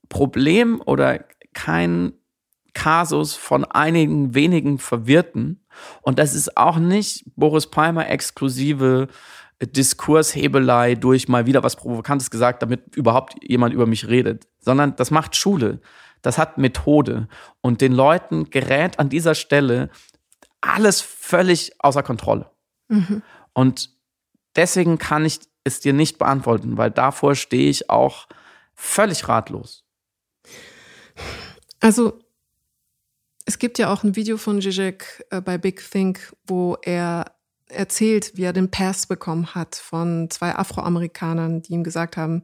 Problem 0.08 0.82
oder 0.86 1.26
kein 1.54 2.14
Kasus 2.76 3.34
von 3.34 3.66
einigen 3.66 4.36
wenigen 4.36 4.78
Verwirrten. 4.78 5.66
Und 6.02 6.20
das 6.20 6.36
ist 6.36 6.56
auch 6.56 6.78
nicht 6.78 7.26
Boris 7.36 7.68
Palmer 7.68 8.08
exklusive 8.08 9.08
Diskurshebelei 9.60 10.96
durch 10.96 11.28
mal 11.28 11.48
wieder 11.48 11.64
was 11.64 11.78
Provokantes 11.78 12.30
gesagt, 12.30 12.62
damit 12.62 12.96
überhaupt 12.96 13.36
jemand 13.42 13.74
über 13.74 13.88
mich 13.88 14.08
redet, 14.08 14.48
sondern 14.60 14.96
das 14.98 15.10
macht 15.10 15.36
Schule. 15.36 15.80
Das 16.22 16.38
hat 16.38 16.58
Methode. 16.58 17.28
Und 17.62 17.82
den 17.82 17.94
Leuten 17.94 18.50
gerät 18.50 19.00
an 19.00 19.10
dieser 19.10 19.34
Stelle 19.34 19.90
alles 20.62 21.02
völlig 21.02 21.74
außer 21.80 22.04
Kontrolle. 22.04 22.52
Mhm. 22.90 23.22
Und 23.54 23.92
deswegen 24.56 24.98
kann 24.98 25.26
ich 25.26 25.40
es 25.64 25.80
dir 25.80 25.94
nicht 25.94 26.18
beantworten, 26.18 26.78
weil 26.78 26.92
davor 26.92 27.36
stehe 27.36 27.70
ich 27.70 27.90
auch 27.90 28.28
völlig 28.74 29.28
ratlos. 29.28 29.86
Also 31.80 32.20
es 33.46 33.60
gibt 33.60 33.78
ja 33.80 33.94
auch 33.94 34.04
ein 34.04 34.16
Video 34.16 34.38
von 34.38 34.62
Zizek 34.62 35.26
äh, 35.30 35.40
bei 35.40 35.58
Big 35.58 35.84
Think, 35.90 36.34
wo 36.48 36.78
er 36.82 37.32
erzählt, 37.68 38.32
wie 38.36 38.44
er 38.44 38.54
den 38.54 38.70
Pass 38.70 39.08
bekommen 39.08 39.54
hat 39.56 39.76
von 39.76 40.30
zwei 40.30 40.56
Afroamerikanern, 40.56 41.62
die 41.62 41.74
ihm 41.74 41.84
gesagt 41.84 42.18
haben, 42.18 42.44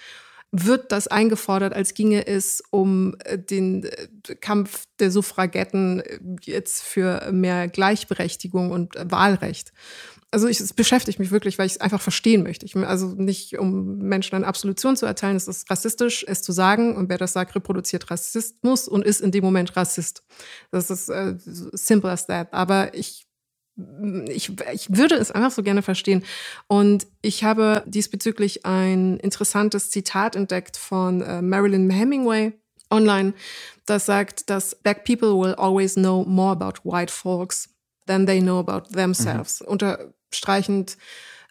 wird 0.52 0.92
das 0.92 1.08
eingefordert, 1.08 1.74
als 1.74 1.94
ginge 1.94 2.28
es 2.28 2.62
um 2.72 3.16
äh, 3.24 3.38
den 3.38 3.86
äh, 3.86 4.36
Kampf 4.36 4.86
der 5.00 5.10
Suffragetten 5.10 6.02
äh, 6.02 6.20
jetzt 6.42 6.84
für 6.84 7.32
mehr 7.32 7.68
Gleichberechtigung 7.70 8.72
und 8.72 8.96
Wahlrecht 9.00 9.72
also 10.32 10.48
ich, 10.48 10.60
es 10.62 10.74
beschäftigt 10.74 11.20
mich 11.20 11.32
wirklich, 11.32 11.58
weil 11.58 11.66
ich 11.66 11.74
es 11.74 11.82
einfach 11.82 12.02
verstehen 12.02 12.44
möchte. 12.44 12.66
Ich, 12.66 12.76
also 12.76 13.08
nicht, 13.08 13.60
um 13.60 13.98
Menschen 13.98 14.36
eine 14.36 14.48
Absolution 14.48 14.96
zu 14.96 15.06
erteilen, 15.06 15.36
es 15.36 15.48
ist 15.48 15.70
rassistisch, 15.70 16.26
es 16.28 16.42
zu 16.42 16.54
sagen. 16.54 16.96
Und 16.96 17.10
wer 17.10 17.18
das 17.18 17.34
sagt, 17.34 17.54
reproduziert 17.54 18.10
Rassismus 18.10 18.88
und 18.88 19.06
ist 19.06 19.20
in 19.20 19.32
dem 19.32 19.44
Moment 19.44 19.76
Rassist. 19.76 20.24
Das 20.72 20.90
ist 20.90 21.10
äh, 21.10 21.36
simple 21.38 22.10
as 22.10 22.28
that. 22.28 22.54
Aber 22.54 22.94
ich 22.94 23.28
ich, 24.28 24.52
ich 24.74 24.96
würde 24.96 25.16
es 25.16 25.32
einfach 25.32 25.50
so 25.50 25.64
gerne 25.64 25.82
verstehen. 25.82 26.24
Und 26.68 27.08
ich 27.22 27.44
habe 27.44 27.84
diesbezüglich 27.88 28.66
ein 28.66 29.18
interessantes 29.18 29.90
Zitat 29.90 30.36
entdeckt 30.36 30.78
von 30.78 31.22
äh, 31.22 31.42
Marilyn 31.42 31.90
Hemingway 31.90 32.54
online, 32.92 33.34
das 33.86 34.06
sagt, 34.06 34.50
dass 34.50 34.76
Black 34.76 35.06
people 35.06 35.30
will 35.30 35.56
always 35.56 35.96
know 35.96 36.24
more 36.26 36.52
about 36.52 36.82
white 36.84 37.12
folks 37.12 37.70
than 38.08 38.26
they 38.26 38.42
know 38.42 38.60
about 38.60 38.90
themselves. 38.94 39.62
Mhm. 39.62 39.68
Unter 39.68 40.14
streichend 40.34 40.98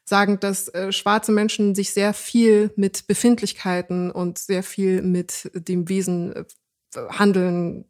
sagen, 0.05 0.39
dass 0.41 0.69
äh, 0.69 0.93
schwarze 0.93 1.33
Menschen 1.33 1.75
sich 1.75 1.93
sehr 1.93 2.13
viel 2.13 2.71
mit 2.77 3.07
Befindlichkeiten 3.07 4.11
und 4.11 4.39
sehr 4.39 4.63
viel 4.63 5.03
mit 5.03 5.51
dem 5.55 5.89
Wesen 5.89 6.35
äh, 6.35 6.45
Handeln 7.11 7.87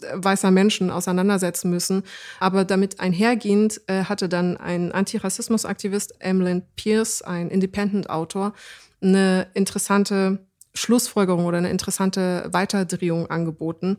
äh, 0.00 0.14
weißer 0.14 0.50
Menschen 0.50 0.90
auseinandersetzen 0.90 1.70
müssen. 1.70 2.02
Aber 2.40 2.64
damit 2.64 2.98
einhergehend 2.98 3.82
äh, 3.86 4.04
hatte 4.04 4.28
dann 4.28 4.56
ein 4.56 4.90
Antirassismus-Aktivist, 4.90 6.20
Emlyn 6.20 6.62
Pierce, 6.74 7.22
ein 7.22 7.50
Independent-Autor, 7.50 8.54
eine 9.00 9.48
interessante 9.54 10.48
Schlussfolgerung 10.74 11.44
oder 11.44 11.58
eine 11.58 11.70
interessante 11.70 12.48
Weiterdrehung 12.50 13.28
angeboten, 13.30 13.98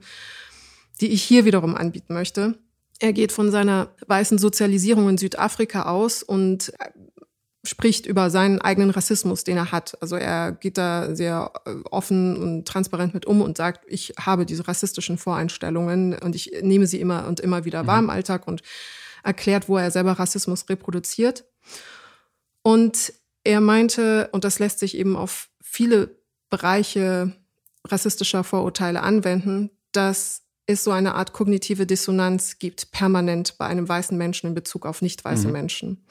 die 1.02 1.12
ich 1.12 1.24
hier 1.24 1.46
wiederum 1.46 1.76
anbieten 1.76 2.14
möchte. 2.14 2.58
Er 3.00 3.14
geht 3.14 3.32
von 3.32 3.50
seiner 3.50 3.96
weißen 4.08 4.38
Sozialisierung 4.38 5.10
in 5.10 5.18
Südafrika 5.18 5.84
aus 5.84 6.22
und 6.22 6.74
spricht 7.64 8.06
über 8.06 8.30
seinen 8.30 8.62
eigenen 8.62 8.90
Rassismus, 8.90 9.44
den 9.44 9.58
er 9.58 9.72
hat. 9.72 10.02
Also 10.02 10.16
er 10.16 10.54
geht 10.54 10.78
da 10.78 11.14
sehr 11.14 11.52
äh, 11.66 11.76
offen 11.92 12.38
und 12.38 12.68
transparent 12.68 13.14
mit 13.14 13.26
um 13.26 13.42
und 13.42 13.58
sagt, 13.58 13.86
ich 13.88 14.14
habe 14.20 14.46
diese 14.46 14.68
rassistischen 14.68 15.18
Voreinstellungen 15.18 16.14
und 16.14 16.36
ich 16.36 16.52
nehme 16.62 16.88
sie 16.88 17.02
immer 17.02 17.28
und 17.28 17.40
immer 17.40 17.66
wieder 17.66 17.86
wahr 17.86 18.00
im 18.00 18.06
mhm. 18.06 18.12
Alltag 18.12 18.48
und 18.48 18.62
erklärt, 19.24 19.68
wo 19.68 19.78
er 19.78 19.92
selber 19.92 20.14
Rassismus 20.14 20.70
reproduziert. 20.70 21.46
Und 22.62 23.14
er 23.44 23.62
meinte, 23.62 24.30
und 24.32 24.46
das 24.46 24.60
lässt 24.60 24.80
sich 24.80 24.96
eben 24.96 25.16
auf 25.16 25.50
viele 25.62 26.18
Bereiche 26.50 27.34
rassistischer 27.86 28.44
Vorurteile 28.44 29.02
anwenden, 29.02 29.70
dass 29.92 30.44
es 30.70 30.84
so 30.84 30.92
eine 30.92 31.16
Art 31.16 31.34
kognitive 31.34 31.86
Dissonanz 31.86 32.60
gibt, 32.60 32.92
permanent 32.92 33.58
bei 33.58 33.66
einem 33.66 33.90
weißen 33.90 34.18
Menschen 34.18 34.48
in 34.48 34.54
Bezug 34.54 34.86
auf 34.86 35.02
nicht 35.02 35.26
weiße 35.26 35.48
mhm. 35.48 35.54
Menschen. 35.54 36.06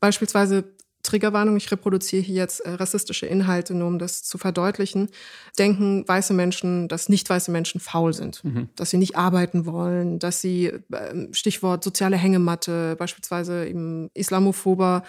Beispielsweise 0.00 0.74
Triggerwarnung, 1.04 1.56
ich 1.56 1.70
reproduziere 1.70 2.22
hier 2.22 2.36
jetzt 2.36 2.60
äh, 2.60 2.70
rassistische 2.70 3.26
Inhalte, 3.26 3.74
nur 3.74 3.88
um 3.88 3.98
das 3.98 4.22
zu 4.22 4.38
verdeutlichen, 4.38 5.10
denken 5.58 6.08
weiße 6.08 6.32
Menschen, 6.32 6.88
dass 6.88 7.08
nicht 7.08 7.28
weiße 7.28 7.50
Menschen 7.50 7.80
faul 7.80 8.12
sind, 8.14 8.42
mhm. 8.42 8.70
dass 8.74 8.90
sie 8.90 8.96
nicht 8.96 9.16
arbeiten 9.16 9.66
wollen, 9.66 10.18
dass 10.18 10.40
sie, 10.40 10.66
äh, 10.66 11.32
Stichwort 11.32 11.84
soziale 11.84 12.16
Hängematte, 12.16 12.96
beispielsweise 12.96 13.66
im 13.66 14.10
islamophober 14.14 15.04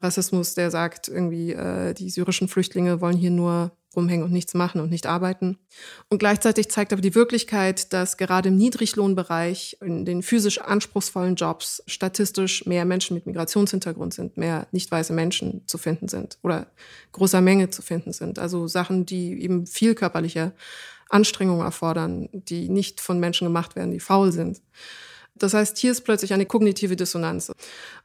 Rassismus, 0.00 0.54
der 0.54 0.70
sagt 0.70 1.08
irgendwie, 1.08 1.52
äh, 1.52 1.94
die 1.94 2.10
syrischen 2.10 2.48
Flüchtlinge 2.48 3.00
wollen 3.00 3.16
hier 3.16 3.30
nur 3.30 3.70
rumhängen 3.96 4.24
und 4.24 4.32
nichts 4.32 4.54
machen 4.54 4.80
und 4.80 4.90
nicht 4.90 5.06
arbeiten. 5.06 5.58
Und 6.08 6.18
gleichzeitig 6.18 6.70
zeigt 6.70 6.92
aber 6.92 7.02
die 7.02 7.14
Wirklichkeit, 7.14 7.92
dass 7.92 8.16
gerade 8.16 8.50
im 8.50 8.56
Niedriglohnbereich, 8.56 9.78
in 9.80 10.04
den 10.04 10.22
physisch 10.22 10.60
anspruchsvollen 10.60 11.36
Jobs, 11.36 11.82
statistisch 11.86 12.66
mehr 12.66 12.84
Menschen 12.84 13.14
mit 13.14 13.26
Migrationshintergrund 13.26 14.14
sind, 14.14 14.36
mehr 14.36 14.66
nicht 14.70 14.90
weiße 14.90 15.12
Menschen 15.12 15.66
zu 15.66 15.78
finden 15.78 16.08
sind 16.08 16.38
oder 16.42 16.66
großer 17.12 17.40
Menge 17.40 17.70
zu 17.70 17.82
finden 17.82 18.12
sind. 18.12 18.38
Also 18.38 18.68
Sachen, 18.68 19.06
die 19.06 19.42
eben 19.42 19.66
viel 19.66 19.94
körperliche 19.94 20.52
Anstrengungen 21.08 21.64
erfordern, 21.64 22.28
die 22.32 22.68
nicht 22.68 23.00
von 23.00 23.18
Menschen 23.18 23.46
gemacht 23.46 23.76
werden, 23.76 23.90
die 23.90 24.00
faul 24.00 24.32
sind. 24.32 24.60
Das 25.34 25.54
heißt, 25.54 25.76
hier 25.78 25.92
ist 25.92 26.02
plötzlich 26.02 26.32
eine 26.32 26.46
kognitive 26.46 26.96
Dissonanz. 26.96 27.52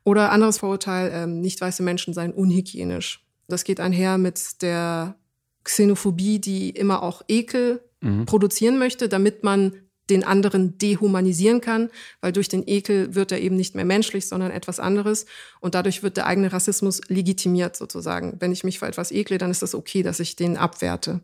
Oder 0.04 0.32
anderes 0.32 0.60
Vorurteil, 0.60 1.12
ähm, 1.14 1.42
nicht 1.42 1.62
weiße 1.62 1.82
Menschen 1.82 2.14
seien 2.14 2.34
unhygienisch. 2.34 3.26
Das 3.48 3.64
geht 3.64 3.80
einher 3.80 4.18
mit 4.18 4.62
der 4.62 5.16
Xenophobie, 5.64 6.40
die 6.40 6.70
immer 6.70 7.04
auch 7.04 7.22
Ekel 7.28 7.82
mhm. 8.02 8.26
produzieren 8.26 8.78
möchte, 8.78 9.10
damit 9.10 9.44
man 9.44 9.74
den 10.10 10.24
anderen 10.24 10.78
dehumanisieren 10.78 11.62
kann, 11.62 11.90
weil 12.20 12.34
durch 12.34 12.50
den 12.50 12.68
Ekel 12.68 13.16
wird 13.16 13.32
er 13.32 13.40
eben 13.40 13.56
nicht 13.56 13.76
mehr 13.76 13.86
menschlich, 13.86 14.28
sondern 14.28 14.52
etwas 14.52 14.80
anderes. 14.80 15.26
Und 15.62 15.74
dadurch 15.74 16.04
wird 16.04 16.18
der 16.18 16.28
eigene 16.28 16.52
Rassismus 16.52 17.02
legitimiert 17.08 17.78
sozusagen. 17.78 18.36
Wenn 18.40 18.52
ich 18.52 18.64
mich 18.64 18.80
vor 18.80 18.90
etwas 18.90 19.12
ekle, 19.12 19.38
dann 19.38 19.52
ist 19.52 19.62
das 19.62 19.74
okay, 19.74 20.04
dass 20.04 20.20
ich 20.20 20.36
den 20.36 20.58
abwerte. 20.58 21.22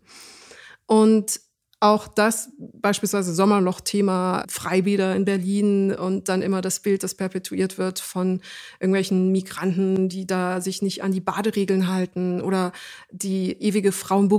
Und 0.86 1.42
auch 1.80 2.08
das 2.08 2.50
beispielsweise 2.58 3.34
Sommerloch-Thema 3.36 4.46
Freibäder 4.50 5.16
in 5.16 5.26
Berlin 5.26 5.94
und 5.94 6.28
dann 6.28 6.42
immer 6.42 6.62
das 6.62 6.80
Bild, 6.80 7.04
das 7.04 7.14
perpetuiert 7.14 7.78
wird 7.78 8.00
von 8.00 8.42
irgendwelchen 8.80 9.32
Migranten, 9.32 10.10
die 10.10 10.26
da 10.26 10.60
sich 10.60 10.82
nicht 10.82 11.04
an 11.04 11.12
die 11.12 11.22
Baderegeln 11.22 11.88
halten 11.88 12.42
oder 12.42 12.72
die 13.12 13.52
ewige 13.62 13.92
Frau 13.92 14.20
im 14.20 14.30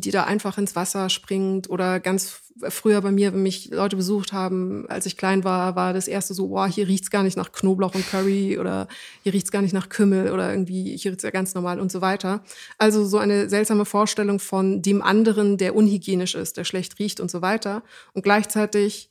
die 0.00 0.12
da 0.12 0.24
einfach 0.24 0.58
ins 0.58 0.76
Wasser 0.76 1.10
springt 1.10 1.68
oder 1.68 1.98
ganz 1.98 2.45
früher 2.68 3.00
bei 3.00 3.10
mir, 3.10 3.32
wenn 3.32 3.42
mich 3.42 3.70
Leute 3.70 3.96
besucht 3.96 4.32
haben, 4.32 4.86
als 4.88 5.06
ich 5.06 5.16
klein 5.16 5.44
war, 5.44 5.76
war 5.76 5.92
das 5.92 6.08
erste 6.08 6.34
so, 6.34 6.48
boah, 6.48 6.66
hier 6.66 6.88
riecht's 6.88 7.10
gar 7.10 7.22
nicht 7.22 7.36
nach 7.36 7.52
Knoblauch 7.52 7.94
und 7.94 8.08
Curry 8.08 8.58
oder 8.58 8.88
hier 9.22 9.32
riecht's 9.32 9.50
gar 9.50 9.62
nicht 9.62 9.74
nach 9.74 9.88
Kümmel 9.88 10.32
oder 10.32 10.50
irgendwie, 10.50 10.96
hier 10.96 11.10
riecht's 11.10 11.24
ja 11.24 11.30
ganz 11.30 11.54
normal 11.54 11.80
und 11.80 11.92
so 11.92 12.00
weiter. 12.00 12.42
Also 12.78 13.04
so 13.04 13.18
eine 13.18 13.48
seltsame 13.48 13.84
Vorstellung 13.84 14.38
von 14.38 14.82
dem 14.82 15.02
anderen, 15.02 15.58
der 15.58 15.74
unhygienisch 15.74 16.34
ist, 16.34 16.56
der 16.56 16.64
schlecht 16.64 16.98
riecht 16.98 17.20
und 17.20 17.30
so 17.30 17.42
weiter. 17.42 17.82
Und 18.12 18.22
gleichzeitig 18.22 19.10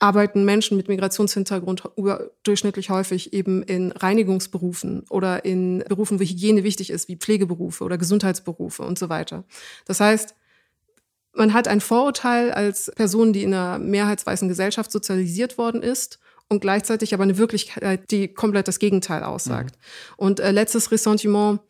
arbeiten 0.00 0.44
Menschen 0.44 0.76
mit 0.76 0.88
Migrationshintergrund 0.88 1.84
überdurchschnittlich 1.96 2.88
häufig 2.90 3.32
eben 3.34 3.62
in 3.62 3.92
Reinigungsberufen 3.92 5.04
oder 5.10 5.44
in 5.44 5.84
Berufen, 5.88 6.18
wo 6.18 6.24
Hygiene 6.24 6.64
wichtig 6.64 6.90
ist, 6.90 7.08
wie 7.08 7.16
Pflegeberufe 7.16 7.84
oder 7.84 7.98
Gesundheitsberufe 7.98 8.82
und 8.82 8.98
so 8.98 9.10
weiter. 9.10 9.44
Das 9.84 10.00
heißt, 10.00 10.34
man 11.32 11.54
hat 11.54 11.68
ein 11.68 11.80
Vorurteil 11.80 12.52
als 12.52 12.90
Person, 12.94 13.32
die 13.32 13.42
in 13.42 13.54
einer 13.54 13.78
mehrheitsweißen 13.78 14.48
Gesellschaft 14.48 14.90
sozialisiert 14.90 15.58
worden 15.58 15.82
ist 15.82 16.18
und 16.48 16.60
gleichzeitig 16.60 17.14
aber 17.14 17.22
eine 17.22 17.38
Wirklichkeit, 17.38 18.10
die 18.10 18.28
komplett 18.28 18.68
das 18.68 18.78
Gegenteil 18.78 19.22
aussagt. 19.22 19.76
Mhm. 19.76 20.14
Und 20.16 20.40
äh, 20.40 20.50
letztes 20.50 20.90
Ressentiment, 20.90 21.60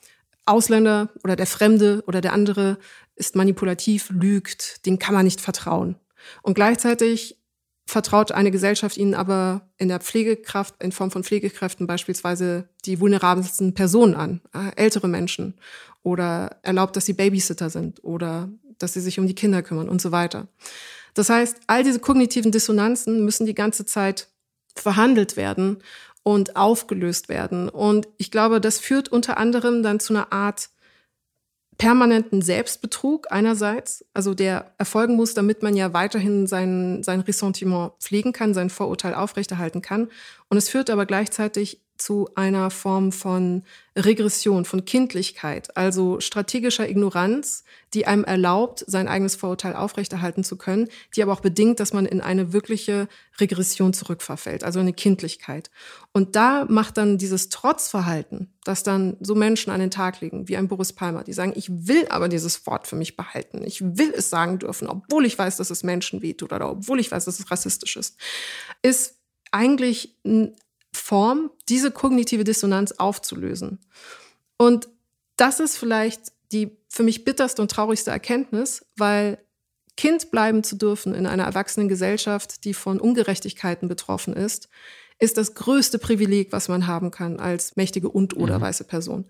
Ausländer 0.46 1.10
oder 1.22 1.36
der 1.36 1.46
Fremde 1.46 2.02
oder 2.06 2.20
der 2.20 2.32
andere 2.32 2.78
ist 3.14 3.36
manipulativ, 3.36 4.08
lügt, 4.10 4.86
den 4.86 4.98
kann 4.98 5.14
man 5.14 5.24
nicht 5.24 5.40
vertrauen. 5.40 5.96
Und 6.42 6.54
gleichzeitig 6.54 7.36
vertraut 7.86 8.32
eine 8.32 8.50
Gesellschaft 8.50 8.96
ihnen 8.96 9.14
aber 9.14 9.68
in 9.76 9.88
der 9.88 10.00
Pflegekraft, 10.00 10.82
in 10.82 10.92
Form 10.92 11.10
von 11.10 11.24
Pflegekräften 11.24 11.86
beispielsweise 11.86 12.68
die 12.84 13.00
vulnerabelsten 13.00 13.74
Personen 13.74 14.14
an, 14.14 14.40
äh, 14.54 14.74
ältere 14.76 15.08
Menschen 15.08 15.54
oder 16.02 16.58
erlaubt, 16.62 16.96
dass 16.96 17.06
sie 17.06 17.12
Babysitter 17.12 17.68
sind 17.68 18.02
oder 18.02 18.48
dass 18.82 18.94
sie 18.94 19.00
sich 19.00 19.18
um 19.18 19.26
die 19.26 19.34
Kinder 19.34 19.62
kümmern 19.62 19.88
und 19.88 20.00
so 20.02 20.10
weiter. 20.10 20.48
Das 21.14 21.28
heißt, 21.28 21.60
all 21.66 21.82
diese 21.82 22.00
kognitiven 22.00 22.52
Dissonanzen 22.52 23.24
müssen 23.24 23.46
die 23.46 23.54
ganze 23.54 23.84
Zeit 23.86 24.28
verhandelt 24.74 25.36
werden 25.36 25.82
und 26.22 26.56
aufgelöst 26.56 27.28
werden. 27.28 27.68
Und 27.68 28.08
ich 28.18 28.30
glaube, 28.30 28.60
das 28.60 28.78
führt 28.78 29.08
unter 29.08 29.38
anderem 29.38 29.82
dann 29.82 30.00
zu 30.00 30.12
einer 30.12 30.32
Art 30.32 30.70
permanenten 31.78 32.42
Selbstbetrug 32.42 33.32
einerseits, 33.32 34.04
also 34.12 34.34
der 34.34 34.74
erfolgen 34.76 35.16
muss, 35.16 35.32
damit 35.32 35.62
man 35.62 35.74
ja 35.74 35.94
weiterhin 35.94 36.46
sein, 36.46 37.02
sein 37.02 37.20
Ressentiment 37.20 37.92
pflegen 38.00 38.34
kann, 38.34 38.52
sein 38.52 38.68
Vorurteil 38.68 39.14
aufrechterhalten 39.14 39.80
kann. 39.80 40.08
Und 40.50 40.58
es 40.58 40.68
führt 40.68 40.90
aber 40.90 41.06
gleichzeitig 41.06 41.80
zu 42.00 42.28
einer 42.34 42.70
Form 42.70 43.12
von 43.12 43.62
Regression, 43.96 44.64
von 44.64 44.84
Kindlichkeit, 44.84 45.76
also 45.76 46.20
strategischer 46.20 46.88
Ignoranz, 46.88 47.64
die 47.92 48.06
einem 48.06 48.24
erlaubt, 48.24 48.84
sein 48.86 49.08
eigenes 49.08 49.34
Vorurteil 49.34 49.74
aufrechterhalten 49.74 50.44
zu 50.44 50.56
können, 50.56 50.88
die 51.14 51.22
aber 51.22 51.32
auch 51.32 51.40
bedingt, 51.40 51.80
dass 51.80 51.92
man 51.92 52.06
in 52.06 52.20
eine 52.20 52.52
wirkliche 52.52 53.08
Regression 53.40 53.92
zurückverfällt, 53.92 54.64
also 54.64 54.80
eine 54.80 54.92
Kindlichkeit. 54.92 55.70
Und 56.12 56.36
da 56.36 56.66
macht 56.68 56.96
dann 56.96 57.18
dieses 57.18 57.48
Trotzverhalten, 57.48 58.52
das 58.64 58.82
dann 58.82 59.16
so 59.20 59.34
Menschen 59.34 59.70
an 59.70 59.80
den 59.80 59.90
Tag 59.90 60.20
legen, 60.20 60.48
wie 60.48 60.56
ein 60.56 60.68
Boris 60.68 60.92
Palmer, 60.92 61.24
die 61.24 61.32
sagen, 61.32 61.52
ich 61.56 61.68
will 61.86 62.06
aber 62.08 62.28
dieses 62.28 62.66
Wort 62.66 62.86
für 62.86 62.96
mich 62.96 63.16
behalten, 63.16 63.62
ich 63.64 63.82
will 63.82 64.12
es 64.16 64.30
sagen 64.30 64.58
dürfen, 64.58 64.88
obwohl 64.88 65.26
ich 65.26 65.38
weiß, 65.38 65.56
dass 65.56 65.70
es 65.70 65.82
Menschen 65.82 66.22
wehtut 66.22 66.52
oder 66.52 66.70
obwohl 66.70 67.00
ich 67.00 67.10
weiß, 67.10 67.24
dass 67.24 67.40
es 67.40 67.50
rassistisch 67.50 67.96
ist, 67.96 68.16
ist 68.82 69.16
eigentlich 69.50 70.16
Form, 70.92 71.50
diese 71.68 71.90
kognitive 71.90 72.44
Dissonanz 72.44 72.92
aufzulösen. 72.92 73.78
Und 74.56 74.88
das 75.36 75.60
ist 75.60 75.76
vielleicht 75.76 76.32
die 76.52 76.76
für 76.88 77.02
mich 77.02 77.24
bitterste 77.24 77.62
und 77.62 77.70
traurigste 77.70 78.10
Erkenntnis, 78.10 78.84
weil 78.96 79.38
Kind 79.96 80.30
bleiben 80.30 80.64
zu 80.64 80.76
dürfen 80.76 81.14
in 81.14 81.26
einer 81.26 81.44
erwachsenen 81.44 81.88
Gesellschaft, 81.88 82.64
die 82.64 82.74
von 82.74 83.00
Ungerechtigkeiten 83.00 83.88
betroffen 83.88 84.34
ist, 84.34 84.68
ist 85.18 85.36
das 85.36 85.54
größte 85.54 85.98
Privileg, 85.98 86.52
was 86.52 86.68
man 86.68 86.86
haben 86.86 87.10
kann 87.10 87.38
als 87.38 87.76
mächtige 87.76 88.08
und 88.08 88.36
oder 88.36 88.58
mhm. 88.58 88.62
weiße 88.62 88.84
Person. 88.84 89.26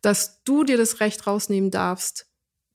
Dass 0.00 0.42
du 0.44 0.64
dir 0.64 0.78
das 0.78 1.00
Recht 1.00 1.26
rausnehmen 1.26 1.70
darfst, 1.70 2.26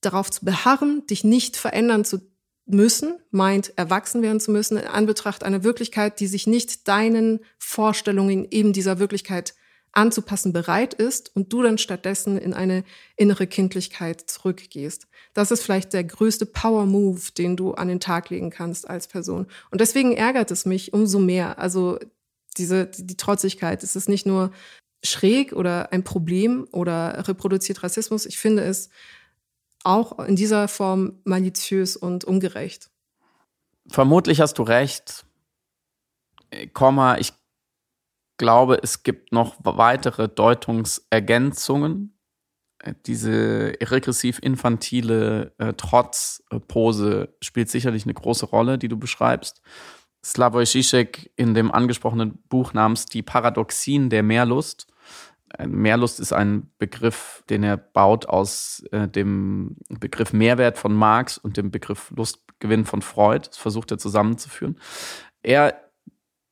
darauf 0.01 0.29
zu 0.29 0.45
beharren, 0.45 1.05
dich 1.07 1.23
nicht 1.23 1.57
verändern 1.57 2.05
zu 2.05 2.21
müssen, 2.67 3.17
meint 3.31 3.77
erwachsen 3.77 4.21
werden 4.21 4.39
zu 4.39 4.51
müssen, 4.51 4.77
in 4.77 4.87
Anbetracht 4.87 5.43
einer 5.43 5.63
Wirklichkeit, 5.63 6.19
die 6.19 6.27
sich 6.27 6.47
nicht 6.47 6.87
deinen 6.87 7.39
Vorstellungen 7.57 8.47
eben 8.51 8.73
dieser 8.73 8.99
Wirklichkeit 8.99 9.55
anzupassen 9.93 10.53
bereit 10.53 10.93
ist 10.93 11.35
und 11.35 11.51
du 11.51 11.63
dann 11.63 11.77
stattdessen 11.77 12.37
in 12.37 12.53
eine 12.53 12.83
innere 13.15 13.47
Kindlichkeit 13.47 14.21
zurückgehst. 14.21 15.07
Das 15.33 15.49
ist 15.49 15.63
vielleicht 15.63 15.93
der 15.93 16.03
größte 16.03 16.45
Power 16.45 16.85
Move, 16.85 17.21
den 17.35 17.55
du 17.55 17.71
an 17.71 17.87
den 17.87 17.99
Tag 17.99 18.29
legen 18.29 18.51
kannst 18.51 18.87
als 18.87 19.07
Person. 19.07 19.47
Und 19.71 19.81
deswegen 19.81 20.13
ärgert 20.13 20.51
es 20.51 20.65
mich 20.65 20.93
umso 20.93 21.19
mehr. 21.19 21.57
Also 21.57 21.97
diese, 22.57 22.85
die, 22.85 23.07
die 23.07 23.17
Trotzigkeit, 23.17 23.81
es 23.81 23.95
ist 23.95 24.09
nicht 24.09 24.25
nur 24.25 24.51
schräg 25.03 25.53
oder 25.53 25.91
ein 25.93 26.03
Problem 26.03 26.67
oder 26.71 27.27
reproduziert 27.27 27.81
Rassismus. 27.81 28.25
Ich 28.25 28.37
finde 28.37 28.63
es 28.63 28.89
auch 29.87 30.19
in 30.19 30.35
dieser 30.35 30.67
Form 30.67 31.19
maliziös 31.23 31.95
und 31.95 32.25
ungerecht. 32.25 32.89
Vermutlich 33.87 34.41
hast 34.41 34.59
du 34.59 34.63
recht. 34.63 35.25
Komma, 36.73 37.17
ich 37.17 37.33
glaube, 38.37 38.79
es 38.83 39.03
gibt 39.03 39.31
noch 39.31 39.55
weitere 39.63 40.27
Deutungsergänzungen. 40.27 42.13
Diese 43.05 43.73
regressiv-infantile 43.81 45.53
äh, 45.57 45.73
Trotzpose 45.73 47.35
spielt 47.41 47.69
sicherlich 47.69 48.03
eine 48.03 48.13
große 48.13 48.45
Rolle, 48.45 48.77
die 48.77 48.87
du 48.87 48.97
beschreibst. 48.97 49.61
Slavoj 50.23 50.65
Žižek 50.65 51.31
in 51.35 51.53
dem 51.53 51.71
angesprochenen 51.71 52.43
Buch 52.49 52.73
namens 52.73 53.05
Die 53.05 53.23
Paradoxien 53.23 54.09
der 54.09 54.23
Mehrlust 54.23 54.87
Mehrlust 55.65 56.19
ist 56.19 56.33
ein 56.33 56.69
Begriff, 56.77 57.43
den 57.49 57.63
er 57.63 57.77
baut 57.77 58.27
aus 58.27 58.83
äh, 58.91 59.07
dem 59.07 59.77
Begriff 59.89 60.33
Mehrwert 60.33 60.77
von 60.77 60.93
Marx 60.93 61.37
und 61.37 61.57
dem 61.57 61.71
Begriff 61.71 62.11
Lustgewinn 62.15 62.85
von 62.85 63.01
Freud. 63.01 63.47
Das 63.47 63.57
versucht 63.57 63.91
er 63.91 63.97
zusammenzuführen. 63.97 64.79
Er 65.41 65.73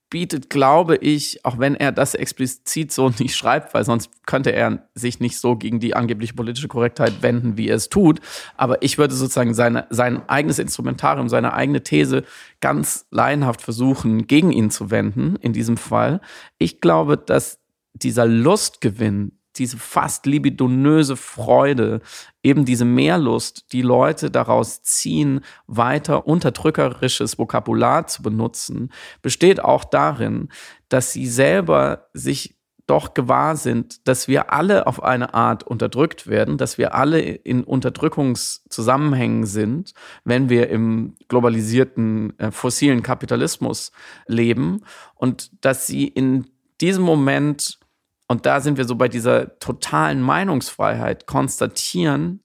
bietet, 0.10 0.49
glaube 0.49 0.95
ich, 0.95 1.43
auch 1.43 1.60
wenn 1.60 1.76
er 1.76 1.91
das 1.91 2.16
explizit 2.16 2.91
so 2.91 3.10
nicht 3.20 3.36
schreibt, 3.36 3.74
weil 3.74 3.84
sonst 3.84 4.26
könnte 4.26 4.51
er 4.51 4.88
sich 4.93 5.20
nicht 5.20 5.38
so 5.39 5.56
gegen 5.56 5.80
die 5.80 5.95
angebliche 5.95 6.34
politische 6.34 6.68
Korrektheit 6.68 7.22
wenden, 7.22 7.58
wie 7.58 7.68
er 7.68 7.76
es 7.76 7.89
tut. 7.89 8.22
Aber 8.56 8.82
ich 8.82 8.97
würde 8.97 9.14
sozusagen 9.14 9.53
seine, 9.53 9.88
sein 9.89 10.28
eigenes 10.30 10.60
Instrumentarium, 10.60 11.28
seine 11.28 11.53
eigene 11.53 11.84
These 11.84 12.24
ganz 12.62 13.08
laienhaft 13.12 13.62
versuchen, 13.62 14.28
gegen 14.28 14.51
ihn 14.51 14.70
zu 14.70 14.89
wenden, 14.91 15.36
in 15.38 15.53
diesem 15.53 15.78
Fall. 15.78 16.22
Ich 16.58 16.82
glaube, 16.82 17.18
dass 17.18 17.60
dieser 17.95 18.25
Lustgewinn, 18.25 19.39
diese 19.57 19.77
fast 19.77 20.25
libidonöse 20.25 21.15
Freude, 21.15 22.01
eben 22.43 22.65
diese 22.65 22.85
Mehrlust, 22.85 23.71
die 23.71 23.81
Leute 23.81 24.29
daraus 24.29 24.83
ziehen, 24.83 25.41
weiter 25.65 26.27
unterdrückerisches 26.27 27.39
Vokabular 27.39 28.07
zu 28.07 28.21
benutzen, 28.21 28.91
besteht 29.21 29.63
auch 29.63 29.85
darin, 29.85 30.49
dass 30.89 31.13
sie 31.13 31.27
selber 31.27 32.09
sich 32.13 32.55
doch 32.87 33.15
gewahr 33.15 33.55
sind, 33.55 34.07
dass 34.07 34.27
wir 34.27 34.53
alle 34.53 34.85
auf 34.85 35.01
eine 35.01 35.33
Art 35.33 35.63
unterdrückt 35.63 36.27
werden, 36.27 36.57
dass 36.57 36.77
wir 36.77 36.93
alle 36.93 37.19
in 37.19 37.63
Unterdrückungszusammenhängen 37.63 39.45
sind, 39.45 39.93
wenn 40.23 40.49
wir 40.49 40.69
im 40.69 41.15
globalisierten 41.27 42.37
äh, 42.37 42.51
fossilen 42.51 43.01
Kapitalismus 43.01 43.91
leben. 44.27 44.81
Und 45.15 45.65
dass 45.65 45.87
sie 45.87 46.07
in 46.07 46.45
diesem 46.79 47.03
Moment 47.03 47.79
und 48.28 48.45
da 48.45 48.59
sind 48.61 48.78
wir 48.78 48.86
so 48.86 48.95
bei 48.95 49.07
dieser 49.07 49.59
totalen 49.59 50.21
Meinungsfreiheit, 50.21 51.28
konstatieren, 51.28 52.41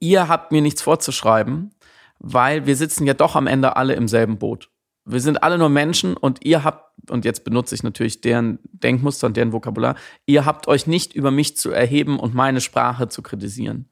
ihr 0.00 0.28
habt 0.28 0.52
mir 0.52 0.62
nichts 0.62 0.82
vorzuschreiben, 0.82 1.74
weil 2.18 2.66
wir 2.66 2.76
sitzen 2.76 3.06
ja 3.06 3.14
doch 3.14 3.36
am 3.36 3.46
Ende 3.46 3.76
alle 3.76 3.94
im 3.94 4.08
selben 4.08 4.38
Boot. 4.38 4.70
Wir 5.04 5.20
sind 5.20 5.42
alle 5.42 5.56
nur 5.56 5.70
Menschen 5.70 6.16
und 6.16 6.44
ihr 6.44 6.64
habt, 6.64 6.92
und 7.10 7.24
jetzt 7.24 7.44
benutze 7.44 7.74
ich 7.74 7.82
natürlich 7.82 8.20
deren 8.20 8.58
Denkmuster 8.64 9.26
und 9.26 9.38
deren 9.38 9.52
Vokabular, 9.52 9.94
ihr 10.26 10.44
habt 10.44 10.68
euch 10.68 10.86
nicht 10.86 11.14
über 11.14 11.30
mich 11.30 11.56
zu 11.56 11.70
erheben 11.70 12.18
und 12.18 12.34
meine 12.34 12.60
Sprache 12.60 13.08
zu 13.08 13.22
kritisieren. 13.22 13.88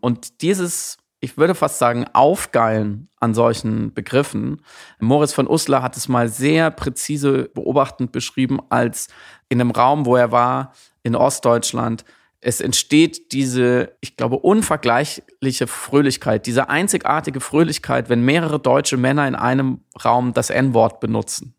Und 0.00 0.40
dieses 0.42 0.98
ich 1.22 1.38
würde 1.38 1.54
fast 1.54 1.78
sagen, 1.78 2.04
aufgeilen 2.12 3.08
an 3.20 3.32
solchen 3.32 3.94
Begriffen. 3.94 4.60
Moritz 4.98 5.32
von 5.32 5.46
Uslar 5.46 5.80
hat 5.80 5.96
es 5.96 6.08
mal 6.08 6.28
sehr 6.28 6.72
präzise 6.72 7.48
beobachtend 7.54 8.10
beschrieben, 8.10 8.58
als 8.70 9.06
in 9.48 9.60
einem 9.60 9.70
Raum, 9.70 10.04
wo 10.04 10.16
er 10.16 10.32
war, 10.32 10.72
in 11.04 11.14
Ostdeutschland, 11.14 12.04
es 12.40 12.60
entsteht 12.60 13.30
diese, 13.32 13.92
ich 14.00 14.16
glaube, 14.16 14.40
unvergleichliche 14.40 15.68
Fröhlichkeit, 15.68 16.46
diese 16.46 16.68
einzigartige 16.68 17.38
Fröhlichkeit, 17.38 18.08
wenn 18.08 18.24
mehrere 18.24 18.58
deutsche 18.58 18.96
Männer 18.96 19.28
in 19.28 19.36
einem 19.36 19.80
Raum 20.04 20.34
das 20.34 20.50
N-Wort 20.50 20.98
benutzen. 20.98 21.54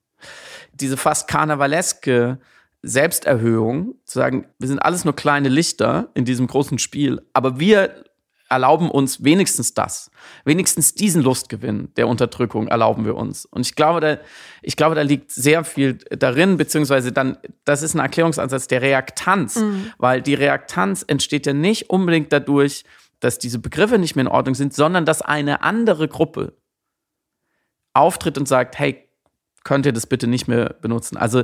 Diese 0.74 0.98
fast 0.98 1.30
karnevaleske 1.30 2.38
Selbsterhöhung, 2.82 3.96
zu 4.04 4.20
sagen, 4.20 4.46
wir 4.60 4.68
sind 4.68 4.80
alles 4.80 5.06
nur 5.06 5.16
kleine 5.16 5.48
Lichter 5.48 6.10
in 6.16 6.26
diesem 6.26 6.48
großen 6.48 6.80
Spiel, 6.80 7.22
aber 7.32 7.62
wir 7.62 8.04
erlauben 8.54 8.90
uns 8.90 9.24
wenigstens 9.24 9.74
das. 9.74 10.12
Wenigstens 10.46 10.94
diesen 10.94 11.24
Lustgewinn 11.24 11.90
der 11.98 12.08
Unterdrückung 12.08 12.68
erlauben 12.68 13.06
wir 13.06 13.16
uns. 13.16 13.46
Und 13.46 13.62
ich 13.62 13.76
glaube, 13.76 14.00
da, 14.00 14.18
ich 14.62 14.76
glaube, 14.76 14.96
da 14.96 15.02
liegt 15.02 15.32
sehr 15.32 15.64
viel 15.64 15.96
darin, 16.12 16.58
beziehungsweise 16.58 17.12
dann, 17.12 17.38
das 17.66 17.82
ist 17.82 17.96
ein 17.96 18.00
Erklärungsansatz 18.00 18.68
der 18.68 18.82
Reaktanz, 18.82 19.56
mhm. 19.56 19.92
weil 19.98 20.22
die 20.22 20.36
Reaktanz 20.36 21.04
entsteht 21.06 21.48
ja 21.48 21.54
nicht 21.54 21.90
unbedingt 21.90 22.32
dadurch, 22.32 22.84
dass 23.20 23.40
diese 23.40 23.58
Begriffe 23.58 23.98
nicht 23.98 24.16
mehr 24.16 24.26
in 24.26 24.32
Ordnung 24.32 24.54
sind, 24.54 24.74
sondern 24.74 25.06
dass 25.06 25.22
eine 25.22 25.64
andere 25.64 26.08
Gruppe 26.08 26.54
auftritt 27.94 28.38
und 28.38 28.48
sagt, 28.48 28.78
hey, 28.78 29.08
könnt 29.64 29.86
ihr 29.86 29.94
das 29.94 30.06
bitte 30.06 30.28
nicht 30.28 30.48
mehr 30.48 30.76
benutzen? 30.82 31.18
Also 31.18 31.44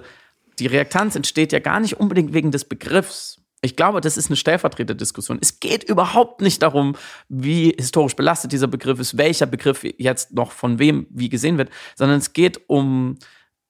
die 0.59 0.67
Reaktanz 0.67 1.15
entsteht 1.15 1.53
ja 1.53 1.59
gar 1.59 1.79
nicht 1.79 1.99
unbedingt 1.99 2.33
wegen 2.33 2.51
des 2.51 2.65
Begriffs, 2.65 3.38
ich 3.61 3.75
glaube, 3.75 4.01
das 4.01 4.17
ist 4.17 4.29
eine 4.29 4.37
Stellvertreterdiskussion. 4.37 5.39
Es 5.41 5.59
geht 5.59 5.83
überhaupt 5.83 6.41
nicht 6.41 6.61
darum, 6.61 6.95
wie 7.27 7.75
historisch 7.77 8.15
belastet 8.15 8.51
dieser 8.51 8.67
Begriff 8.67 8.99
ist, 8.99 9.17
welcher 9.17 9.45
Begriff 9.45 9.83
jetzt 9.97 10.33
noch 10.33 10.51
von 10.51 10.79
wem 10.79 11.07
wie 11.09 11.29
gesehen 11.29 11.57
wird, 11.57 11.69
sondern 11.95 12.19
es 12.19 12.33
geht 12.33 12.61
um 12.67 13.17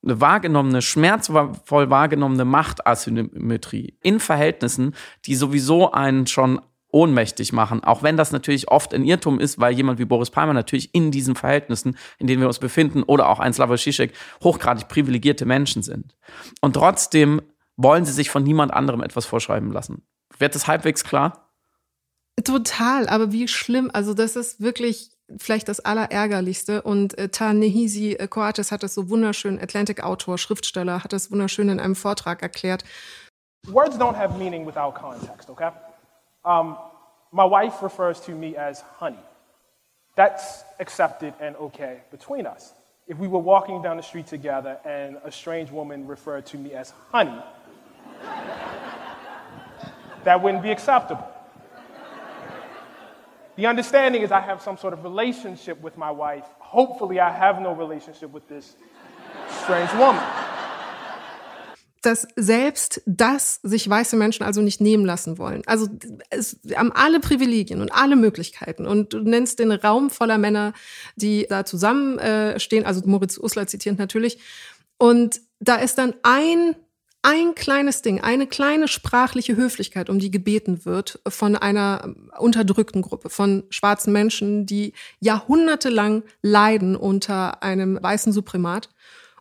eine 0.03 0.21
wahrgenommene, 0.21 0.81
schmerzvoll 0.81 1.89
wahrgenommene 1.89 2.45
Machtasymmetrie 2.45 3.97
in 4.01 4.19
Verhältnissen, 4.19 4.95
die 5.25 5.35
sowieso 5.35 5.91
einen 5.91 6.25
schon 6.27 6.61
ohnmächtig 6.91 7.53
machen, 7.53 7.83
auch 7.83 8.01
wenn 8.01 8.17
das 8.17 8.31
natürlich 8.31 8.69
oft 8.69 8.93
ein 8.93 9.03
Irrtum 9.03 9.39
ist, 9.39 9.59
weil 9.59 9.73
jemand 9.73 9.99
wie 9.99 10.05
Boris 10.05 10.31
Palmer 10.31 10.53
natürlich 10.53 10.93
in 10.95 11.11
diesen 11.11 11.35
Verhältnissen, 11.35 11.97
in 12.17 12.27
denen 12.27 12.41
wir 12.41 12.47
uns 12.47 12.59
befinden, 12.59 13.03
oder 13.03 13.29
auch 13.29 13.39
ein 13.39 13.53
Slavoj 13.53 13.77
Žižek 13.77 14.11
hochgradig 14.43 14.87
privilegierte 14.87 15.45
Menschen 15.45 15.83
sind. 15.83 16.15
Und 16.61 16.73
trotzdem 16.73 17.41
wollen 17.81 18.05
sie 18.05 18.11
sich 18.11 18.29
von 18.29 18.43
niemand 18.43 18.73
anderem 18.73 19.01
etwas 19.01 19.25
vorschreiben 19.25 19.71
lassen. 19.71 20.05
Wird 20.37 20.53
das 20.53 20.67
halbwegs 20.67 21.03
klar? 21.03 21.49
Total, 22.43 23.07
aber 23.07 23.31
wie 23.31 23.47
schlimm. 23.47 23.89
Also 23.93 24.13
das 24.13 24.35
ist 24.35 24.61
wirklich 24.61 25.11
vielleicht 25.37 25.69
das 25.69 25.79
Allerärgerlichste. 25.79 26.81
Und 26.81 27.17
äh, 27.17 27.29
Ta-Nehisi 27.29 28.13
äh, 28.13 28.27
Coates 28.27 28.71
hat 28.71 28.83
das 28.83 28.93
so 28.93 29.09
wunderschön, 29.09 29.59
Atlantic-Autor, 29.59 30.37
Schriftsteller, 30.37 31.03
hat 31.03 31.13
das 31.13 31.31
wunderschön 31.31 31.69
in 31.69 31.79
einem 31.79 31.95
Vortrag 31.95 32.41
erklärt. 32.41 32.83
Words 33.67 33.97
don't 33.97 34.15
have 34.15 34.37
meaning 34.37 34.65
without 34.65 34.93
context, 34.93 35.49
okay? 35.49 35.71
Um, 36.43 36.75
my 37.31 37.43
wife 37.43 37.83
refers 37.83 38.21
to 38.21 38.31
me 38.31 38.57
as 38.57 38.83
honey. 38.99 39.19
That's 40.15 40.65
accepted 40.79 41.33
and 41.39 41.57
okay 41.57 42.01
between 42.11 42.45
us. 42.45 42.73
if 43.09 43.17
we 43.17 43.27
were 43.27 43.39
walking 43.39 43.81
down 43.81 43.97
the 43.97 44.03
street 44.03 44.27
together 44.27 44.77
and 44.85 45.17
a 45.25 45.31
strange 45.31 45.71
woman 45.71 46.07
referred 46.07 46.45
to 46.45 46.57
me 46.57 46.73
as 46.73 46.93
honey, 47.11 47.41
that 50.23 50.41
wouldn't 50.41 50.61
be 50.61 50.71
acceptable. 50.71 51.25
The 53.55 53.67
understanding 53.67 54.21
is 54.21 54.31
I 54.31 54.39
have 54.39 54.61
some 54.61 54.77
sort 54.77 54.93
of 54.93 55.03
relationship 55.03 55.81
with 55.81 55.97
my 55.97 56.11
wife. 56.11 56.45
Hopefully, 56.59 57.19
I 57.19 57.29
have 57.29 57.61
no 57.61 57.73
relationship 57.73 58.31
with 58.31 58.47
this 58.47 58.75
strange 59.63 59.91
woman. 59.97 60.23
dass 62.01 62.27
selbst 62.35 63.01
das 63.05 63.59
sich 63.61 63.89
weiße 63.89 64.15
Menschen 64.15 64.43
also 64.43 64.61
nicht 64.61 64.79
nehmen 64.79 65.05
lassen 65.05 65.37
wollen. 65.37 65.63
Also 65.65 65.87
es 66.29 66.59
haben 66.75 66.91
alle 66.93 67.19
Privilegien 67.19 67.81
und 67.81 67.91
alle 67.91 68.15
Möglichkeiten. 68.15 68.85
Und 68.85 69.13
du 69.13 69.19
nennst 69.19 69.59
den 69.59 69.71
Raum 69.71 70.09
voller 70.09 70.37
Männer, 70.37 70.73
die 71.15 71.45
da 71.49 71.65
zusammenstehen, 71.65 72.85
also 72.85 73.01
Moritz 73.05 73.37
Uslar 73.37 73.67
zitierend 73.67 73.99
natürlich. 73.99 74.39
Und 74.97 75.41
da 75.59 75.75
ist 75.75 75.97
dann 75.97 76.13
ein 76.23 76.75
ein 77.21 77.53
kleines 77.53 78.01
Ding, 78.01 78.21
eine 78.21 78.47
kleine 78.47 78.87
sprachliche 78.87 79.55
Höflichkeit, 79.55 80.09
um 80.09 80.19
die 80.19 80.31
gebeten 80.31 80.85
wird 80.85 81.19
von 81.27 81.55
einer 81.55 82.15
unterdrückten 82.37 83.01
Gruppe, 83.01 83.29
von 83.29 83.65
schwarzen 83.69 84.13
Menschen, 84.13 84.65
die 84.65 84.93
jahrhundertelang 85.19 86.23
leiden 86.41 86.95
unter 86.95 87.61
einem 87.61 87.99
weißen 88.01 88.31
Suprimat. 88.31 88.89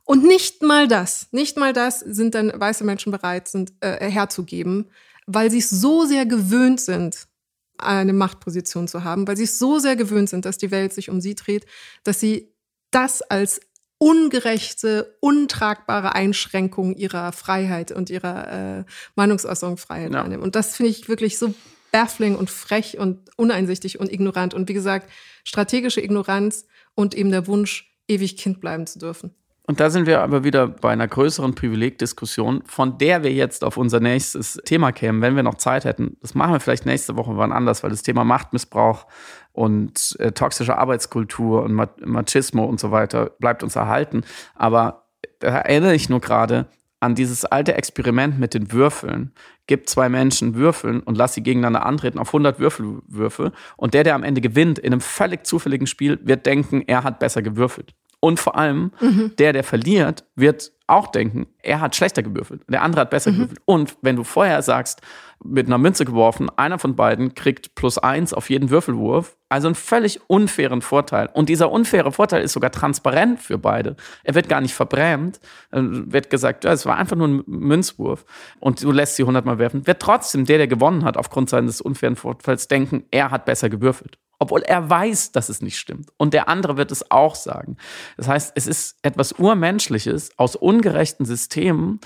Und 0.04 0.24
nicht 0.24 0.62
mal 0.62 0.88
das, 0.88 1.28
nicht 1.32 1.56
mal 1.56 1.72
das 1.72 2.00
sind 2.00 2.34
dann 2.34 2.52
weiße 2.54 2.82
Menschen 2.82 3.12
bereit, 3.12 3.46
sind, 3.46 3.72
äh, 3.80 4.10
herzugeben, 4.10 4.90
weil 5.26 5.50
sie 5.50 5.58
es 5.58 5.70
so 5.70 6.04
sehr 6.04 6.26
gewöhnt 6.26 6.80
sind, 6.80 7.28
eine 7.76 8.12
Machtposition 8.12 8.88
zu 8.88 9.04
haben, 9.04 9.28
weil 9.28 9.36
sie 9.36 9.44
es 9.44 9.58
so 9.58 9.78
sehr 9.78 9.94
gewöhnt 9.94 10.30
sind, 10.30 10.44
dass 10.44 10.58
die 10.58 10.70
Welt 10.70 10.92
sich 10.92 11.10
um 11.10 11.20
sie 11.20 11.36
dreht, 11.36 11.66
dass 12.02 12.18
sie 12.18 12.52
das 12.90 13.22
als 13.22 13.60
ungerechte, 13.98 15.16
untragbare 15.20 16.14
Einschränkung 16.14 16.94
ihrer 16.94 17.32
Freiheit 17.32 17.90
und 17.92 18.10
ihrer 18.10 18.78
äh, 18.80 18.84
Meinungsäußerungsfreiheit 19.16 20.12
ja. 20.12 20.20
wahrnehmen. 20.20 20.42
Und 20.42 20.54
das 20.54 20.76
finde 20.76 20.90
ich 20.90 21.08
wirklich 21.08 21.38
so 21.38 21.54
baffling 21.90 22.36
und 22.36 22.50
frech 22.50 22.98
und 22.98 23.30
uneinsichtig 23.36 23.98
und 23.98 24.12
ignorant. 24.12 24.54
Und 24.54 24.68
wie 24.68 24.74
gesagt, 24.74 25.10
strategische 25.44 26.00
Ignoranz 26.00 26.66
und 26.94 27.14
eben 27.14 27.30
der 27.30 27.46
Wunsch, 27.46 27.92
ewig 28.06 28.36
Kind 28.36 28.60
bleiben 28.60 28.86
zu 28.86 28.98
dürfen. 28.98 29.34
Und 29.68 29.80
da 29.80 29.90
sind 29.90 30.06
wir 30.06 30.22
aber 30.22 30.44
wieder 30.44 30.66
bei 30.66 30.88
einer 30.88 31.06
größeren 31.06 31.54
Privilegdiskussion, 31.54 32.62
von 32.64 32.96
der 32.96 33.22
wir 33.22 33.34
jetzt 33.34 33.62
auf 33.62 33.76
unser 33.76 34.00
nächstes 34.00 34.58
Thema 34.64 34.92
kämen, 34.92 35.20
wenn 35.20 35.36
wir 35.36 35.42
noch 35.42 35.56
Zeit 35.56 35.84
hätten. 35.84 36.16
Das 36.22 36.34
machen 36.34 36.54
wir 36.54 36.60
vielleicht 36.60 36.86
nächste 36.86 37.18
Woche 37.18 37.36
wann 37.36 37.52
anders, 37.52 37.82
weil 37.82 37.90
das 37.90 38.02
Thema 38.02 38.24
Machtmissbrauch 38.24 39.06
und 39.52 40.16
äh, 40.20 40.32
toxische 40.32 40.78
Arbeitskultur 40.78 41.64
und 41.64 41.74
Machismo 41.74 42.64
und 42.64 42.80
so 42.80 42.92
weiter 42.92 43.26
bleibt 43.40 43.62
uns 43.62 43.76
erhalten. 43.76 44.22
Aber 44.54 45.04
da 45.38 45.48
erinnere 45.48 45.94
ich 45.94 46.08
nur 46.08 46.20
gerade 46.20 46.64
an 47.00 47.14
dieses 47.14 47.44
alte 47.44 47.74
Experiment 47.74 48.38
mit 48.38 48.54
den 48.54 48.72
Würfeln. 48.72 49.32
Gib 49.66 49.86
zwei 49.86 50.08
Menschen 50.08 50.54
Würfeln 50.54 51.00
und 51.00 51.18
lass 51.18 51.34
sie 51.34 51.42
gegeneinander 51.42 51.84
antreten 51.84 52.18
auf 52.18 52.28
100 52.28 52.58
Würfelwürfe. 52.58 53.52
Und 53.76 53.92
der, 53.92 54.02
der 54.02 54.14
am 54.14 54.22
Ende 54.22 54.40
gewinnt 54.40 54.78
in 54.78 54.94
einem 54.94 55.02
völlig 55.02 55.46
zufälligen 55.46 55.86
Spiel, 55.86 56.18
wird 56.22 56.46
denken, 56.46 56.84
er 56.86 57.04
hat 57.04 57.18
besser 57.18 57.42
gewürfelt. 57.42 57.92
Und 58.20 58.40
vor 58.40 58.56
allem, 58.56 58.90
mhm. 59.00 59.32
der, 59.38 59.52
der 59.52 59.62
verliert, 59.62 60.24
wird 60.34 60.72
auch 60.88 61.08
denken, 61.08 61.46
er 61.62 61.80
hat 61.80 61.94
schlechter 61.94 62.22
gewürfelt, 62.22 62.62
der 62.66 62.82
andere 62.82 63.02
hat 63.02 63.10
besser 63.10 63.30
mhm. 63.30 63.34
gewürfelt. 63.34 63.60
Und 63.66 63.96
wenn 64.00 64.16
du 64.16 64.24
vorher 64.24 64.62
sagst, 64.62 65.02
mit 65.44 65.66
einer 65.66 65.78
Münze 65.78 66.04
geworfen, 66.04 66.50
einer 66.56 66.80
von 66.80 66.96
beiden 66.96 67.34
kriegt 67.34 67.76
plus 67.76 67.98
eins 67.98 68.34
auf 68.34 68.50
jeden 68.50 68.70
Würfelwurf, 68.70 69.36
also 69.48 69.68
einen 69.68 69.76
völlig 69.76 70.20
unfairen 70.28 70.82
Vorteil. 70.82 71.28
Und 71.32 71.48
dieser 71.48 71.70
unfaire 71.70 72.10
Vorteil 72.10 72.42
ist 72.42 72.54
sogar 72.54 72.72
transparent 72.72 73.40
für 73.40 73.56
beide. 73.56 73.94
Er 74.24 74.34
wird 74.34 74.48
gar 74.48 74.60
nicht 74.60 74.74
verbrämt, 74.74 75.38
wird 75.70 76.30
gesagt, 76.30 76.64
ja, 76.64 76.72
es 76.72 76.86
war 76.86 76.96
einfach 76.96 77.16
nur 77.16 77.28
ein 77.28 77.44
Münzwurf 77.46 78.24
und 78.58 78.82
du 78.82 78.90
lässt 78.90 79.14
sie 79.14 79.22
hundertmal 79.22 79.58
werfen, 79.58 79.86
wird 79.86 80.02
trotzdem 80.02 80.44
der, 80.44 80.58
der 80.58 80.68
gewonnen 80.68 81.04
hat, 81.04 81.16
aufgrund 81.16 81.50
seines 81.50 81.80
unfairen 81.80 82.16
Vorteils 82.16 82.66
denken, 82.66 83.04
er 83.12 83.30
hat 83.30 83.44
besser 83.44 83.68
gewürfelt 83.68 84.18
obwohl 84.38 84.62
er 84.62 84.88
weiß, 84.88 85.32
dass 85.32 85.48
es 85.48 85.62
nicht 85.62 85.78
stimmt. 85.78 86.10
Und 86.16 86.34
der 86.34 86.48
andere 86.48 86.76
wird 86.76 86.92
es 86.92 87.10
auch 87.10 87.34
sagen. 87.34 87.76
Das 88.16 88.28
heißt, 88.28 88.52
es 88.54 88.66
ist 88.66 88.98
etwas 89.02 89.32
Urmenschliches 89.32 90.30
aus 90.38 90.56
ungerechten 90.56 91.26
Systemen, 91.26 92.00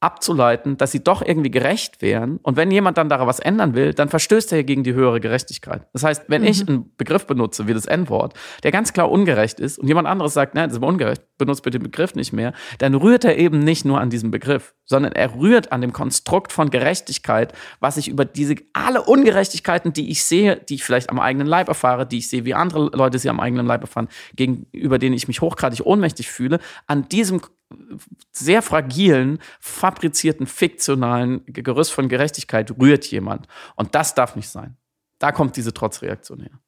abzuleiten, 0.00 0.78
dass 0.78 0.92
sie 0.92 1.04
doch 1.04 1.20
irgendwie 1.20 1.50
gerecht 1.50 2.00
wären. 2.00 2.38
Und 2.38 2.56
wenn 2.56 2.70
jemand 2.70 2.96
dann 2.96 3.10
daran 3.10 3.26
was 3.26 3.38
ändern 3.38 3.74
will, 3.74 3.92
dann 3.92 4.08
verstößt 4.08 4.50
er 4.52 4.64
gegen 4.64 4.82
die 4.82 4.94
höhere 4.94 5.20
Gerechtigkeit. 5.20 5.86
Das 5.92 6.02
heißt, 6.02 6.24
wenn 6.28 6.42
mhm. 6.42 6.48
ich 6.48 6.66
einen 6.66 6.96
Begriff 6.96 7.26
benutze, 7.26 7.68
wie 7.68 7.74
das 7.74 7.84
N-Wort, 7.84 8.34
der 8.62 8.72
ganz 8.72 8.94
klar 8.94 9.10
ungerecht 9.10 9.60
ist 9.60 9.78
und 9.78 9.88
jemand 9.88 10.08
anderes 10.08 10.32
sagt, 10.32 10.54
nein, 10.54 10.70
das 10.70 10.78
ist 10.78 10.82
ungerecht, 10.82 11.22
benutzt 11.40 11.64
bitte 11.64 11.80
den 11.80 11.82
Begriff 11.82 12.14
nicht 12.14 12.32
mehr, 12.32 12.52
dann 12.78 12.94
rührt 12.94 13.24
er 13.24 13.36
eben 13.36 13.58
nicht 13.58 13.84
nur 13.84 14.00
an 14.00 14.10
diesem 14.10 14.30
Begriff, 14.30 14.74
sondern 14.84 15.12
er 15.12 15.34
rührt 15.34 15.72
an 15.72 15.80
dem 15.80 15.92
Konstrukt 15.92 16.52
von 16.52 16.70
Gerechtigkeit, 16.70 17.52
was 17.80 17.96
ich 17.96 18.08
über 18.08 18.24
diese 18.24 18.54
alle 18.72 19.02
Ungerechtigkeiten, 19.02 19.92
die 19.92 20.10
ich 20.10 20.24
sehe, 20.24 20.56
die 20.56 20.76
ich 20.76 20.84
vielleicht 20.84 21.10
am 21.10 21.18
eigenen 21.18 21.48
Leib 21.48 21.66
erfahre, 21.66 22.06
die 22.06 22.18
ich 22.18 22.28
sehe, 22.28 22.44
wie 22.44 22.54
andere 22.54 22.90
Leute 22.96 23.18
sie 23.18 23.28
am 23.28 23.40
eigenen 23.40 23.66
Leib 23.66 23.80
erfahren, 23.80 24.08
gegenüber 24.36 24.98
denen 24.98 25.16
ich 25.16 25.26
mich 25.26 25.40
hochgradig 25.40 25.84
ohnmächtig 25.84 26.30
fühle, 26.30 26.60
an 26.86 27.08
diesem 27.08 27.40
sehr 28.32 28.62
fragilen, 28.62 29.38
fabrizierten, 29.60 30.46
fiktionalen 30.46 31.44
Gerüst 31.46 31.92
von 31.92 32.08
Gerechtigkeit 32.08 32.72
rührt 32.80 33.06
jemand. 33.06 33.46
Und 33.76 33.94
das 33.94 34.14
darf 34.14 34.36
nicht 34.36 34.48
sein. 34.48 34.76
Da 35.18 35.32
kommt 35.32 35.56
diese 35.56 35.72
Trotzreaktion 35.72 36.40
her. 36.40 36.60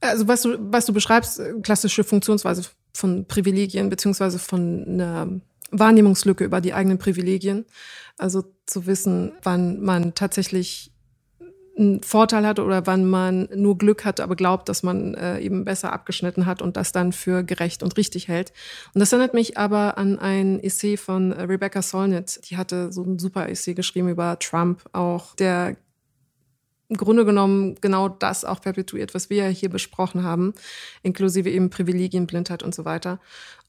Also 0.00 0.28
was 0.28 0.42
du, 0.42 0.56
was 0.60 0.86
du 0.86 0.92
beschreibst, 0.92 1.40
äh, 1.40 1.54
klassische 1.62 2.04
Funktionsweise 2.04 2.68
von 2.96 3.26
Privilegien, 3.26 3.88
beziehungsweise 3.88 4.38
von 4.38 4.84
einer 4.86 5.28
Wahrnehmungslücke 5.70 6.44
über 6.44 6.60
die 6.60 6.74
eigenen 6.74 6.98
Privilegien. 6.98 7.64
Also 8.18 8.44
zu 8.66 8.86
wissen, 8.86 9.32
wann 9.42 9.80
man 9.80 10.14
tatsächlich 10.14 10.92
einen 11.78 12.02
Vorteil 12.02 12.46
hat 12.46 12.58
oder 12.58 12.86
wann 12.86 13.04
man 13.04 13.48
nur 13.54 13.76
Glück 13.76 14.04
hat, 14.04 14.20
aber 14.20 14.34
glaubt, 14.34 14.68
dass 14.68 14.82
man 14.82 15.14
äh, 15.14 15.40
eben 15.40 15.64
besser 15.64 15.92
abgeschnitten 15.92 16.46
hat 16.46 16.62
und 16.62 16.76
das 16.76 16.92
dann 16.92 17.12
für 17.12 17.42
gerecht 17.42 17.82
und 17.82 17.96
richtig 17.96 18.28
hält. 18.28 18.52
Und 18.94 19.00
das 19.00 19.12
erinnert 19.12 19.34
mich 19.34 19.58
aber 19.58 19.98
an 19.98 20.18
ein 20.18 20.58
Essay 20.62 20.96
von 20.96 21.32
Rebecca 21.32 21.82
Solnit. 21.82 22.48
Die 22.48 22.56
hatte 22.56 22.92
so 22.92 23.02
ein 23.02 23.18
super 23.18 23.48
Essay 23.50 23.74
geschrieben 23.74 24.08
über 24.08 24.38
Trump 24.38 24.84
auch, 24.92 25.34
der 25.36 25.76
im 26.88 26.96
Grunde 26.96 27.24
genommen 27.24 27.76
genau 27.80 28.08
das 28.08 28.44
auch 28.44 28.60
perpetuiert, 28.60 29.14
was 29.14 29.30
wir 29.30 29.46
hier 29.48 29.68
besprochen 29.68 30.22
haben, 30.22 30.54
inklusive 31.02 31.50
eben 31.50 31.70
Privilegien, 31.70 32.26
Blindheit 32.26 32.62
und 32.62 32.74
so 32.74 32.84
weiter. 32.84 33.20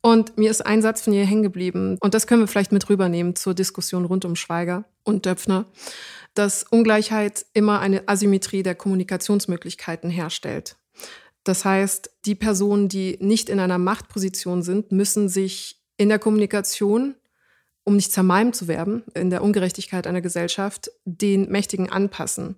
Und 0.02 0.38
mir 0.38 0.52
ist 0.52 0.66
ein 0.66 0.82
Satz 0.82 1.02
von 1.02 1.14
ihr 1.14 1.26
hängen 1.26 1.44
geblieben 1.44 1.98
und 2.00 2.14
das 2.14 2.28
können 2.28 2.42
wir 2.42 2.48
vielleicht 2.48 2.72
mit 2.72 2.90
rübernehmen 2.90 3.36
zur 3.36 3.54
Diskussion 3.54 4.06
rund 4.06 4.26
um 4.26 4.36
Schweiger 4.36 4.86
und 5.04 5.26
Döpfner 5.26 5.66
dass 6.38 6.64
Ungleichheit 6.64 7.46
immer 7.54 7.80
eine 7.80 8.08
Asymmetrie 8.08 8.64
der 8.64 8.76
Kommunikationsmöglichkeiten 8.76 10.10
herstellt. 10.10 10.76
Das 11.44 11.66
heißt, 11.66 12.12
die 12.26 12.36
Personen, 12.36 12.90
die 12.90 13.18
nicht 13.22 13.50
in 13.50 13.60
einer 13.60 13.78
Machtposition 13.78 14.62
sind, 14.62 14.92
müssen 14.92 15.30
sich 15.30 15.82
in 15.98 16.10
der 16.10 16.20
Kommunikation, 16.20 17.16
um 17.84 17.96
nicht 17.96 18.12
zermalmt 18.12 18.56
zu 18.56 18.68
werden, 18.68 19.04
in 19.14 19.30
der 19.30 19.42
Ungerechtigkeit 19.42 20.06
einer 20.06 20.22
Gesellschaft, 20.22 20.92
den 21.06 21.50
Mächtigen 21.50 21.90
anpassen, 21.90 22.58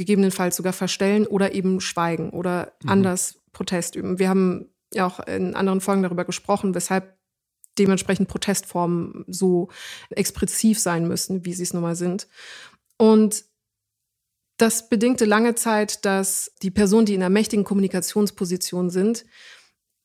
gegebenenfalls 0.00 0.56
sogar 0.56 0.72
verstellen 0.72 1.26
oder 1.26 1.52
eben 1.52 1.80
schweigen 1.80 2.30
oder 2.30 2.72
mhm. 2.82 2.88
anders 2.88 3.38
Protest 3.52 3.96
üben. 3.96 4.18
Wir 4.18 4.30
haben 4.30 4.70
ja 4.94 5.06
auch 5.06 5.20
in 5.20 5.54
anderen 5.54 5.82
Folgen 5.82 6.02
darüber 6.02 6.24
gesprochen, 6.24 6.74
weshalb 6.74 7.18
dementsprechend 7.78 8.28
Protestformen 8.28 9.24
so 9.28 9.68
expressiv 10.08 10.78
sein 10.78 11.06
müssen, 11.06 11.44
wie 11.44 11.52
sie 11.52 11.62
es 11.64 11.74
nun 11.74 11.82
mal 11.82 11.96
sind. 11.96 12.28
Und 12.96 13.44
das 14.56 14.88
bedingte 14.88 15.26
lange 15.26 15.54
Zeit, 15.54 16.04
dass 16.04 16.52
die 16.62 16.70
Personen, 16.70 17.06
die 17.06 17.14
in 17.14 17.22
einer 17.22 17.30
mächtigen 17.30 17.64
Kommunikationsposition 17.64 18.88
sind, 18.90 19.26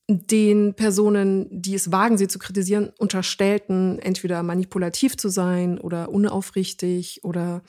den 0.07 0.75
Personen, 0.75 1.47
die 1.49 1.73
es 1.73 1.91
wagen, 1.91 2.17
sie 2.17 2.27
zu 2.27 2.37
kritisieren, 2.37 2.91
unterstellten, 2.99 3.97
entweder 3.99 4.43
manipulativ 4.43 5.17
zu 5.17 5.29
sein 5.29 5.79
oder 5.79 6.09
unaufrichtig 6.09 7.23
oder 7.23 7.63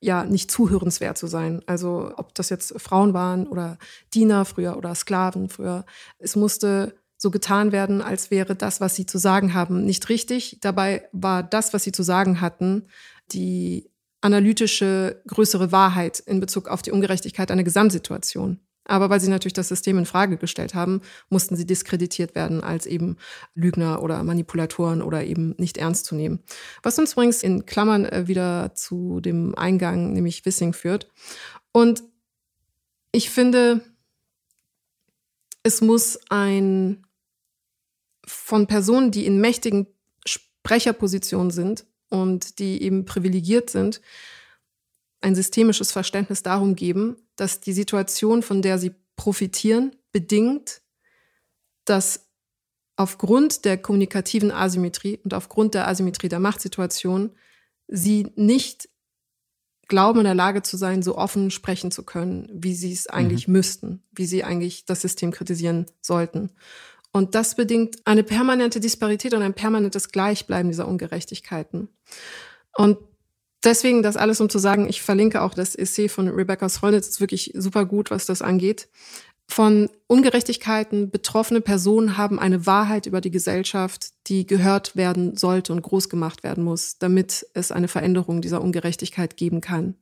ja, 0.00 0.24
nicht 0.24 0.50
zuhörenswert 0.50 1.16
zu 1.16 1.26
sein. 1.26 1.62
Also 1.66 2.12
ob 2.16 2.34
das 2.34 2.50
jetzt 2.50 2.78
Frauen 2.80 3.14
waren 3.14 3.46
oder 3.46 3.78
Diener 4.12 4.44
früher 4.44 4.76
oder 4.76 4.94
Sklaven 4.94 5.48
früher. 5.48 5.86
Es 6.18 6.36
musste 6.36 6.94
so 7.16 7.30
getan 7.30 7.72
werden, 7.72 8.02
als 8.02 8.30
wäre 8.30 8.54
das, 8.54 8.80
was 8.80 8.94
sie 8.94 9.06
zu 9.06 9.18
sagen 9.18 9.54
haben, 9.54 9.84
nicht 9.84 10.08
richtig. 10.10 10.58
Dabei 10.60 11.08
war 11.12 11.42
das, 11.42 11.72
was 11.72 11.84
sie 11.84 11.92
zu 11.92 12.02
sagen 12.02 12.40
hatten, 12.40 12.86
die 13.32 13.90
analytische, 14.20 15.22
größere 15.26 15.72
Wahrheit 15.72 16.20
in 16.20 16.38
Bezug 16.40 16.68
auf 16.68 16.82
die 16.82 16.92
Ungerechtigkeit 16.92 17.50
einer 17.50 17.64
Gesamtsituation. 17.64 18.60
Aber 18.88 19.10
weil 19.10 19.20
sie 19.20 19.30
natürlich 19.30 19.52
das 19.52 19.68
System 19.68 19.98
in 19.98 20.06
Frage 20.06 20.38
gestellt 20.38 20.74
haben, 20.74 21.02
mussten 21.28 21.54
sie 21.54 21.66
diskreditiert 21.66 22.34
werden 22.34 22.64
als 22.64 22.86
eben 22.86 23.18
Lügner 23.54 24.02
oder 24.02 24.24
Manipulatoren 24.24 25.02
oder 25.02 25.22
eben 25.24 25.54
nicht 25.58 25.76
ernst 25.76 26.06
zu 26.06 26.16
nehmen. 26.16 26.42
Was 26.82 26.98
uns 26.98 27.12
übrigens 27.12 27.42
in 27.42 27.66
Klammern 27.66 28.06
äh, 28.06 28.26
wieder 28.26 28.74
zu 28.74 29.20
dem 29.20 29.54
Eingang, 29.56 30.14
nämlich 30.14 30.44
Wissing, 30.44 30.72
führt. 30.72 31.08
Und 31.70 32.02
ich 33.12 33.30
finde, 33.30 33.82
es 35.62 35.80
muss 35.80 36.18
ein 36.30 37.04
von 38.26 38.66
Personen, 38.66 39.10
die 39.10 39.26
in 39.26 39.40
mächtigen 39.40 39.86
Sprecherpositionen 40.26 41.50
sind 41.50 41.86
und 42.08 42.58
die 42.58 42.82
eben 42.82 43.04
privilegiert 43.04 43.70
sind, 43.70 44.00
ein 45.20 45.34
systemisches 45.34 45.92
Verständnis 45.92 46.42
darum 46.42 46.74
geben, 46.74 47.16
dass 47.36 47.60
die 47.60 47.72
Situation, 47.72 48.42
von 48.42 48.62
der 48.62 48.78
sie 48.78 48.94
profitieren, 49.16 49.96
bedingt, 50.12 50.82
dass 51.84 52.28
aufgrund 52.96 53.64
der 53.64 53.78
kommunikativen 53.78 54.50
Asymmetrie 54.50 55.18
und 55.22 55.34
aufgrund 55.34 55.74
der 55.74 55.88
Asymmetrie 55.88 56.28
der 56.28 56.40
Machtsituation 56.40 57.32
sie 57.86 58.32
nicht 58.36 58.88
glauben, 59.88 60.18
in 60.18 60.24
der 60.24 60.34
Lage 60.34 60.62
zu 60.62 60.76
sein, 60.76 61.02
so 61.02 61.16
offen 61.16 61.50
sprechen 61.50 61.90
zu 61.90 62.02
können, 62.02 62.48
wie 62.52 62.74
sie 62.74 62.92
es 62.92 63.06
eigentlich 63.06 63.48
mhm. 63.48 63.52
müssten, 63.52 64.02
wie 64.12 64.26
sie 64.26 64.44
eigentlich 64.44 64.84
das 64.84 65.00
System 65.00 65.30
kritisieren 65.30 65.86
sollten. 66.00 66.50
Und 67.10 67.34
das 67.34 67.56
bedingt 67.56 67.96
eine 68.06 68.22
permanente 68.22 68.80
Disparität 68.80 69.32
und 69.32 69.42
ein 69.42 69.54
permanentes 69.54 70.10
Gleichbleiben 70.12 70.70
dieser 70.70 70.86
Ungerechtigkeiten. 70.86 71.88
Und 72.76 72.98
deswegen 73.68 74.02
das 74.02 74.16
alles, 74.16 74.40
um 74.40 74.48
zu 74.48 74.58
sagen, 74.58 74.88
ich 74.88 75.02
verlinke 75.02 75.42
auch 75.42 75.54
das 75.54 75.74
Essay 75.74 76.08
von 76.08 76.28
Rebecca 76.28 76.68
Solnitz, 76.68 77.06
ist 77.08 77.20
wirklich 77.20 77.52
super 77.54 77.84
gut, 77.84 78.10
was 78.10 78.24
das 78.26 78.40
angeht. 78.40 78.88
Von 79.46 79.88
Ungerechtigkeiten 80.06 81.10
betroffene 81.10 81.60
Personen 81.60 82.16
haben 82.16 82.38
eine 82.38 82.66
Wahrheit 82.66 83.06
über 83.06 83.20
die 83.20 83.30
Gesellschaft, 83.30 84.08
die 84.26 84.46
gehört 84.46 84.96
werden 84.96 85.36
sollte 85.36 85.72
und 85.72 85.82
groß 85.82 86.08
gemacht 86.08 86.42
werden 86.42 86.64
muss, 86.64 86.98
damit 86.98 87.46
es 87.54 87.70
eine 87.70 87.88
Veränderung 87.88 88.40
dieser 88.40 88.62
Ungerechtigkeit 88.62 89.36
geben 89.36 89.60
kann. 89.60 89.96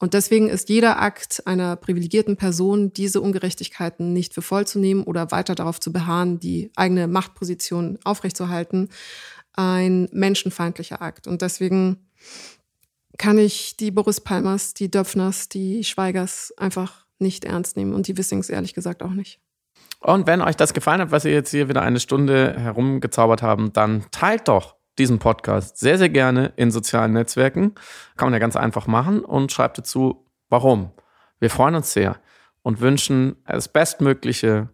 Und 0.00 0.14
deswegen 0.14 0.48
ist 0.48 0.68
jeder 0.68 1.00
Akt 1.00 1.44
einer 1.46 1.74
privilegierten 1.74 2.36
Person, 2.36 2.92
diese 2.92 3.20
Ungerechtigkeiten 3.20 4.12
nicht 4.12 4.32
für 4.32 4.42
voll 4.42 4.64
zu 4.66 4.78
nehmen 4.78 5.02
oder 5.02 5.32
weiter 5.32 5.56
darauf 5.56 5.80
zu 5.80 5.92
beharren, 5.92 6.38
die 6.38 6.70
eigene 6.76 7.08
Machtposition 7.08 7.98
aufrechtzuerhalten, 8.04 8.90
ein 9.54 10.08
menschenfeindlicher 10.12 11.02
Akt. 11.02 11.26
Und 11.26 11.42
deswegen 11.42 12.08
kann 13.18 13.38
ich 13.38 13.76
die 13.76 13.90
Boris 13.90 14.20
Palmers, 14.20 14.74
die 14.74 14.90
Döpfners, 14.90 15.48
die 15.48 15.84
Schweigers 15.84 16.54
einfach 16.56 17.04
nicht 17.18 17.44
ernst 17.44 17.76
nehmen 17.76 17.92
und 17.94 18.06
die 18.06 18.16
Wissings 18.16 18.48
ehrlich 18.48 18.74
gesagt 18.74 19.02
auch 19.02 19.10
nicht. 19.10 19.40
Und 20.00 20.26
wenn 20.26 20.40
euch 20.40 20.56
das 20.56 20.74
gefallen 20.74 21.00
hat, 21.00 21.10
was 21.10 21.24
wir 21.24 21.32
jetzt 21.32 21.50
hier 21.50 21.68
wieder 21.68 21.82
eine 21.82 21.98
Stunde 21.98 22.54
herumgezaubert 22.56 23.42
haben, 23.42 23.72
dann 23.72 24.04
teilt 24.12 24.46
doch 24.46 24.76
diesen 24.98 25.18
Podcast 25.18 25.78
sehr, 25.78 25.98
sehr 25.98 26.08
gerne 26.08 26.52
in 26.56 26.70
sozialen 26.70 27.12
Netzwerken. 27.12 27.74
Kann 28.16 28.26
man 28.26 28.32
ja 28.32 28.38
ganz 28.38 28.56
einfach 28.56 28.86
machen 28.86 29.24
und 29.24 29.52
schreibt 29.52 29.78
dazu, 29.78 30.24
warum. 30.48 30.92
Wir 31.40 31.50
freuen 31.50 31.74
uns 31.74 31.92
sehr 31.92 32.20
und 32.62 32.80
wünschen 32.80 33.36
das 33.46 33.68
bestmögliche 33.68 34.68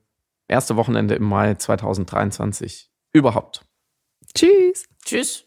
erste 0.48 0.76
Wochenende 0.76 1.14
im 1.14 1.24
Mai 1.24 1.54
2023 1.54 2.90
überhaupt. 3.12 3.64
Tschüss. 4.34 4.86
Tschüss. 5.04 5.46